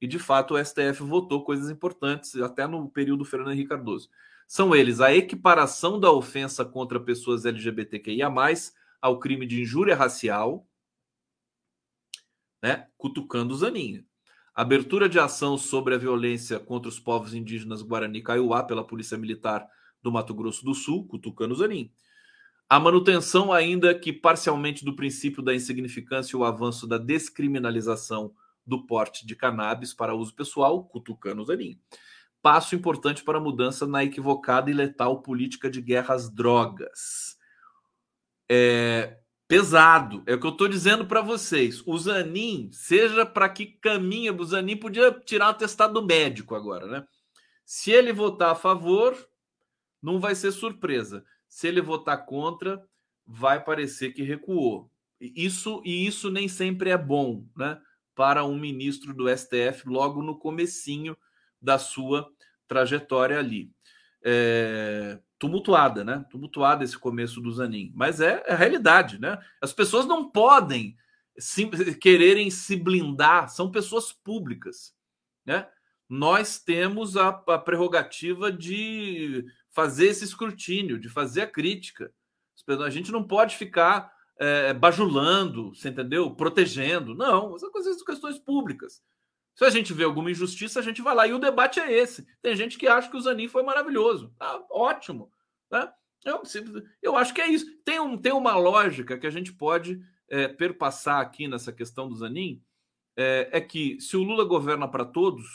E, 0.00 0.06
de 0.08 0.18
fato, 0.18 0.54
o 0.54 0.64
STF 0.64 1.04
votou 1.04 1.44
coisas 1.44 1.70
importantes, 1.70 2.34
até 2.36 2.66
no 2.66 2.88
período 2.88 3.24
Fernando 3.24 3.52
Henrique 3.52 3.68
Cardoso. 3.68 4.10
São 4.48 4.74
eles 4.74 5.00
a 5.00 5.14
equiparação 5.14 6.00
da 6.00 6.10
ofensa 6.10 6.64
contra 6.64 6.98
pessoas 6.98 7.44
LGBTQIA, 7.44 8.28
ao 9.00 9.20
crime 9.20 9.46
de 9.46 9.62
injúria 9.62 9.94
racial, 9.94 10.66
né, 12.66 12.88
cutucando 12.98 13.54
o 13.54 13.56
Zaninho. 13.56 14.04
Abertura 14.52 15.08
de 15.08 15.20
ação 15.20 15.56
sobre 15.56 15.94
a 15.94 15.98
violência 15.98 16.58
contra 16.58 16.88
os 16.88 16.98
povos 16.98 17.32
indígenas 17.32 17.80
Guarani 17.80 18.20
Kaiowá 18.20 18.64
pela 18.64 18.84
Polícia 18.84 19.16
Militar 19.16 19.64
do 20.02 20.10
Mato 20.10 20.34
Grosso 20.34 20.64
do 20.64 20.74
Sul, 20.74 21.06
cutucando 21.06 21.54
o 21.54 21.56
Zanin. 21.56 21.92
A 22.68 22.80
manutenção, 22.80 23.52
ainda 23.52 23.94
que 23.94 24.12
parcialmente, 24.12 24.84
do 24.84 24.96
princípio 24.96 25.44
da 25.44 25.54
insignificância 25.54 26.34
e 26.34 26.40
o 26.40 26.42
avanço 26.42 26.88
da 26.88 26.98
descriminalização 26.98 28.34
do 28.66 28.84
porte 28.84 29.24
de 29.24 29.36
cannabis 29.36 29.94
para 29.94 30.16
uso 30.16 30.34
pessoal, 30.34 30.82
cutucando 30.84 31.42
o 31.42 31.44
Zanin 31.44 31.78
passo 32.42 32.76
importante 32.76 33.24
para 33.24 33.38
a 33.38 33.40
mudança 33.40 33.86
na 33.86 34.04
equivocada 34.04 34.70
e 34.70 34.74
letal 34.74 35.20
política 35.20 35.68
de 35.68 35.80
guerra 35.80 36.14
às 36.14 36.30
drogas. 36.30 37.36
É 38.48 39.18
pesado, 39.48 40.22
é 40.26 40.34
o 40.34 40.40
que 40.40 40.46
eu 40.46 40.50
estou 40.50 40.68
dizendo 40.68 41.06
para 41.06 41.20
vocês. 41.20 41.82
O 41.86 41.96
Zanin, 41.98 42.70
seja 42.72 43.24
para 43.24 43.48
que 43.48 43.66
caminha, 43.66 44.32
o 44.32 44.44
Zanin 44.44 44.76
podia 44.76 45.12
tirar 45.12 45.46
o 45.46 45.50
atestado 45.50 46.04
médico 46.04 46.54
agora, 46.54 46.86
né? 46.86 47.06
Se 47.64 47.90
ele 47.90 48.12
votar 48.12 48.50
a 48.50 48.56
favor, 48.56 49.16
não 50.02 50.20
vai 50.20 50.34
ser 50.34 50.52
surpresa. 50.52 51.24
Se 51.48 51.66
ele 51.66 51.80
votar 51.80 52.24
contra, 52.26 52.84
vai 53.26 53.62
parecer 53.62 54.12
que 54.12 54.22
recuou. 54.22 54.90
Isso 55.20 55.82
e 55.84 56.06
isso 56.06 56.30
nem 56.30 56.48
sempre 56.48 56.90
é 56.90 56.98
bom, 56.98 57.44
né? 57.56 57.80
Para 58.14 58.44
um 58.44 58.58
ministro 58.58 59.14
do 59.14 59.28
STF 59.28 59.86
logo 59.86 60.22
no 60.22 60.38
comecinho 60.38 61.16
da 61.60 61.78
sua 61.78 62.28
trajetória 62.68 63.38
ali. 63.38 63.70
É, 64.22 65.18
tumultuada, 65.38 66.04
né? 66.04 66.24
Tumultuada 66.30 66.84
esse 66.84 66.98
começo 66.98 67.40
do 67.40 67.52
Zanin. 67.52 67.92
Mas 67.94 68.20
é, 68.20 68.42
é 68.46 68.52
a 68.52 68.56
realidade, 68.56 69.20
né? 69.20 69.38
As 69.60 69.72
pessoas 69.72 70.06
não 70.06 70.30
podem 70.30 70.96
sim, 71.38 71.70
quererem 72.00 72.50
se 72.50 72.76
blindar, 72.76 73.48
são 73.48 73.70
pessoas 73.70 74.12
públicas, 74.12 74.94
né? 75.44 75.68
Nós 76.08 76.58
temos 76.58 77.16
a, 77.16 77.28
a 77.28 77.58
prerrogativa 77.58 78.52
de 78.52 79.44
fazer 79.70 80.06
esse 80.06 80.24
escrutínio, 80.24 80.98
de 80.98 81.08
fazer 81.08 81.42
a 81.42 81.46
crítica. 81.46 82.12
A 82.84 82.90
gente 82.90 83.10
não 83.10 83.24
pode 83.24 83.56
ficar 83.56 84.10
é, 84.38 84.72
bajulando, 84.72 85.74
você 85.74 85.88
entendeu? 85.88 86.30
Protegendo. 86.30 87.14
Não, 87.14 87.58
são 87.58 87.70
coisas, 87.70 88.02
questões 88.02 88.38
públicas. 88.38 89.02
Se 89.56 89.64
a 89.64 89.70
gente 89.70 89.94
vê 89.94 90.04
alguma 90.04 90.30
injustiça, 90.30 90.78
a 90.78 90.82
gente 90.82 91.00
vai 91.00 91.14
lá. 91.14 91.26
E 91.26 91.32
o 91.32 91.38
debate 91.38 91.80
é 91.80 91.90
esse. 91.90 92.26
Tem 92.42 92.54
gente 92.54 92.76
que 92.76 92.86
acha 92.86 93.10
que 93.10 93.16
o 93.16 93.20
Zanin 93.20 93.48
foi 93.48 93.62
maravilhoso. 93.62 94.32
Ah, 94.38 94.62
ótimo. 94.70 95.32
Né? 95.70 95.90
Eu, 96.26 96.42
eu 97.02 97.16
acho 97.16 97.32
que 97.32 97.40
é 97.40 97.48
isso. 97.48 97.66
Tem, 97.82 97.98
um, 97.98 98.18
tem 98.18 98.32
uma 98.32 98.54
lógica 98.54 99.16
que 99.16 99.26
a 99.26 99.30
gente 99.30 99.54
pode 99.54 99.98
é, 100.28 100.46
perpassar 100.46 101.20
aqui 101.20 101.48
nessa 101.48 101.72
questão 101.72 102.06
do 102.06 102.14
Zanin. 102.14 102.62
É, 103.16 103.48
é 103.50 103.60
que 103.60 103.98
se 103.98 104.14
o 104.14 104.22
Lula 104.22 104.44
governa 104.44 104.86
para 104.86 105.06
todos, 105.06 105.46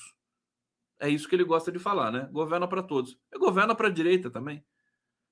é 1.00 1.08
isso 1.08 1.30
que 1.30 1.36
ele 1.36 1.44
gosta 1.44 1.72
de 1.72 1.78
falar, 1.78 2.12
né? 2.12 2.28
Governa 2.32 2.68
para 2.68 2.82
todos. 2.82 3.20
Ele 3.32 3.40
governa 3.40 3.76
para 3.76 3.88
a 3.88 3.92
direita 3.92 4.32
também. 4.32 4.66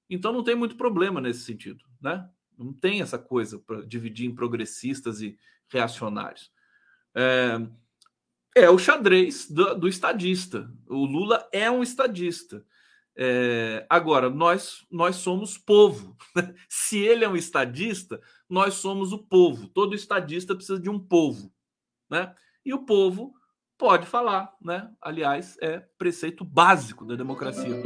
Então 0.07 0.31
não 0.31 0.43
tem 0.43 0.55
muito 0.55 0.77
problema 0.77 1.19
nesse 1.19 1.41
sentido, 1.41 1.83
né? 1.99 2.29
Não 2.55 2.71
tem 2.71 3.01
essa 3.01 3.17
coisa 3.17 3.57
para 3.57 3.81
dividir 3.81 4.27
em 4.27 4.35
progressistas 4.35 5.21
e 5.21 5.39
reacionários. 5.69 6.51
É, 7.15 7.59
é 8.55 8.69
o 8.69 8.77
xadrez 8.77 9.49
do, 9.49 9.75
do 9.75 9.87
estadista. 9.87 10.69
O 10.87 11.05
Lula 11.05 11.47
é 11.51 11.69
um 11.69 11.83
estadista. 11.83 12.65
É, 13.17 13.85
agora, 13.89 14.29
nós, 14.29 14.85
nós 14.89 15.17
somos 15.17 15.57
povo. 15.57 16.15
Se 16.69 16.99
ele 16.99 17.25
é 17.25 17.29
um 17.29 17.35
estadista, 17.35 18.19
nós 18.49 18.75
somos 18.75 19.11
o 19.11 19.17
povo. 19.17 19.67
Todo 19.67 19.95
estadista 19.95 20.55
precisa 20.55 20.79
de 20.79 20.89
um 20.89 20.99
povo. 20.99 21.51
Né? 22.09 22.33
E 22.65 22.73
o 22.73 22.85
povo 22.85 23.33
pode 23.77 24.05
falar, 24.05 24.53
né? 24.61 24.89
Aliás, 25.01 25.57
é 25.61 25.79
preceito 25.97 26.43
básico 26.43 27.05
da 27.05 27.15
democracia. 27.15 27.81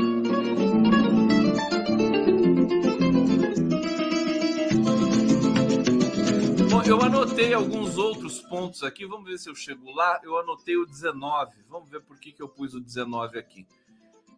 Eu 6.93 7.01
anotei 7.01 7.55
alguns 7.55 7.97
outros 7.97 8.39
pontos 8.39 8.83
aqui, 8.83 9.03
vamos 9.03 9.27
ver 9.27 9.39
se 9.39 9.49
eu 9.49 9.55
chego 9.55 9.91
lá. 9.91 10.21
Eu 10.23 10.37
anotei 10.37 10.77
o 10.77 10.85
19, 10.85 11.51
vamos 11.67 11.89
ver 11.89 12.01
por 12.01 12.19
que, 12.19 12.31
que 12.31 12.39
eu 12.39 12.47
pus 12.47 12.75
o 12.75 12.79
19 12.79 13.39
aqui. 13.39 13.65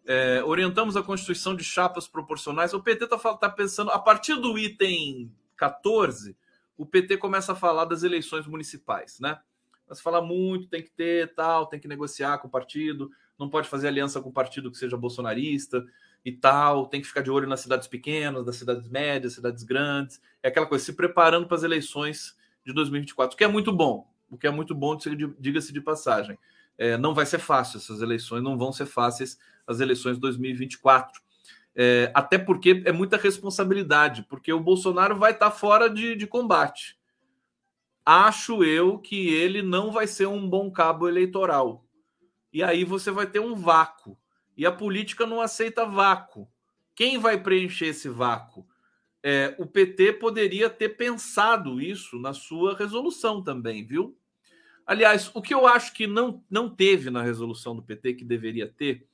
É, 0.06 0.42
orientamos 0.42 0.96
a 0.96 1.02
constituição 1.02 1.54
de 1.54 1.62
chapas 1.62 2.08
proporcionais. 2.08 2.72
O 2.72 2.82
PT 2.82 3.04
está 3.04 3.18
tá 3.36 3.50
pensando, 3.50 3.90
a 3.90 3.98
partir 3.98 4.36
do 4.36 4.58
item 4.58 5.30
14, 5.54 6.34
o 6.78 6.86
PT 6.86 7.18
começa 7.18 7.52
a 7.52 7.54
falar 7.54 7.84
das 7.84 8.02
eleições 8.02 8.46
municipais, 8.46 9.20
né? 9.20 9.38
Mas 9.86 10.00
fala 10.00 10.22
muito, 10.22 10.66
tem 10.66 10.82
que 10.82 10.90
ter 10.90 11.34
tal, 11.34 11.66
tem 11.66 11.78
que 11.78 11.86
negociar 11.86 12.38
com 12.38 12.48
o 12.48 12.50
partido, 12.50 13.10
não 13.38 13.50
pode 13.50 13.68
fazer 13.68 13.88
aliança 13.88 14.18
com 14.22 14.30
o 14.30 14.32
partido 14.32 14.70
que 14.70 14.78
seja 14.78 14.96
bolsonarista 14.96 15.84
e 16.24 16.32
tal, 16.32 16.86
tem 16.86 17.02
que 17.02 17.06
ficar 17.06 17.20
de 17.20 17.30
olho 17.30 17.46
nas 17.46 17.60
cidades 17.60 17.86
pequenas, 17.86 18.46
nas 18.46 18.56
cidades 18.56 18.88
médias, 18.88 19.34
cidades 19.34 19.62
grandes. 19.62 20.22
É 20.42 20.48
aquela 20.48 20.64
coisa, 20.64 20.82
se 20.82 20.94
preparando 20.94 21.46
para 21.46 21.58
as 21.58 21.62
eleições 21.62 22.34
de 22.66 22.72
2024, 22.72 23.34
o 23.34 23.38
que 23.38 23.44
é 23.44 23.48
muito 23.48 23.72
bom, 23.72 24.12
o 24.28 24.36
que 24.36 24.46
é 24.46 24.50
muito 24.50 24.74
bom, 24.74 24.98
diga-se 25.38 25.72
de 25.72 25.80
passagem. 25.80 26.36
É, 26.76 26.98
não 26.98 27.14
vai 27.14 27.24
ser 27.24 27.38
fácil, 27.38 27.78
essas 27.78 28.02
eleições 28.02 28.42
não 28.42 28.58
vão 28.58 28.72
ser 28.72 28.86
fáceis, 28.86 29.38
as 29.66 29.78
eleições 29.78 30.16
de 30.16 30.20
2024. 30.20 31.22
É, 31.76 32.10
até 32.12 32.36
porque 32.36 32.82
é 32.84 32.90
muita 32.90 33.16
responsabilidade, 33.16 34.24
porque 34.28 34.52
o 34.52 34.60
Bolsonaro 34.60 35.16
vai 35.16 35.30
estar 35.30 35.50
tá 35.50 35.56
fora 35.56 35.88
de, 35.88 36.16
de 36.16 36.26
combate. 36.26 36.98
Acho 38.04 38.64
eu 38.64 38.98
que 38.98 39.28
ele 39.28 39.62
não 39.62 39.92
vai 39.92 40.06
ser 40.06 40.26
um 40.26 40.48
bom 40.48 40.70
cabo 40.70 41.08
eleitoral. 41.08 41.84
E 42.52 42.62
aí 42.62 42.84
você 42.84 43.10
vai 43.10 43.26
ter 43.26 43.40
um 43.40 43.54
vácuo. 43.54 44.18
E 44.56 44.66
a 44.66 44.72
política 44.72 45.26
não 45.26 45.40
aceita 45.40 45.84
vácuo. 45.84 46.48
Quem 46.94 47.18
vai 47.18 47.40
preencher 47.40 47.86
esse 47.86 48.08
vácuo? 48.08 48.66
É, 49.28 49.56
o 49.58 49.66
PT 49.66 50.12
poderia 50.12 50.70
ter 50.70 50.90
pensado 50.90 51.80
isso 51.80 52.16
na 52.16 52.32
sua 52.32 52.76
resolução 52.76 53.42
também, 53.42 53.84
viu? 53.84 54.16
Aliás, 54.86 55.32
o 55.34 55.42
que 55.42 55.52
eu 55.52 55.66
acho 55.66 55.92
que 55.94 56.06
não, 56.06 56.44
não 56.48 56.70
teve 56.70 57.10
na 57.10 57.24
resolução 57.24 57.74
do 57.74 57.82
PT, 57.82 58.14
que 58.14 58.24
deveria 58.24 58.68
ter, 58.68 59.04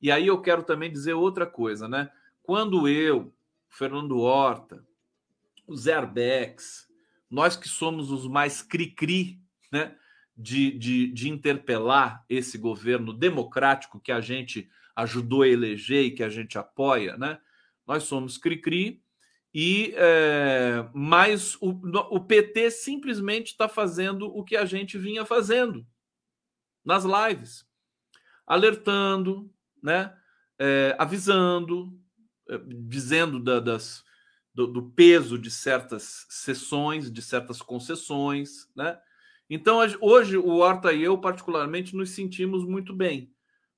e 0.00 0.10
aí 0.10 0.28
eu 0.28 0.40
quero 0.40 0.62
também 0.62 0.90
dizer 0.90 1.12
outra 1.12 1.44
coisa, 1.44 1.86
né? 1.86 2.10
Quando 2.42 2.88
eu, 2.88 3.34
Fernando 3.68 4.20
Horta, 4.20 4.82
o 5.66 5.76
Zé 5.76 5.92
Arbex, 5.92 6.88
nós 7.28 7.54
que 7.54 7.68
somos 7.68 8.10
os 8.10 8.26
mais 8.26 8.62
cri-cri, 8.62 9.42
né? 9.70 9.94
De, 10.34 10.70
de, 10.70 11.12
de 11.12 11.28
interpelar 11.28 12.24
esse 12.30 12.56
governo 12.56 13.12
democrático 13.12 14.00
que 14.00 14.10
a 14.10 14.22
gente 14.22 14.70
ajudou 14.96 15.42
a 15.42 15.48
eleger 15.48 16.06
e 16.06 16.12
que 16.12 16.22
a 16.22 16.30
gente 16.30 16.56
apoia, 16.56 17.18
né? 17.18 17.38
Nós 17.86 18.04
somos 18.04 18.38
cri-cri 18.38 19.02
e 19.52 19.92
é, 19.96 20.88
mas 20.94 21.56
o, 21.60 21.70
o 22.10 22.20
PT 22.20 22.70
simplesmente 22.70 23.48
está 23.48 23.68
fazendo 23.68 24.26
o 24.26 24.44
que 24.44 24.56
a 24.56 24.64
gente 24.64 24.96
vinha 24.96 25.24
fazendo 25.24 25.84
nas 26.84 27.04
lives, 27.04 27.66
alertando, 28.46 29.52
né, 29.82 30.16
é, 30.58 30.94
avisando, 30.98 31.98
é, 32.48 32.58
dizendo 32.64 33.40
da, 33.40 33.58
das, 33.58 34.04
do, 34.54 34.68
do, 34.68 34.90
peso 34.90 35.36
de 35.36 35.50
certas 35.50 36.26
sessões, 36.28 37.10
de 37.10 37.20
certas 37.20 37.60
concessões, 37.60 38.68
né? 38.76 38.98
Então 39.48 39.80
hoje 40.00 40.36
o 40.36 40.58
Horta 40.58 40.92
e 40.92 41.02
eu 41.02 41.18
particularmente 41.18 41.96
nos 41.96 42.10
sentimos 42.10 42.64
muito 42.64 42.94
bem, 42.94 43.34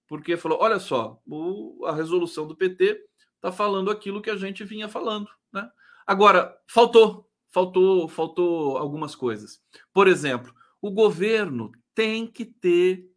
porque 0.06 0.36
falou, 0.36 0.58
olha 0.60 0.78
só, 0.78 1.18
o, 1.26 1.86
a 1.86 1.94
resolução 1.94 2.46
do 2.46 2.54
PT 2.54 3.02
está 3.36 3.50
falando 3.50 3.90
aquilo 3.90 4.20
que 4.20 4.28
a 4.28 4.36
gente 4.36 4.64
vinha 4.64 4.86
falando, 4.86 5.30
né? 5.52 5.70
Agora, 6.06 6.56
faltou, 6.66 7.30
faltou, 7.50 8.08
faltou 8.08 8.76
algumas 8.76 9.14
coisas. 9.14 9.60
Por 9.92 10.08
exemplo, 10.08 10.54
o 10.80 10.90
governo 10.90 11.70
tem 11.94 12.26
que 12.26 12.44
ter 12.44 13.08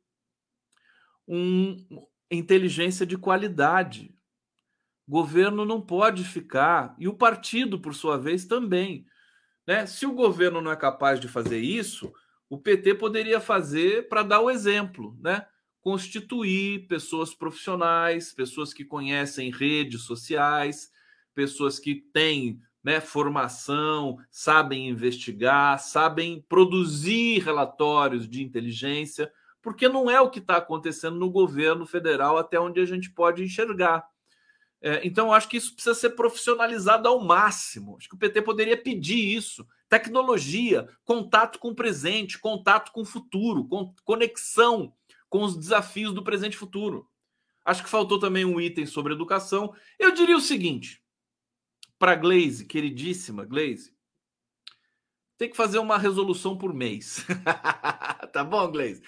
um 1.28 1.78
inteligência 2.30 3.06
de 3.06 3.18
qualidade. 3.18 4.16
O 5.08 5.12
governo 5.12 5.66
não 5.66 5.80
pode 5.80 6.24
ficar, 6.24 6.96
e 6.98 7.08
o 7.08 7.14
partido, 7.14 7.80
por 7.80 7.94
sua 7.94 8.18
vez, 8.18 8.46
também. 8.46 9.06
Né? 9.68 9.86
Se 9.86 10.06
o 10.06 10.14
governo 10.14 10.62
não 10.62 10.72
é 10.72 10.76
capaz 10.76 11.20
de 11.20 11.28
fazer 11.28 11.60
isso, 11.60 12.12
o 12.50 12.58
PT 12.58 12.96
poderia 12.96 13.40
fazer 13.40 14.08
para 14.08 14.24
dar 14.24 14.42
o 14.42 14.50
exemplo, 14.50 15.18
né? 15.20 15.46
Constituir 15.82 16.88
pessoas 16.88 17.34
profissionais, 17.34 18.34
pessoas 18.34 18.74
que 18.74 18.84
conhecem 18.84 19.52
redes 19.52 20.02
sociais, 20.02 20.92
pessoas 21.36 21.78
que 21.78 21.96
têm 22.14 22.60
né, 22.84 23.02
formação, 23.02 24.18
sabem 24.32 24.90
investigar, 24.90 25.80
sabem 25.80 26.44
produzir 26.48 27.40
relatórios 27.40 28.28
de 28.28 28.44
inteligência, 28.44 29.32
porque 29.62 29.90
não 29.90 30.10
é 30.10 30.22
o 30.22 30.30
que 30.30 30.40
está 30.40 30.58
acontecendo 30.58 31.18
no 31.18 31.30
governo 31.30 31.86
federal 31.86 32.38
até 32.38 32.60
onde 32.60 32.80
a 32.80 32.86
gente 32.86 33.12
pode 33.12 33.44
enxergar. 33.44 34.08
É, 34.82 35.02
então, 35.04 35.34
acho 35.34 35.50
que 35.50 35.58
isso 35.58 35.74
precisa 35.74 35.96
ser 35.96 36.12
profissionalizado 36.12 37.08
ao 37.08 37.20
máximo. 37.20 37.98
Acho 37.98 38.08
que 38.08 38.16
o 38.16 38.20
PT 38.20 38.44
poderia 38.44 38.78
pedir 38.78 39.36
isso. 39.36 39.68
Tecnologia, 39.90 40.88
contato 41.04 41.58
com 41.58 41.70
o 41.70 41.76
presente, 41.76 42.38
contato 42.38 42.92
com 42.92 43.02
o 43.02 43.06
futuro, 43.06 43.68
com 43.68 43.94
conexão 44.04 44.94
com 45.30 45.44
os 45.44 45.58
desafios 45.58 46.14
do 46.14 46.24
presente 46.24 46.54
e 46.54 46.58
futuro. 46.58 47.10
Acho 47.66 47.84
que 47.84 47.90
faltou 47.90 48.20
também 48.20 48.46
um 48.46 48.62
item 48.62 48.86
sobre 48.86 49.14
educação. 49.14 49.74
Eu 50.00 50.12
diria 50.12 50.38
o 50.38 50.42
seguinte: 50.42 51.02
para 51.98 52.16
Glaze, 52.16 52.66
queridíssima 52.66 53.46
Glaze, 53.46 53.96
tem 55.38 55.50
que 55.50 55.58
fazer 55.58 55.80
uma 55.80 55.98
resolução 55.98 56.58
por 56.58 56.74
mês. 56.74 57.26
tá 58.32 58.44
bom, 58.44 58.72
Glaze? 58.72 59.02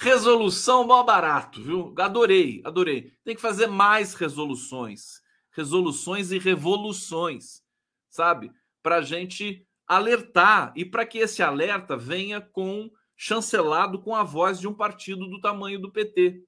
Resolução 0.00 0.86
mó 0.86 1.02
barato, 1.02 1.62
viu? 1.62 1.94
Adorei, 1.98 2.60
adorei. 2.64 3.12
Tem 3.24 3.34
que 3.34 3.40
fazer 3.40 3.66
mais 3.66 4.14
resoluções. 4.14 5.20
Resoluções 5.52 6.30
e 6.30 6.38
revoluções, 6.38 7.62
sabe? 8.08 8.52
Para 8.82 9.02
gente 9.02 9.66
alertar 9.86 10.72
e 10.76 10.84
para 10.84 11.06
que 11.06 11.18
esse 11.18 11.42
alerta 11.42 11.96
venha 11.96 12.40
com 12.40 12.90
chancelado 13.16 14.00
com 14.00 14.14
a 14.14 14.22
voz 14.22 14.60
de 14.60 14.68
um 14.68 14.74
partido 14.74 15.26
do 15.28 15.40
tamanho 15.40 15.80
do 15.80 15.90
PT. 15.90 16.44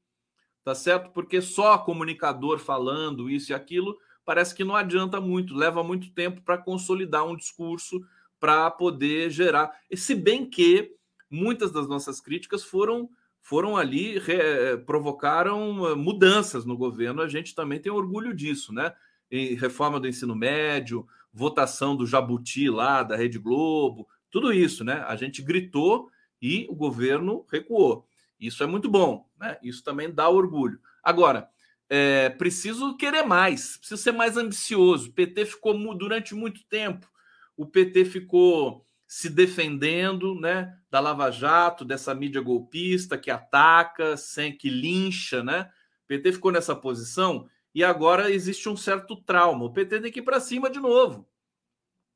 Tá 0.62 0.74
certo? 0.74 1.10
Porque 1.10 1.40
só 1.40 1.78
comunicador 1.78 2.58
falando 2.58 3.28
isso 3.28 3.50
e 3.50 3.54
aquilo 3.54 3.98
parece 4.30 4.54
que 4.54 4.62
não 4.62 4.76
adianta 4.76 5.20
muito, 5.20 5.56
leva 5.56 5.82
muito 5.82 6.08
tempo 6.12 6.40
para 6.40 6.56
consolidar 6.56 7.26
um 7.26 7.34
discurso 7.34 8.00
para 8.38 8.70
poder 8.70 9.28
gerar. 9.28 9.72
E 9.90 9.96
se 9.96 10.14
bem 10.14 10.48
que 10.48 10.94
muitas 11.28 11.72
das 11.72 11.88
nossas 11.88 12.20
críticas 12.20 12.62
foram 12.62 13.10
foram 13.40 13.76
ali 13.76 14.20
re, 14.20 14.78
provocaram 14.86 15.88
eh, 15.88 15.96
mudanças 15.96 16.64
no 16.64 16.76
governo. 16.76 17.22
A 17.22 17.26
gente 17.26 17.56
também 17.56 17.80
tem 17.80 17.90
orgulho 17.90 18.32
disso, 18.32 18.72
né? 18.72 18.94
Em 19.28 19.56
reforma 19.56 19.98
do 19.98 20.06
ensino 20.06 20.36
médio, 20.36 21.04
votação 21.32 21.96
do 21.96 22.06
Jabuti 22.06 22.70
lá 22.70 23.02
da 23.02 23.16
Rede 23.16 23.40
Globo, 23.40 24.06
tudo 24.30 24.52
isso, 24.52 24.84
né? 24.84 25.04
A 25.08 25.16
gente 25.16 25.42
gritou 25.42 26.08
e 26.40 26.68
o 26.70 26.76
governo 26.76 27.44
recuou. 27.50 28.06
Isso 28.38 28.62
é 28.62 28.66
muito 28.68 28.88
bom, 28.88 29.26
né? 29.40 29.58
Isso 29.60 29.82
também 29.82 30.08
dá 30.08 30.28
orgulho. 30.28 30.78
Agora, 31.02 31.48
é, 31.90 32.30
preciso 32.30 32.96
querer 32.96 33.24
mais, 33.24 33.76
preciso 33.76 34.00
ser 34.00 34.12
mais 34.12 34.36
ambicioso. 34.36 35.10
O 35.10 35.12
PT 35.12 35.44
ficou 35.44 35.74
durante 35.98 36.36
muito 36.36 36.62
tempo, 36.68 37.10
o 37.56 37.66
PT 37.66 38.04
ficou 38.04 38.86
se 39.08 39.28
defendendo 39.28 40.36
né, 40.36 40.72
da 40.88 41.00
Lava 41.00 41.32
Jato, 41.32 41.84
dessa 41.84 42.14
mídia 42.14 42.40
golpista 42.40 43.18
que 43.18 43.28
ataca, 43.28 44.16
sem 44.16 44.56
que 44.56 44.70
lincha, 44.70 45.42
né? 45.42 45.68
O 46.04 46.06
PT 46.06 46.34
ficou 46.34 46.52
nessa 46.52 46.76
posição 46.76 47.48
e 47.74 47.82
agora 47.82 48.30
existe 48.30 48.68
um 48.68 48.76
certo 48.76 49.16
trauma. 49.16 49.64
O 49.64 49.72
PT 49.72 50.00
tem 50.00 50.12
que 50.12 50.20
ir 50.20 50.22
para 50.22 50.38
cima 50.38 50.70
de 50.70 50.78
novo. 50.78 51.28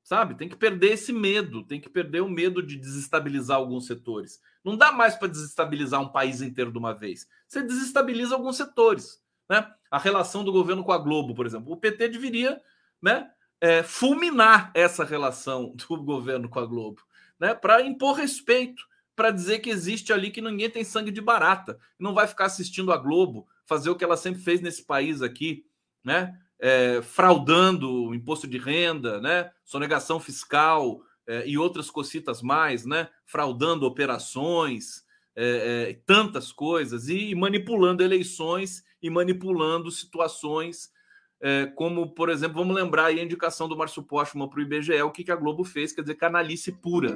Sabe? 0.05 0.37
Tem 0.37 0.49
que 0.49 0.55
perder 0.55 0.93
esse 0.93 1.13
medo, 1.13 1.65
tem 1.65 1.81
que 1.81 1.89
perder 1.89 2.21
o 2.21 2.29
medo 2.29 2.63
de 2.63 2.77
desestabilizar 2.77 3.57
alguns 3.57 3.87
setores. 3.87 4.41
Não 4.63 4.77
dá 4.77 4.93
mais 4.93 5.17
para 5.17 5.29
desestabilizar 5.29 6.01
um 6.01 6.13
país 6.13 6.43
inteiro 6.43 6.71
de 6.71 6.79
uma 6.79 6.93
vez. 6.93 7.27
Você 7.49 7.63
desestabiliza 7.63 8.37
alguns 8.37 8.57
setores 8.57 9.24
né? 9.49 9.67
A 9.91 9.99
relação 9.99 10.45
do 10.45 10.53
governo 10.53 10.85
com 10.85 10.93
a 10.93 10.99
Globo, 10.99 11.35
por 11.35 11.47
exemplo. 11.47 11.73
O 11.73 11.77
PT 11.77 12.09
deveria 12.09 12.61
né, 13.03 13.31
é, 13.61 13.83
fulminar 13.83 14.71
essa 14.75 15.05
relação 15.05 15.75
do 15.89 16.03
governo 16.03 16.49
com 16.49 16.59
a 16.59 16.67
Globo, 16.67 17.03
né? 17.39 17.55
Para 17.55 17.83
impor 17.83 18.17
respeito, 18.17 18.83
para 19.15 19.31
dizer 19.31 19.61
que 19.61 19.71
existe 19.71 20.13
ali 20.13 20.31
que 20.31 20.41
ninguém 20.41 20.69
tem 20.69 20.85
sangue 20.85 21.11
de 21.11 21.21
barata, 21.21 21.79
não 21.99 22.15
vai 22.15 22.27
ficar 22.27 22.47
assistindo 22.47 22.93
a 22.93 22.97
Globo 22.97 23.47
fazer 23.67 23.91
o 23.91 23.97
que 23.97 24.05
ela 24.05 24.17
sempre 24.17 24.43
fez 24.43 24.61
nesse 24.61 24.85
país 24.85 25.23
aqui, 25.23 25.65
né? 26.03 26.39
É, 26.59 27.03
fraudando 27.03 28.07
o 28.07 28.15
imposto 28.15 28.47
de 28.47 28.59
renda, 28.59 29.21
né? 29.21 29.51
Sonegação 29.65 30.21
fiscal 30.21 31.01
é, 31.27 31.47
e 31.47 31.59
outras 31.59 31.91
cocitas 31.91 32.43
mais, 32.43 32.85
né? 32.85 33.09
Fraudando 33.27 33.87
operações, 33.87 35.05
é, 35.37 35.89
é, 35.91 36.01
tantas 36.07 36.53
coisas, 36.53 37.09
e 37.09 37.35
manipulando 37.35 38.03
eleições 38.03 38.85
e 39.05 39.11
manipulando 39.11 39.91
situações, 39.91 40.91
é, 41.39 41.67
como, 41.67 42.15
por 42.15 42.31
exemplo, 42.31 42.57
vamos 42.57 42.75
lembrar 42.75 43.05
a 43.05 43.13
indicação 43.13 43.69
do 43.69 43.77
Márcio 43.77 44.03
Postman 44.03 44.49
para 44.49 44.59
o 44.59 44.63
IBGE, 44.63 45.03
o 45.03 45.11
que, 45.11 45.23
que 45.23 45.31
a 45.31 45.37
Globo 45.37 45.63
fez, 45.63 45.93
quer 45.93 46.01
dizer, 46.01 46.15
canalice 46.15 46.73
pura. 46.73 47.15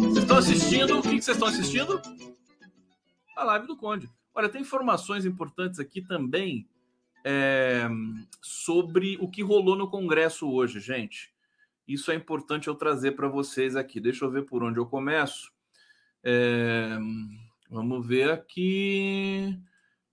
Vocês 0.00 0.16
estão 0.16 0.36
assistindo? 0.36 0.98
O 0.98 1.02
que, 1.02 1.10
que 1.10 1.22
vocês 1.22 1.36
estão 1.36 1.46
assistindo? 1.46 2.02
A 3.36 3.44
live 3.44 3.68
do 3.68 3.76
Conde. 3.76 4.10
Olha, 4.34 4.48
tem 4.48 4.62
informações 4.62 5.24
importantes 5.24 5.78
aqui 5.78 6.02
também 6.02 6.68
é, 7.24 7.86
sobre 8.42 9.16
o 9.20 9.30
que 9.30 9.44
rolou 9.44 9.76
no 9.76 9.88
Congresso 9.88 10.50
hoje, 10.50 10.80
gente. 10.80 11.32
Isso 11.86 12.10
é 12.10 12.14
importante 12.14 12.68
eu 12.68 12.74
trazer 12.74 13.12
para 13.12 13.28
vocês 13.28 13.76
aqui. 13.76 14.00
Deixa 14.00 14.24
eu 14.24 14.30
ver 14.30 14.46
por 14.46 14.62
onde 14.62 14.78
eu 14.78 14.86
começo. 14.86 15.52
É, 16.22 16.98
vamos 17.70 18.06
ver 18.06 18.30
aqui. 18.30 19.58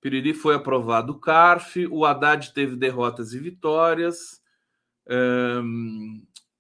Piriri 0.02 0.34
foi 0.34 0.56
aprovado 0.56 1.14
o 1.14 1.20
CARF, 1.20 1.88
o 1.88 2.06
Haddad 2.06 2.54
teve 2.54 2.76
derrotas 2.76 3.34
e 3.34 3.40
vitórias. 3.40 4.42
É, 5.08 5.62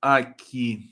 aqui, 0.01 0.89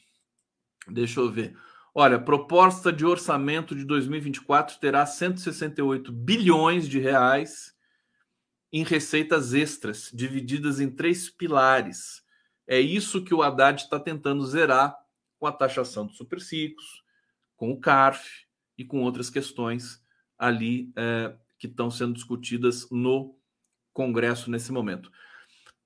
deixa 0.87 1.19
eu 1.19 1.31
ver. 1.31 1.55
Olha, 1.93 2.19
proposta 2.19 2.91
de 2.91 3.05
orçamento 3.05 3.75
de 3.75 3.83
2024 3.83 4.79
terá 4.79 5.05
168 5.05 6.11
bilhões 6.11 6.87
de 6.87 6.99
reais 6.99 7.75
em 8.71 8.83
receitas 8.83 9.53
extras, 9.53 10.11
divididas 10.13 10.79
em 10.79 10.89
três 10.89 11.29
pilares. 11.29 12.23
É 12.71 12.79
isso 12.79 13.23
que 13.23 13.33
o 13.33 13.41
Haddad 13.41 13.81
está 13.81 13.99
tentando 13.99 14.45
zerar 14.45 14.95
com 15.39 15.47
a 15.47 15.51
taxação 15.51 16.05
dos 16.05 16.17
superciclos, 16.17 17.03
com 17.57 17.71
o 17.71 17.79
CARF 17.79 18.45
e 18.77 18.85
com 18.85 19.01
outras 19.01 19.27
questões 19.27 19.99
ali 20.37 20.93
é, 20.95 21.33
que 21.57 21.65
estão 21.65 21.89
sendo 21.89 22.13
discutidas 22.13 22.87
no 22.91 23.35
Congresso 23.91 24.51
nesse 24.51 24.71
momento. 24.71 25.11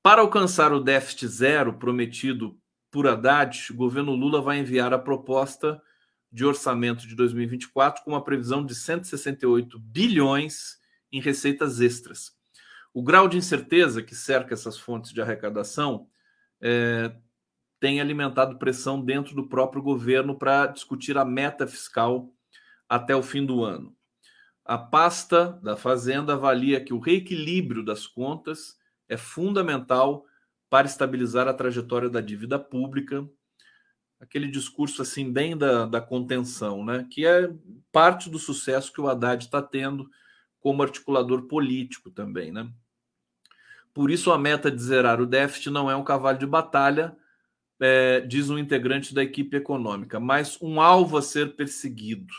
Para 0.02 0.20
alcançar 0.20 0.74
o 0.74 0.82
déficit 0.82 1.26
zero 1.26 1.80
prometido 1.80 2.60
por 2.92 3.08
Haddad, 3.08 3.72
o 3.72 3.76
governo 3.76 4.14
Lula 4.14 4.42
vai 4.42 4.60
enviar 4.60 4.94
a 4.94 5.00
proposta 5.00 5.82
de 6.30 6.44
orçamento 6.44 7.08
de 7.08 7.16
2024 7.16 8.04
com 8.04 8.12
uma 8.12 8.24
previsão 8.26 8.66
de 8.66 8.76
168 8.76 9.80
bilhões 9.80 10.80
em 11.10 11.22
receitas 11.22 11.80
extras. 11.80 12.34
O 12.94 13.02
grau 13.02 13.30
de 13.30 13.38
incerteza 13.38 14.04
que 14.04 14.14
cerca 14.14 14.54
essas 14.54 14.78
fontes 14.78 15.14
de 15.14 15.22
arrecadação 15.22 16.10
é, 16.64 17.14
tem 17.78 18.00
alimentado 18.00 18.58
pressão 18.58 19.04
dentro 19.04 19.36
do 19.36 19.50
próprio 19.50 19.84
governo 19.84 20.40
para 20.40 20.68
discutir 20.68 21.18
a 21.18 21.26
meta 21.26 21.68
fiscal 21.68 22.34
até 22.88 23.14
o 23.14 23.22
fim 23.22 23.46
do 23.46 23.66
ano. 23.66 23.94
A 24.64 24.78
pasta 24.78 25.60
da 25.62 25.76
Fazenda 25.76 26.34
avalia 26.34 26.82
que 26.82 26.94
o 26.94 27.00
reequilíbrio 27.00 27.84
das 27.84 28.08
contas 28.08 28.78
é 29.10 29.18
fundamental 29.18 30.26
para 30.70 30.88
estabilizar 30.88 31.50
a 31.50 31.54
trajetória 31.54 32.10
da 32.10 32.22
dívida 32.22 32.58
pública, 32.58 33.28
aquele 34.18 34.48
discurso 34.48 35.02
assim 35.02 35.30
bem 35.30 35.58
da, 35.58 35.86
da 35.86 36.00
contenção, 36.00 36.86
né? 36.86 37.06
que 37.12 37.26
é 37.26 37.54
parte 37.92 38.30
do 38.30 38.40
sucesso 38.40 38.94
que 38.94 39.02
o 39.02 39.10
Haddad 39.10 39.44
está 39.44 39.62
tendo 39.62 40.10
como 40.62 40.82
articulador 40.82 41.46
político 41.46 42.10
também. 42.10 42.54
Né? 42.54 42.72
Por 43.94 44.10
isso, 44.10 44.32
a 44.32 44.38
meta 44.38 44.72
de 44.72 44.82
zerar 44.82 45.22
o 45.22 45.26
déficit 45.26 45.70
não 45.70 45.90
é 45.90 45.96
um 45.96 46.04
cavalo 46.04 46.38
de 46.38 46.48
batalha, 46.48 47.16
é, 47.80 48.22
diz 48.22 48.50
um 48.50 48.58
integrante 48.58 49.14
da 49.14 49.22
equipe 49.22 49.58
econômica, 49.58 50.20
mas 50.20 50.58
um 50.62 50.82
alvo 50.82 51.18
a 51.18 51.22
ser 51.22 51.56
perseguido. 51.56 52.34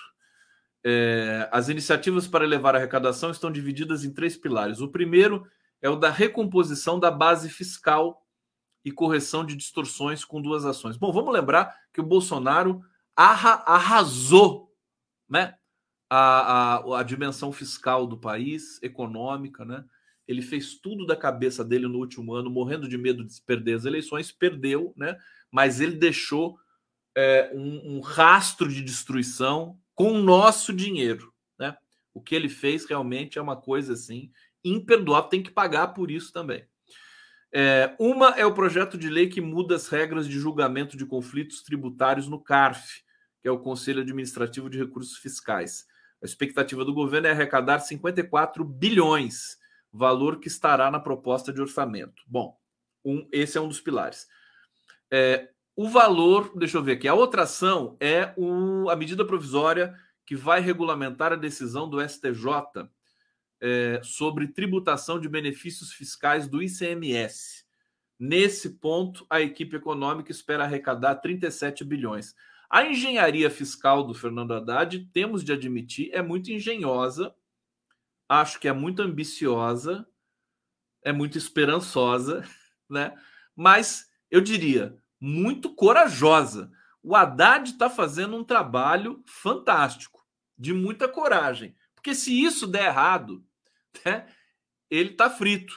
É, 0.85 1.49
as 1.53 1.69
iniciativas 1.69 2.27
para 2.27 2.45
elevar 2.45 2.75
a 2.75 2.79
arrecadação 2.79 3.31
estão 3.31 3.51
divididas 3.51 4.05
em 4.05 4.13
três 4.13 4.37
pilares. 4.37 4.81
O 4.81 4.89
primeiro 4.89 5.47
é 5.81 5.89
o 5.89 5.97
da 5.97 6.11
recomposição 6.11 6.99
da 6.99 7.11
base 7.11 7.49
fiscal 7.49 8.27
e 8.85 8.91
correção 8.91 9.45
de 9.45 9.57
distorções 9.57 10.25
com 10.25 10.43
duas 10.43 10.65
ações. 10.65 10.97
Bom, 10.97 11.13
vamos 11.13 11.33
lembrar 11.33 11.75
que 11.93 12.01
o 12.01 12.07
Bolsonaro 12.07 12.83
arrasou 13.17 14.71
né, 15.29 15.55
a, 16.11 16.77
a, 16.77 17.01
a 17.01 17.03
dimensão 17.03 17.51
fiscal 17.53 18.07
do 18.07 18.19
país, 18.19 18.83
econômica, 18.83 19.65
né? 19.65 19.85
Ele 20.27 20.43
fez 20.43 20.75
tudo 20.75 21.07
da 21.07 21.17
cabeça 21.17 21.65
dele 21.65 21.87
no 21.87 21.99
último 21.99 22.35
ano, 22.35 22.51
morrendo 22.51 22.89
de 22.89 22.97
medo 22.97 23.25
de 23.25 23.41
perder 23.43 23.75
as 23.75 23.85
eleições, 23.85 24.33
perdeu, 24.33 24.93
né? 24.97 25.17
Mas 25.51 25.81
ele 25.81 25.97
deixou 25.97 26.59
é, 27.17 27.51
um, 27.55 27.97
um, 27.97 28.01
rastro 28.01 28.69
de 28.69 28.83
destruição 28.83 29.79
com 29.95 30.13
o 30.13 30.23
nosso 30.23 30.73
dinheiro, 30.73 31.33
né? 31.59 31.77
O 32.13 32.21
que 32.21 32.35
ele 32.35 32.49
fez 32.49 32.87
realmente 32.87 33.39
é 33.39 33.43
uma 33.43 33.57
coisa 33.57 33.93
assim 33.93 34.31
imperdoável, 34.65 35.29
tem 35.29 35.43
que 35.43 35.51
pagar 35.51 35.89
por 35.89 36.11
isso 36.11 36.33
também. 36.33 36.67
É, 37.53 37.95
uma 38.01 38.31
é 38.31 38.45
o 38.45 38.55
projeto 38.55 38.99
de 38.99 39.09
lei 39.09 39.29
que 39.29 39.41
muda 39.41 39.77
as 39.77 39.89
regras 39.89 40.27
de 40.27 40.39
julgamento 40.39 40.97
de 40.97 41.07
conflitos 41.07 41.63
tributários 41.63 42.27
no 42.27 42.43
CARF, 42.43 43.03
que 43.41 43.47
é 43.47 43.51
o 43.51 43.61
Conselho 43.61 44.01
Administrativo 44.01 44.71
de 44.71 44.79
Recursos 44.79 45.19
Fiscais. 45.19 45.85
A 46.23 46.25
expectativa 46.25 46.85
do 46.85 46.95
governo 46.95 47.29
é 47.29 47.31
arrecadar 47.31 47.79
54 47.79 48.65
bilhões 48.65 49.59
valor 49.95 50.41
que 50.41 50.49
estará 50.49 50.91
na 50.91 50.99
proposta 50.99 51.53
de 51.53 51.61
orçamento. 51.61 52.25
Bom, 52.27 52.59
um, 53.05 53.27
esse 53.31 53.57
é 53.57 53.61
um 53.61 53.69
dos 53.69 53.81
pilares. 53.81 54.27
É, 55.09 55.51
o 55.77 55.89
valor, 55.89 56.53
deixa 56.59 56.77
eu 56.77 56.83
ver 56.83 56.93
aqui, 56.93 57.07
a 57.07 57.15
outra 57.15 57.43
ação 57.43 57.97
é 58.01 58.35
o, 58.37 58.91
a 58.91 58.97
medida 58.97 59.25
provisória 59.25 59.95
que 60.27 60.35
vai 60.35 60.61
regulamentar 60.61 61.33
a 61.33 61.37
decisão 61.37 61.89
do 61.89 62.01
STJ 62.07 62.89
é, 63.61 64.01
sobre 64.03 64.49
tributação 64.49 65.21
de 65.21 65.29
benefícios 65.29 65.93
fiscais 65.93 66.49
do 66.49 66.61
ICMS. 66.61 67.65
Nesse 68.19 68.71
ponto, 68.79 69.25
a 69.31 69.41
equipe 69.41 69.77
econômica 69.77 70.33
espera 70.33 70.65
arrecadar 70.65 71.17
37 71.17 71.85
bilhões. 71.85 72.35
A 72.69 72.85
engenharia 72.85 73.49
fiscal 73.49 74.03
do 74.03 74.15
Fernando 74.15 74.55
Haddad, 74.55 75.09
temos 75.13 75.45
de 75.45 75.53
admitir, 75.53 76.11
é 76.13 76.21
muito 76.21 76.51
engenhosa 76.51 77.33
acho 78.29 78.59
que 78.59 78.69
é 78.69 78.73
muito 78.73 79.03
ambiciosa, 79.03 80.07
é 81.03 81.13
muito 81.13 81.37
esperançosa, 81.39 82.45
né? 82.89 83.15
Mas 83.55 84.11
eu 84.31 84.41
diria 84.41 84.97
muito 85.21 85.75
corajosa. 85.75 86.73
O 87.03 87.15
Haddad 87.15 87.71
está 87.71 87.89
fazendo 87.91 88.37
um 88.37 88.45
trabalho 88.45 89.23
fantástico, 89.27 90.27
de 90.57 90.73
muita 90.73 91.09
coragem. 91.09 91.77
Porque 91.95 92.15
se 92.15 92.43
isso 92.43 92.67
der 92.67 92.87
errado, 92.87 93.45
né, 94.05 94.27
ele 94.91 95.11
está 95.11 95.31
frito. 95.31 95.75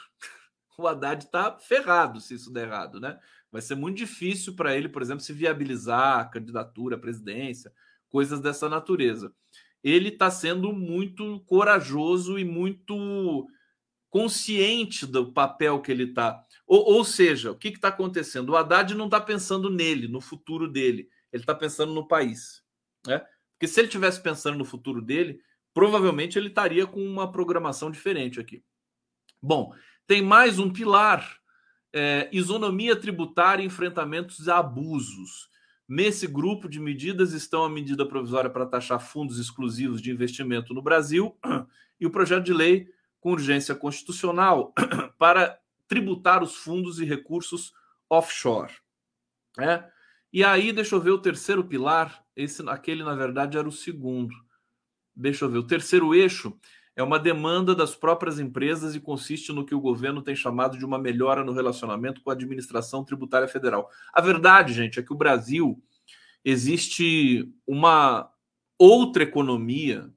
O 0.76 0.86
Haddad 0.86 1.24
está 1.24 1.58
ferrado 1.58 2.20
se 2.20 2.34
isso 2.34 2.52
der 2.52 2.68
errado, 2.68 3.00
né? 3.00 3.18
Vai 3.50 3.62
ser 3.62 3.74
muito 3.74 3.96
difícil 3.96 4.54
para 4.54 4.76
ele, 4.76 4.88
por 4.88 5.02
exemplo, 5.02 5.24
se 5.24 5.32
viabilizar 5.32 6.20
a 6.20 6.24
candidatura 6.24 6.96
à 6.96 6.98
presidência, 6.98 7.72
coisas 8.08 8.40
dessa 8.40 8.68
natureza 8.68 9.34
ele 9.82 10.08
está 10.08 10.30
sendo 10.30 10.72
muito 10.72 11.40
corajoso 11.40 12.38
e 12.38 12.44
muito 12.44 13.46
consciente 14.10 15.06
do 15.06 15.32
papel 15.32 15.80
que 15.80 15.92
ele 15.92 16.04
está. 16.04 16.44
Ou, 16.66 16.94
ou, 16.94 17.04
seja, 17.04 17.50
o 17.50 17.56
que 17.56 17.68
está 17.68 17.88
acontecendo? 17.88 18.50
O 18.50 18.56
Haddad 18.56 18.94
não 18.94 19.06
está 19.06 19.20
pensando 19.20 19.70
nele, 19.70 20.08
no 20.08 20.20
futuro 20.20 20.68
dele. 20.68 21.08
Ele 21.32 21.42
está 21.42 21.54
pensando 21.54 21.92
no 21.92 22.06
país. 22.06 22.62
Né? 23.06 23.22
Porque 23.52 23.68
se 23.68 23.80
ele 23.80 23.88
tivesse 23.88 24.22
pensando 24.22 24.58
no 24.58 24.64
futuro 24.64 25.00
dele, 25.00 25.40
provavelmente 25.72 26.38
ele 26.38 26.48
estaria 26.48 26.86
com 26.86 27.00
uma 27.00 27.30
programação 27.30 27.90
diferente 27.90 28.40
aqui. 28.40 28.62
Bom, 29.40 29.72
tem 30.06 30.22
mais 30.22 30.58
um 30.58 30.70
pilar: 30.72 31.38
é, 31.92 32.28
isonomia 32.32 32.96
tributária 32.96 33.62
e 33.62 33.66
enfrentamentos 33.66 34.48
a 34.48 34.58
abusos. 34.58 35.48
Nesse 35.88 36.26
grupo 36.26 36.68
de 36.68 36.78
medidas 36.78 37.32
estão 37.32 37.64
a 37.64 37.70
medida 37.70 38.06
provisória 38.06 38.50
para 38.50 38.66
taxar 38.66 39.00
fundos 39.00 39.38
exclusivos 39.38 40.02
de 40.02 40.10
investimento 40.10 40.74
no 40.74 40.82
Brasil 40.82 41.34
e 41.98 42.04
o 42.04 42.10
projeto 42.10 42.44
de 42.44 42.52
lei 42.52 42.92
com 43.18 43.32
urgência 43.32 43.74
constitucional 43.74 44.74
para 45.18 45.58
tributar 45.88 46.42
os 46.42 46.56
fundos 46.56 47.00
e 47.00 47.06
recursos 47.06 47.72
offshore. 48.10 48.74
É? 49.58 49.82
E 50.30 50.44
aí, 50.44 50.72
deixa 50.72 50.94
eu 50.94 51.00
ver 51.00 51.10
o 51.10 51.22
terceiro 51.22 51.64
pilar. 51.64 52.22
Esse, 52.36 52.62
aquele, 52.68 53.02
na 53.02 53.14
verdade, 53.14 53.56
era 53.56 53.66
o 53.66 53.72
segundo. 53.72 54.34
Deixa 55.16 55.46
eu 55.46 55.50
ver. 55.50 55.58
O 55.58 55.66
terceiro 55.66 56.14
eixo 56.14 56.54
é 56.98 57.02
uma 57.02 57.16
demanda 57.16 57.76
das 57.76 57.94
próprias 57.94 58.40
empresas 58.40 58.96
e 58.96 59.00
consiste 59.00 59.52
no 59.52 59.64
que 59.64 59.72
o 59.72 59.80
governo 59.80 60.20
tem 60.20 60.34
chamado 60.34 60.76
de 60.76 60.84
uma 60.84 60.98
melhora 60.98 61.44
no 61.44 61.52
relacionamento 61.52 62.20
com 62.20 62.28
a 62.28 62.32
administração 62.32 63.04
tributária 63.04 63.46
federal. 63.46 63.88
A 64.12 64.20
verdade, 64.20 64.72
gente, 64.72 64.98
é 64.98 65.02
que 65.04 65.12
o 65.12 65.16
Brasil 65.16 65.80
existe 66.44 67.54
uma 67.64 68.28
outra 68.76 69.22
economia, 69.22 70.12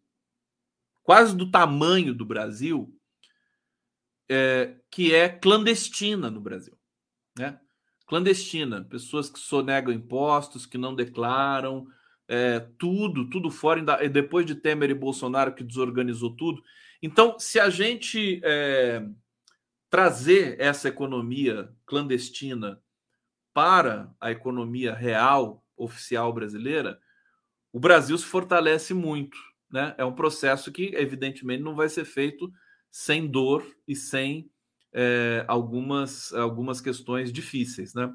quase 1.03 1.35
do 1.35 1.51
tamanho 1.51 2.15
do 2.15 2.25
Brasil, 2.25 2.91
é, 4.27 4.75
que 4.89 5.13
é 5.13 5.29
clandestina 5.29 6.31
no 6.31 6.41
Brasil. 6.41 6.75
Né? 7.37 7.59
clandestina, 8.07 8.83
pessoas 8.83 9.29
que 9.29 9.39
sonegam 9.39 9.93
impostos, 9.93 10.65
que 10.65 10.77
não 10.77 10.93
declaram, 10.93 11.87
é, 12.33 12.61
tudo, 12.79 13.29
tudo 13.29 13.51
fora, 13.51 14.07
depois 14.07 14.45
de 14.45 14.55
Temer 14.55 14.89
e 14.89 14.93
Bolsonaro 14.93 15.53
que 15.53 15.65
desorganizou 15.65 16.33
tudo. 16.33 16.63
Então, 17.03 17.37
se 17.37 17.59
a 17.59 17.69
gente 17.69 18.39
é, 18.41 19.05
trazer 19.89 20.55
essa 20.57 20.87
economia 20.87 21.75
clandestina 21.85 22.81
para 23.53 24.09
a 24.17 24.31
economia 24.31 24.93
real, 24.93 25.61
oficial 25.75 26.31
brasileira, 26.31 26.97
o 27.73 27.81
Brasil 27.81 28.17
se 28.17 28.23
fortalece 28.23 28.93
muito. 28.93 29.37
Né? 29.69 29.93
É 29.97 30.05
um 30.05 30.15
processo 30.15 30.71
que, 30.71 30.95
evidentemente, 30.95 31.61
não 31.61 31.75
vai 31.75 31.89
ser 31.89 32.05
feito 32.05 32.49
sem 32.89 33.27
dor 33.27 33.65
e 33.85 33.93
sem 33.93 34.49
é, 34.93 35.43
algumas, 35.49 36.31
algumas 36.33 36.79
questões 36.79 37.29
difíceis, 37.31 37.93
né? 37.93 38.09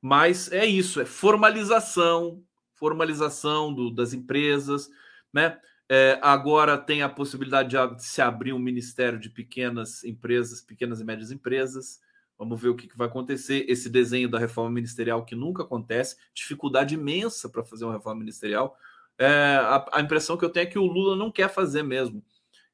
Mas 0.00 0.52
é 0.52 0.64
isso, 0.64 1.00
é 1.00 1.04
formalização, 1.04 2.44
formalização 2.78 3.72
do, 3.72 3.90
das 3.90 4.12
empresas, 4.12 4.88
né? 5.32 5.58
É, 5.90 6.18
agora 6.20 6.76
tem 6.76 7.02
a 7.02 7.08
possibilidade 7.08 7.74
de 7.96 8.04
se 8.04 8.20
abrir 8.20 8.52
um 8.52 8.58
ministério 8.58 9.18
de 9.18 9.30
pequenas 9.30 10.04
empresas, 10.04 10.60
pequenas 10.60 11.00
e 11.00 11.04
médias 11.04 11.30
empresas. 11.30 11.98
Vamos 12.36 12.60
ver 12.60 12.68
o 12.68 12.76
que, 12.76 12.86
que 12.86 12.96
vai 12.96 13.08
acontecer. 13.08 13.64
Esse 13.68 13.88
desenho 13.88 14.28
da 14.28 14.38
reforma 14.38 14.70
ministerial 14.70 15.24
que 15.24 15.34
nunca 15.34 15.62
acontece, 15.62 16.16
dificuldade 16.34 16.94
imensa 16.94 17.48
para 17.48 17.64
fazer 17.64 17.86
uma 17.86 17.94
reforma 17.94 18.20
ministerial. 18.20 18.76
É, 19.18 19.26
a, 19.26 19.86
a 19.94 20.00
impressão 20.02 20.36
que 20.36 20.44
eu 20.44 20.50
tenho 20.50 20.64
é 20.64 20.70
que 20.70 20.78
o 20.78 20.84
Lula 20.84 21.16
não 21.16 21.32
quer 21.32 21.48
fazer 21.48 21.82
mesmo 21.82 22.22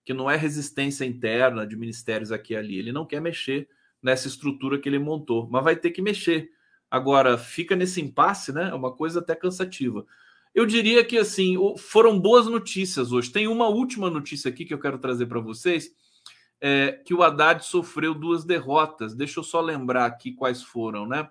que 0.04 0.12
não 0.12 0.30
é 0.30 0.36
resistência 0.36 1.04
interna 1.04 1.66
de 1.66 1.76
ministérios 1.76 2.30
aqui 2.30 2.52
e 2.52 2.56
ali. 2.56 2.78
Ele 2.78 2.92
não 2.92 3.06
quer 3.06 3.20
mexer 3.20 3.68
nessa 4.02 4.28
estrutura 4.28 4.78
que 4.78 4.88
ele 4.88 4.98
montou, 4.98 5.48
mas 5.50 5.64
vai 5.64 5.74
ter 5.74 5.90
que 5.90 6.02
mexer. 6.02 6.50
Agora, 6.94 7.36
fica 7.36 7.74
nesse 7.74 8.00
impasse, 8.00 8.52
né? 8.52 8.70
É 8.70 8.74
uma 8.74 8.92
coisa 8.92 9.18
até 9.18 9.34
cansativa. 9.34 10.06
Eu 10.54 10.64
diria 10.64 11.04
que, 11.04 11.18
assim, 11.18 11.56
foram 11.76 12.20
boas 12.20 12.46
notícias 12.46 13.10
hoje. 13.10 13.32
Tem 13.32 13.48
uma 13.48 13.66
última 13.66 14.08
notícia 14.08 14.48
aqui 14.48 14.64
que 14.64 14.72
eu 14.72 14.78
quero 14.78 14.96
trazer 14.96 15.26
para 15.26 15.40
vocês, 15.40 15.90
é, 16.60 16.92
que 16.92 17.12
o 17.12 17.24
Haddad 17.24 17.64
sofreu 17.64 18.14
duas 18.14 18.44
derrotas. 18.44 19.12
Deixa 19.12 19.40
eu 19.40 19.42
só 19.42 19.60
lembrar 19.60 20.06
aqui 20.06 20.30
quais 20.30 20.62
foram, 20.62 21.04
né? 21.04 21.28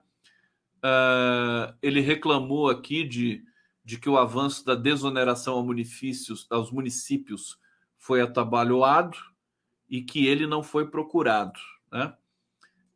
Uh, 0.79 1.73
ele 1.81 2.01
reclamou 2.01 2.69
aqui 2.69 3.05
de, 3.05 3.41
de 3.85 3.97
que 3.97 4.09
o 4.09 4.17
avanço 4.17 4.65
da 4.65 4.75
desoneração 4.75 5.53
aos 5.53 5.65
municípios, 5.65 6.45
aos 6.49 6.73
municípios 6.73 7.57
foi 7.97 8.19
atabalhoado 8.19 9.17
e 9.89 10.01
que 10.01 10.27
ele 10.27 10.45
não 10.45 10.61
foi 10.61 10.89
procurado. 10.89 11.57
Né? 11.89 12.13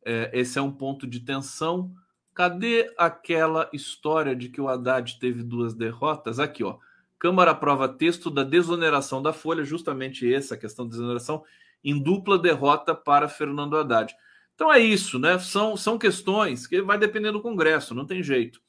É, 0.03 0.31
esse 0.33 0.59
é 0.59 0.61
um 0.61 0.73
ponto 0.73 1.07
de 1.07 1.21
tensão. 1.21 1.95
Cadê 2.37 2.93
aquela 2.95 3.67
história 3.73 4.35
de 4.35 4.47
que 4.47 4.61
o 4.61 4.69
Haddad 4.69 5.17
teve 5.19 5.41
duas 5.41 5.73
derrotas? 5.73 6.39
Aqui, 6.39 6.63
ó. 6.63 6.77
Câmara 7.17 7.49
aprova 7.49 7.89
texto 7.89 8.29
da 8.29 8.43
desoneração 8.43 9.23
da 9.23 9.33
Folha, 9.33 9.63
justamente 9.63 10.31
essa 10.31 10.55
questão 10.55 10.85
da 10.85 10.91
desoneração, 10.91 11.43
em 11.83 11.99
dupla 11.99 12.37
derrota 12.37 12.93
para 12.93 13.27
Fernando 13.27 13.75
Haddad. 13.75 14.15
Então 14.53 14.71
é 14.71 14.77
isso, 14.77 15.17
né? 15.17 15.39
São, 15.39 15.75
são 15.75 15.97
questões 15.97 16.67
que 16.67 16.79
vai 16.79 16.99
depender 16.99 17.31
do 17.31 17.41
Congresso, 17.41 17.95
não 17.95 18.05
tem 18.05 18.21
jeito. 18.21 18.61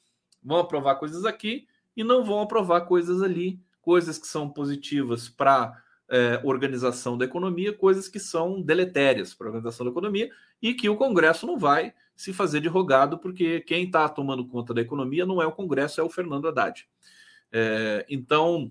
Vão 0.43 0.57
aprovar 0.57 0.95
coisas 0.95 1.23
aqui 1.23 1.67
e 1.95 2.03
não 2.03 2.25
vão 2.25 2.41
aprovar 2.41 2.81
coisas 2.87 3.21
ali, 3.21 3.59
coisas 3.83 4.17
que 4.17 4.25
são 4.25 4.49
positivas 4.49 5.29
para 5.29 5.79
é, 6.09 6.41
organização 6.43 7.15
da 7.15 7.25
economia, 7.25 7.71
coisas 7.71 8.07
que 8.07 8.19
são 8.19 8.59
deletérias 8.63 9.31
para 9.35 9.45
a 9.45 9.49
organização 9.49 9.85
da 9.85 9.91
economia 9.91 10.31
e 10.59 10.73
que 10.73 10.89
o 10.89 10.97
Congresso 10.97 11.45
não 11.45 11.59
vai 11.59 11.93
se 12.19 12.33
fazer 12.33 12.59
de 12.59 12.67
rogado, 12.67 13.17
porque 13.17 13.61
quem 13.61 13.85
está 13.85 14.09
tomando 14.09 14.45
conta 14.45 14.73
da 14.73 14.81
economia 14.81 15.25
não 15.25 15.41
é 15.41 15.47
o 15.47 15.53
Congresso, 15.53 16.01
é 16.01 16.03
o 16.03 16.09
Fernando 16.09 16.49
Haddad. 16.49 16.85
É, 17.49 18.05
então, 18.09 18.69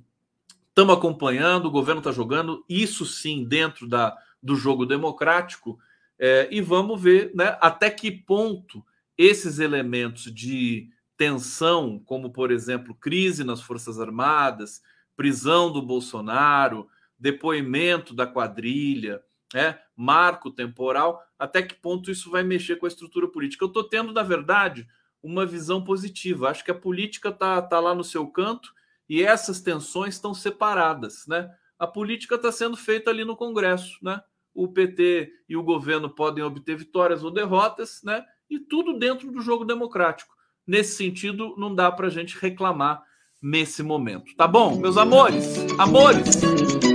estamos 0.68 0.94
acompanhando, 0.94 1.64
o 1.64 1.70
governo 1.70 2.01
está 2.01 2.12
jogando, 2.12 2.62
isso 2.68 3.07
sim, 3.07 3.44
dentro 3.44 3.88
da, 3.88 4.14
do 4.42 4.55
jogo 4.55 4.84
democrático, 4.84 5.78
é, 6.18 6.46
e 6.51 6.61
vamos 6.61 7.01
ver 7.01 7.32
né, 7.34 7.57
até 7.59 7.88
que 7.88 8.11
ponto 8.11 8.84
esses 9.16 9.59
elementos 9.59 10.24
de 10.24 10.90
tensão, 11.16 11.99
como, 12.05 12.28
por 12.28 12.51
exemplo, 12.51 12.94
crise 12.94 13.44
nas 13.44 13.62
Forças 13.62 13.99
Armadas, 13.99 14.82
prisão 15.16 15.72
do 15.72 15.80
Bolsonaro, 15.80 16.86
depoimento 17.18 18.12
da 18.12 18.26
quadrilha, 18.26 19.22
né? 19.53 19.78
marco 19.96 20.51
temporal, 20.51 21.22
até 21.38 21.62
que 21.62 21.74
ponto 21.74 22.11
isso 22.11 22.30
vai 22.30 22.42
mexer 22.42 22.76
com 22.76 22.86
a 22.86 22.88
estrutura 22.88 23.28
política. 23.28 23.64
Eu 23.64 23.68
estou 23.68 23.84
tendo, 23.84 24.12
na 24.12 24.22
verdade, 24.22 24.86
uma 25.22 25.46
visão 25.46 25.82
positiva. 25.82 26.51
Acho 26.51 26.64
que 26.64 26.70
a 26.70 26.74
política 26.74 27.30
está 27.30 27.61
tá 27.62 27.80
lá 27.80 27.94
no 27.94 28.05
seu 28.05 28.26
canto 28.26 28.72
e 29.09 29.22
essas 29.22 29.61
tensões 29.61 30.14
estão 30.14 30.34
separadas. 30.34 31.26
Né? 31.26 31.51
A 31.78 31.86
política 31.86 32.34
está 32.34 32.53
sendo 32.53 32.76
feita 32.76 33.11
ali 33.11 33.24
no 33.24 33.36
Congresso. 33.36 33.99
Né? 34.03 34.20
O 34.55 34.68
PT 34.68 35.32
e 35.49 35.57
o 35.57 35.62
governo 35.62 36.11
podem 36.11 36.44
obter 36.44 36.76
vitórias 36.76 37.24
ou 37.24 37.30
derrotas, 37.30 38.01
né? 38.03 38.24
e 38.51 38.59
tudo 38.59 38.99
dentro 38.99 39.30
do 39.30 39.40
jogo 39.40 39.64
democrático. 39.64 40.34
Nesse 40.66 40.96
sentido, 40.96 41.55
não 41.57 41.74
dá 41.74 41.90
para 41.90 42.09
a 42.09 42.11
gente 42.11 42.38
reclamar 42.38 43.03
nesse 43.42 43.82
momento. 43.82 44.34
Tá 44.36 44.46
bom, 44.46 44.76
meus 44.76 44.96
amores? 44.96 45.57
Amores! 45.78 46.88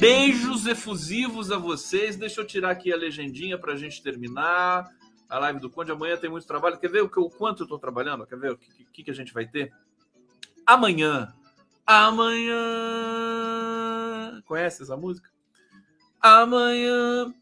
Beijos 0.00 0.64
efusivos 0.64 1.52
a 1.52 1.58
vocês. 1.58 2.16
Deixa 2.16 2.40
eu 2.40 2.46
tirar 2.46 2.70
aqui 2.70 2.90
a 2.90 2.96
legendinha 2.96 3.58
para 3.58 3.74
a 3.74 3.76
gente 3.76 4.02
terminar 4.02 4.90
a 5.28 5.38
live 5.38 5.60
do 5.60 5.68
Conde. 5.68 5.92
Amanhã 5.92 6.16
tem 6.16 6.30
muito 6.30 6.46
trabalho. 6.46 6.78
Quer 6.78 6.88
ver 6.90 7.02
o, 7.02 7.08
que, 7.10 7.20
o 7.20 7.28
quanto 7.28 7.60
eu 7.60 7.64
estou 7.64 7.78
trabalhando? 7.78 8.26
Quer 8.26 8.38
ver 8.38 8.52
o 8.52 8.56
que, 8.56 8.86
que, 8.86 9.04
que 9.04 9.10
a 9.10 9.14
gente 9.14 9.34
vai 9.34 9.46
ter? 9.46 9.70
Amanhã. 10.64 11.34
Amanhã. 11.86 12.56
Conhece 14.46 14.82
essa 14.84 14.96
música? 14.96 15.28
Amanhã. 16.18 17.34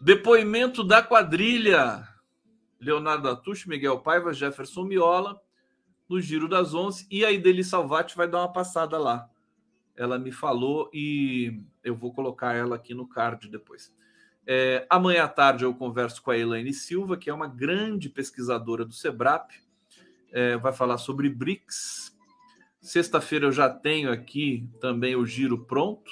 Depoimento 0.00 0.82
da 0.82 1.02
quadrilha. 1.02 2.08
Leonardo 2.80 3.28
Atush, 3.28 3.66
Miguel 3.66 4.00
Paiva, 4.00 4.32
Jefferson 4.32 4.84
Miola, 4.84 5.38
no 6.08 6.18
Giro 6.18 6.48
das 6.48 6.72
Onze. 6.72 7.06
E 7.10 7.26
a 7.26 7.30
Ideli 7.30 7.62
Salvati 7.62 8.16
vai 8.16 8.26
dar 8.26 8.38
uma 8.38 8.50
passada 8.50 8.96
lá 8.96 9.28
ela 10.00 10.18
me 10.18 10.32
falou 10.32 10.88
e 10.94 11.62
eu 11.82 11.94
vou 11.94 12.12
colocar 12.12 12.54
ela 12.54 12.76
aqui 12.76 12.94
no 12.94 13.08
card 13.08 13.48
depois. 13.48 13.94
É, 14.46 14.86
amanhã 14.88 15.24
à 15.24 15.28
tarde 15.28 15.64
eu 15.64 15.74
converso 15.74 16.22
com 16.22 16.30
a 16.30 16.38
Elaine 16.38 16.72
Silva, 16.72 17.16
que 17.16 17.30
é 17.30 17.34
uma 17.34 17.46
grande 17.46 18.08
pesquisadora 18.08 18.84
do 18.84 18.92
Sebrap, 18.92 19.50
é, 20.32 20.56
vai 20.56 20.72
falar 20.72 20.98
sobre 20.98 21.28
BRICS. 21.28 22.16
Sexta-feira 22.80 23.46
eu 23.46 23.52
já 23.52 23.68
tenho 23.68 24.10
aqui 24.10 24.68
também 24.80 25.14
o 25.14 25.26
giro 25.26 25.64
pronto. 25.64 26.10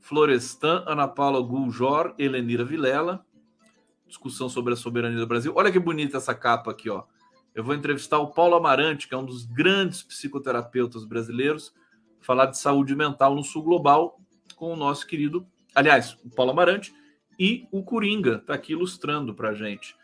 Florestan, 0.00 0.84
Ana 0.86 1.06
Paula 1.06 1.40
Guljor, 1.40 2.14
Helenira 2.18 2.64
Vilela. 2.64 3.24
Discussão 4.06 4.48
sobre 4.48 4.72
a 4.72 4.76
soberania 4.76 5.18
do 5.18 5.26
Brasil. 5.26 5.52
Olha 5.54 5.70
que 5.70 5.78
bonita 5.78 6.16
essa 6.16 6.34
capa 6.34 6.70
aqui, 6.70 6.88
ó. 6.88 7.04
Eu 7.54 7.62
vou 7.62 7.74
entrevistar 7.74 8.18
o 8.18 8.32
Paulo 8.32 8.54
Amarante, 8.54 9.06
que 9.06 9.14
é 9.14 9.18
um 9.18 9.24
dos 9.24 9.44
grandes 9.44 10.02
psicoterapeutas 10.02 11.04
brasileiros 11.04 11.74
falar 12.20 12.46
de 12.46 12.58
saúde 12.58 12.94
mental 12.94 13.34
no 13.34 13.44
Sul 13.44 13.62
Global 13.62 14.17
com 14.58 14.72
o 14.72 14.76
nosso 14.76 15.06
querido, 15.06 15.46
aliás, 15.74 16.18
o 16.24 16.30
Paulo 16.30 16.50
Amarante 16.50 16.92
e 17.38 17.68
o 17.70 17.82
Coringa, 17.82 18.36
está 18.36 18.54
aqui 18.54 18.72
ilustrando 18.72 19.32
para 19.32 19.54
gente. 19.54 19.94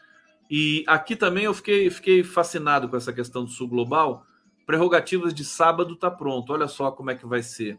E 0.48 0.84
aqui 0.86 1.16
também 1.16 1.44
eu 1.44 1.52
fiquei, 1.52 1.90
fiquei 1.90 2.22
fascinado 2.22 2.88
com 2.88 2.96
essa 2.96 3.12
questão 3.12 3.44
do 3.44 3.50
Sul 3.50 3.66
Global. 3.66 4.24
Prerrogativas 4.64 5.34
de 5.34 5.44
sábado 5.44 5.96
tá 5.96 6.10
pronto. 6.10 6.52
Olha 6.52 6.68
só 6.68 6.92
como 6.92 7.10
é 7.10 7.16
que 7.16 7.26
vai 7.26 7.42
ser. 7.42 7.78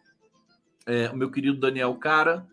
É, 0.86 1.10
o 1.10 1.16
meu 1.16 1.32
querido 1.32 1.58
Daniel 1.58 1.96
Cara, 1.96 2.46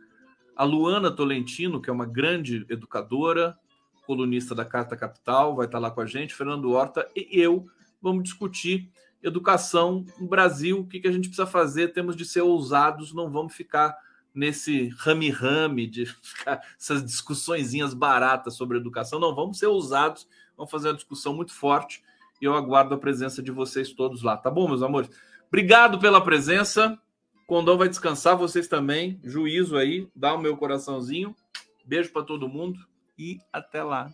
a 0.54 0.62
Luana 0.62 1.10
Tolentino, 1.10 1.82
que 1.82 1.90
é 1.90 1.92
uma 1.92 2.06
grande 2.06 2.64
educadora, 2.68 3.58
colunista 4.06 4.54
da 4.54 4.64
Carta 4.64 4.96
Capital, 4.96 5.56
vai 5.56 5.66
estar 5.66 5.78
lá 5.78 5.90
com 5.90 6.00
a 6.00 6.06
gente, 6.06 6.34
Fernando 6.34 6.70
Horta 6.70 7.08
e 7.16 7.28
eu 7.32 7.66
vamos 8.00 8.24
discutir 8.24 8.90
educação 9.22 10.04
no 10.18 10.26
Brasil, 10.26 10.80
o 10.80 10.86
que, 10.86 11.00
que 11.00 11.08
a 11.08 11.12
gente 11.12 11.28
precisa 11.28 11.46
fazer? 11.46 11.92
Temos 11.92 12.16
de 12.16 12.24
ser 12.24 12.40
ousados, 12.40 13.14
não 13.14 13.30
vamos 13.30 13.54
ficar 13.54 13.96
nesse 14.34 14.88
rame-rame 14.98 15.86
de 15.86 16.06
ficar 16.06 16.60
essas 16.78 17.04
discussõezinhas 17.04 17.94
baratas 17.94 18.54
sobre 18.54 18.78
educação. 18.78 19.18
Não, 19.18 19.34
vamos 19.34 19.58
ser 19.58 19.66
ousados, 19.66 20.28
vamos 20.56 20.70
fazer 20.70 20.88
uma 20.88 20.94
discussão 20.94 21.34
muito 21.34 21.52
forte 21.52 22.02
e 22.40 22.44
eu 22.44 22.54
aguardo 22.54 22.94
a 22.94 22.98
presença 22.98 23.40
de 23.40 23.52
vocês 23.52 23.92
todos 23.92 24.22
lá, 24.22 24.36
tá 24.36 24.50
bom, 24.50 24.66
meus 24.66 24.82
amores? 24.82 25.08
Obrigado 25.46 26.00
pela 26.00 26.20
presença. 26.20 26.98
Condão 27.46 27.78
vai 27.78 27.88
descansar, 27.88 28.36
vocês 28.36 28.66
também. 28.66 29.20
Juízo 29.22 29.76
aí, 29.76 30.08
dá 30.16 30.34
o 30.34 30.40
meu 30.40 30.56
coraçãozinho. 30.56 31.36
Beijo 31.84 32.10
para 32.12 32.24
todo 32.24 32.48
mundo 32.48 32.80
e 33.18 33.38
até 33.52 33.84
lá. 33.84 34.10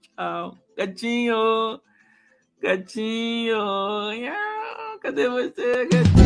Tchau. 0.00 0.56
Gatinho! 0.76 1.80
Gatinho! 2.60 3.58
Cadê 5.00 5.28
você, 5.28 5.86
gatinho? 5.86 6.25